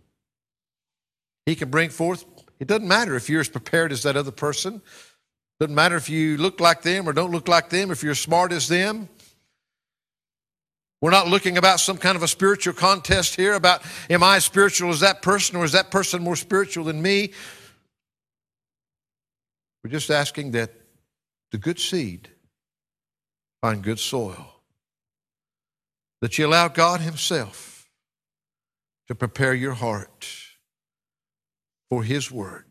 He 1.48 1.56
can 1.56 1.70
bring 1.70 1.90
forth, 1.90 2.26
it 2.60 2.68
doesn't 2.68 2.90
matter 2.90 3.16
if 3.16 3.30
you're 3.30 3.40
as 3.40 3.48
prepared 3.48 3.94
as 3.94 4.04
that 4.04 4.18
other 4.18 4.32
person. 4.32 4.82
Doesn't 5.62 5.74
matter 5.74 5.96
if 5.96 6.10
you 6.10 6.36
look 6.36 6.60
like 6.60 6.82
them 6.82 7.08
or 7.08 7.14
don't 7.14 7.32
look 7.32 7.48
like 7.48 7.70
them, 7.70 7.90
if 7.90 8.04
you're 8.04 8.12
as 8.12 8.20
smart 8.20 8.52
as 8.52 8.68
them. 8.68 9.08
We're 11.00 11.12
not 11.12 11.30
looking 11.30 11.58
about 11.58 11.80
some 11.80 11.98
kind 11.98 12.18
of 12.18 12.24
a 12.24 12.28
spiritual 12.28 12.74
contest 12.74 13.38
here 13.38 13.54
about 13.54 13.82
am 14.10 14.24
I 14.24 14.36
as 14.36 14.44
spiritual 14.44 14.90
as 14.90 15.00
that 15.00 15.22
person 15.22 15.56
or 15.56 15.64
is 15.64 15.72
that 15.72 15.90
person 15.90 16.22
more 16.22 16.36
spiritual 16.36 16.84
than 16.84 17.02
me? 17.02 17.32
We're 19.86 19.92
just 19.92 20.12
asking 20.12 20.52
that 20.52 20.74
the 21.52 21.58
good 21.58 21.80
seed 21.80 22.28
find 23.62 23.82
good 23.82 24.00
soil 24.00 24.56
that 26.20 26.38
you 26.38 26.46
allow 26.46 26.68
God 26.68 27.00
Himself 27.00 27.90
to 29.08 29.16
prepare 29.16 29.54
your 29.54 29.76
heart 29.76 30.47
for 31.90 32.04
His 32.04 32.32
Word 32.32 32.66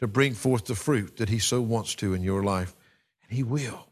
to 0.00 0.06
bring 0.06 0.34
forth 0.34 0.66
the 0.66 0.74
fruit 0.74 1.16
that 1.18 1.28
He 1.28 1.38
so 1.38 1.60
wants 1.60 1.94
to 1.96 2.14
in 2.14 2.22
your 2.22 2.42
life. 2.42 2.74
And 3.22 3.36
He 3.36 3.42
will. 3.42 3.88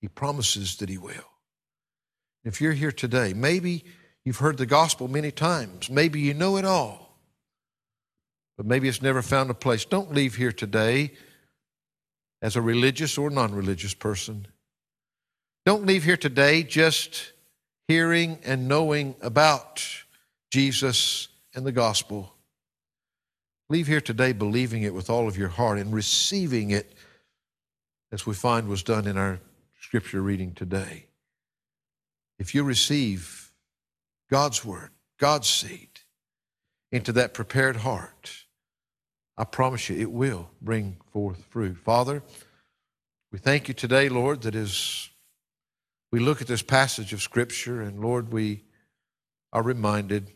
He 0.00 0.08
promises 0.08 0.76
that 0.76 0.88
He 0.88 0.98
will. 0.98 1.30
If 2.44 2.60
you're 2.60 2.72
here 2.72 2.92
today, 2.92 3.34
maybe 3.34 3.84
you've 4.24 4.36
heard 4.36 4.56
the 4.56 4.66
gospel 4.66 5.08
many 5.08 5.32
times, 5.32 5.90
maybe 5.90 6.20
you 6.20 6.32
know 6.32 6.56
it 6.56 6.64
all, 6.64 7.18
but 8.56 8.66
maybe 8.66 8.88
it's 8.88 9.02
never 9.02 9.20
found 9.20 9.50
a 9.50 9.54
place. 9.54 9.84
Don't 9.84 10.14
leave 10.14 10.36
here 10.36 10.52
today 10.52 11.12
as 12.40 12.54
a 12.54 12.62
religious 12.62 13.18
or 13.18 13.30
non 13.30 13.52
religious 13.52 13.94
person. 13.94 14.46
Don't 15.64 15.86
leave 15.86 16.04
here 16.04 16.16
today 16.16 16.62
just 16.62 17.32
hearing 17.88 18.38
and 18.44 18.68
knowing 18.68 19.16
about 19.20 19.84
Jesus 20.52 21.26
and 21.52 21.66
the 21.66 21.72
gospel. 21.72 22.35
Leave 23.68 23.88
here 23.88 24.00
today 24.00 24.32
believing 24.32 24.82
it 24.82 24.94
with 24.94 25.10
all 25.10 25.26
of 25.26 25.36
your 25.36 25.48
heart 25.48 25.78
and 25.78 25.92
receiving 25.92 26.70
it 26.70 26.92
as 28.12 28.24
we 28.24 28.32
find 28.32 28.68
was 28.68 28.84
done 28.84 29.06
in 29.08 29.16
our 29.16 29.40
scripture 29.80 30.22
reading 30.22 30.52
today. 30.52 31.06
If 32.38 32.54
you 32.54 32.62
receive 32.62 33.50
God's 34.30 34.64
word, 34.64 34.90
God's 35.18 35.48
seed 35.48 35.88
into 36.92 37.10
that 37.12 37.34
prepared 37.34 37.76
heart, 37.76 38.44
I 39.36 39.42
promise 39.44 39.88
you 39.88 39.96
it 39.96 40.12
will 40.12 40.50
bring 40.62 40.98
forth 41.12 41.44
fruit. 41.50 41.76
Father, 41.76 42.22
we 43.32 43.38
thank 43.40 43.66
you 43.66 43.74
today, 43.74 44.08
Lord, 44.08 44.42
that 44.42 44.54
as 44.54 45.08
we 46.12 46.20
look 46.20 46.40
at 46.40 46.46
this 46.46 46.62
passage 46.62 47.12
of 47.12 47.20
Scripture, 47.20 47.82
and 47.82 48.00
Lord, 48.00 48.32
we 48.32 48.62
are 49.52 49.62
reminded, 49.62 50.30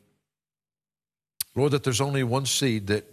Lord, 1.55 1.71
that 1.73 1.85
there's 1.85 2.01
only 2.01 2.25
one 2.25 2.45
seed 2.45 2.89
that 2.89 3.07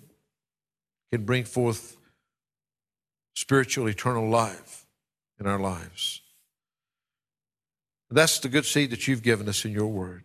can 1.12 1.26
bring 1.26 1.44
forth 1.44 1.98
spiritual, 3.34 3.88
eternal 3.88 4.28
life 4.28 4.86
in 5.40 5.48
our 5.48 5.60
lives. 5.60 6.22
That's 8.10 8.40
the 8.40 8.50
good 8.50 8.66
seed 8.66 8.92
that 8.92 9.08
you've 9.08 9.24
given 9.24 9.50
us 9.50 9.66
in 9.66 9.72
your 9.72 9.88
word. 9.88 10.24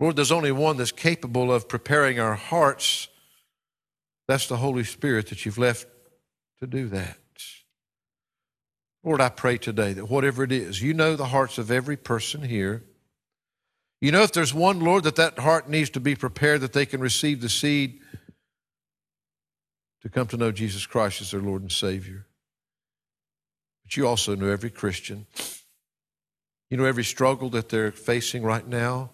Lord, 0.00 0.16
there's 0.16 0.32
only 0.32 0.52
one 0.52 0.76
that's 0.76 0.92
capable 0.92 1.52
of 1.52 1.68
preparing 1.68 2.18
our 2.18 2.34
hearts. 2.34 3.08
That's 4.26 4.48
the 4.48 4.56
Holy 4.56 4.84
Spirit 4.84 5.28
that 5.28 5.44
you've 5.44 5.58
left 5.58 5.86
to 6.60 6.66
do 6.66 6.88
that. 6.88 7.18
Lord, 9.04 9.20
I 9.20 9.28
pray 9.28 9.58
today 9.58 9.92
that 9.92 10.08
whatever 10.08 10.42
it 10.42 10.52
is, 10.52 10.80
you 10.80 10.94
know 10.94 11.14
the 11.14 11.26
hearts 11.26 11.58
of 11.58 11.70
every 11.70 11.96
person 11.96 12.42
here. 12.42 12.82
You 14.00 14.12
know 14.12 14.22
if 14.22 14.32
there's 14.32 14.54
one, 14.54 14.80
Lord, 14.80 15.04
that 15.04 15.16
that 15.16 15.38
heart 15.38 15.68
needs 15.68 15.90
to 15.90 16.00
be 16.00 16.16
prepared 16.16 16.62
that 16.62 16.72
they 16.72 16.86
can 16.86 17.00
receive 17.00 17.40
the 17.40 17.50
seed 17.50 18.00
to 20.04 20.10
come 20.10 20.26
to 20.28 20.36
know 20.36 20.52
Jesus 20.52 20.84
Christ 20.84 21.22
as 21.22 21.30
their 21.30 21.40
Lord 21.40 21.62
and 21.62 21.72
Savior. 21.72 22.26
But 23.82 23.96
you 23.96 24.06
also 24.06 24.36
know 24.36 24.48
every 24.48 24.70
Christian. 24.70 25.26
You 26.70 26.76
know 26.76 26.84
every 26.84 27.04
struggle 27.04 27.48
that 27.50 27.70
they're 27.70 27.90
facing 27.90 28.42
right 28.42 28.66
now. 28.66 29.10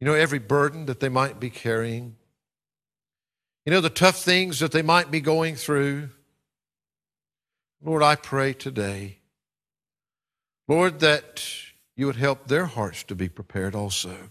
You 0.00 0.06
know 0.06 0.14
every 0.14 0.38
burden 0.38 0.86
that 0.86 1.00
they 1.00 1.10
might 1.10 1.38
be 1.38 1.50
carrying. 1.50 2.16
You 3.66 3.72
know 3.72 3.82
the 3.82 3.90
tough 3.90 4.16
things 4.16 4.60
that 4.60 4.72
they 4.72 4.82
might 4.82 5.10
be 5.10 5.20
going 5.20 5.56
through. 5.56 6.08
Lord, 7.82 8.02
I 8.02 8.14
pray 8.14 8.54
today, 8.54 9.18
Lord, 10.68 11.00
that 11.00 11.44
you 11.96 12.06
would 12.06 12.16
help 12.16 12.46
their 12.46 12.64
hearts 12.64 13.02
to 13.04 13.14
be 13.14 13.28
prepared 13.28 13.74
also. 13.74 14.30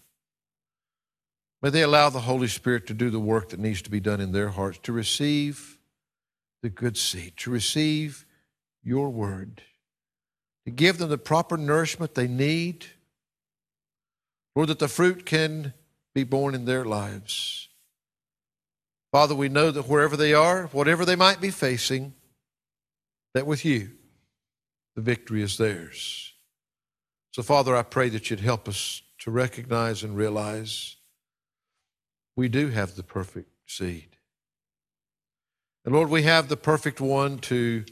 May 1.61 1.69
they 1.69 1.81
allow 1.81 2.09
the 2.09 2.21
Holy 2.21 2.47
Spirit 2.47 2.87
to 2.87 2.93
do 2.93 3.09
the 3.09 3.19
work 3.19 3.49
that 3.49 3.59
needs 3.59 3.81
to 3.81 3.91
be 3.91 3.99
done 3.99 4.21
in 4.21 4.31
their 4.31 4.49
hearts, 4.49 4.79
to 4.83 4.93
receive 4.93 5.77
the 6.61 6.69
good 6.69 6.97
seed, 6.97 7.33
to 7.37 7.51
receive 7.51 8.25
your 8.83 9.09
word, 9.09 9.61
to 10.65 10.71
give 10.71 10.97
them 10.97 11.09
the 11.09 11.17
proper 11.17 11.57
nourishment 11.57 12.15
they 12.15 12.27
need, 12.27 12.85
Lord, 14.55 14.69
that 14.69 14.79
the 14.79 14.87
fruit 14.87 15.25
can 15.25 15.73
be 16.13 16.23
borne 16.23 16.55
in 16.55 16.65
their 16.65 16.85
lives. 16.85 17.67
Father, 19.11 19.35
we 19.35 19.49
know 19.49 19.71
that 19.71 19.87
wherever 19.87 20.15
they 20.15 20.33
are, 20.33 20.67
whatever 20.67 21.03
they 21.03 21.15
might 21.15 21.41
be 21.41 21.49
facing, 21.49 22.13
that 23.33 23.45
with 23.45 23.65
you, 23.65 23.91
the 24.95 25.01
victory 25.01 25.41
is 25.41 25.57
theirs. 25.57 26.33
So, 27.31 27.43
Father, 27.43 27.75
I 27.75 27.83
pray 27.83 28.09
that 28.09 28.29
you'd 28.29 28.39
help 28.39 28.67
us 28.67 29.01
to 29.19 29.31
recognize 29.31 30.03
and 30.03 30.15
realize 30.15 30.95
we 32.39 32.47
do 32.47 32.69
have 32.69 32.95
the 32.95 33.03
perfect 33.03 33.51
seed. 33.67 34.15
And 35.83 35.93
Lord, 35.93 36.09
we 36.09 36.23
have 36.23 36.47
the 36.47 36.55
perfect 36.55 37.01
one 37.01 37.37
to 37.39 37.83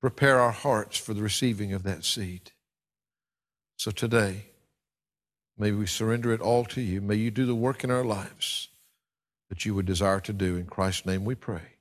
prepare 0.00 0.40
our 0.40 0.50
hearts 0.50 0.96
for 0.96 1.12
the 1.12 1.22
receiving 1.22 1.74
of 1.74 1.82
that 1.82 2.04
seed. 2.04 2.52
So 3.76 3.90
today, 3.90 4.46
may 5.58 5.72
we 5.72 5.84
surrender 5.84 6.32
it 6.32 6.40
all 6.40 6.64
to 6.66 6.80
you. 6.80 7.02
May 7.02 7.16
you 7.16 7.30
do 7.30 7.44
the 7.44 7.54
work 7.54 7.84
in 7.84 7.90
our 7.90 8.04
lives 8.04 8.68
that 9.50 9.66
you 9.66 9.74
would 9.74 9.86
desire 9.86 10.20
to 10.20 10.32
do. 10.32 10.56
In 10.56 10.64
Christ's 10.64 11.04
name 11.04 11.26
we 11.26 11.34
pray. 11.34 11.76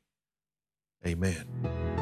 Amen. 1.07 1.98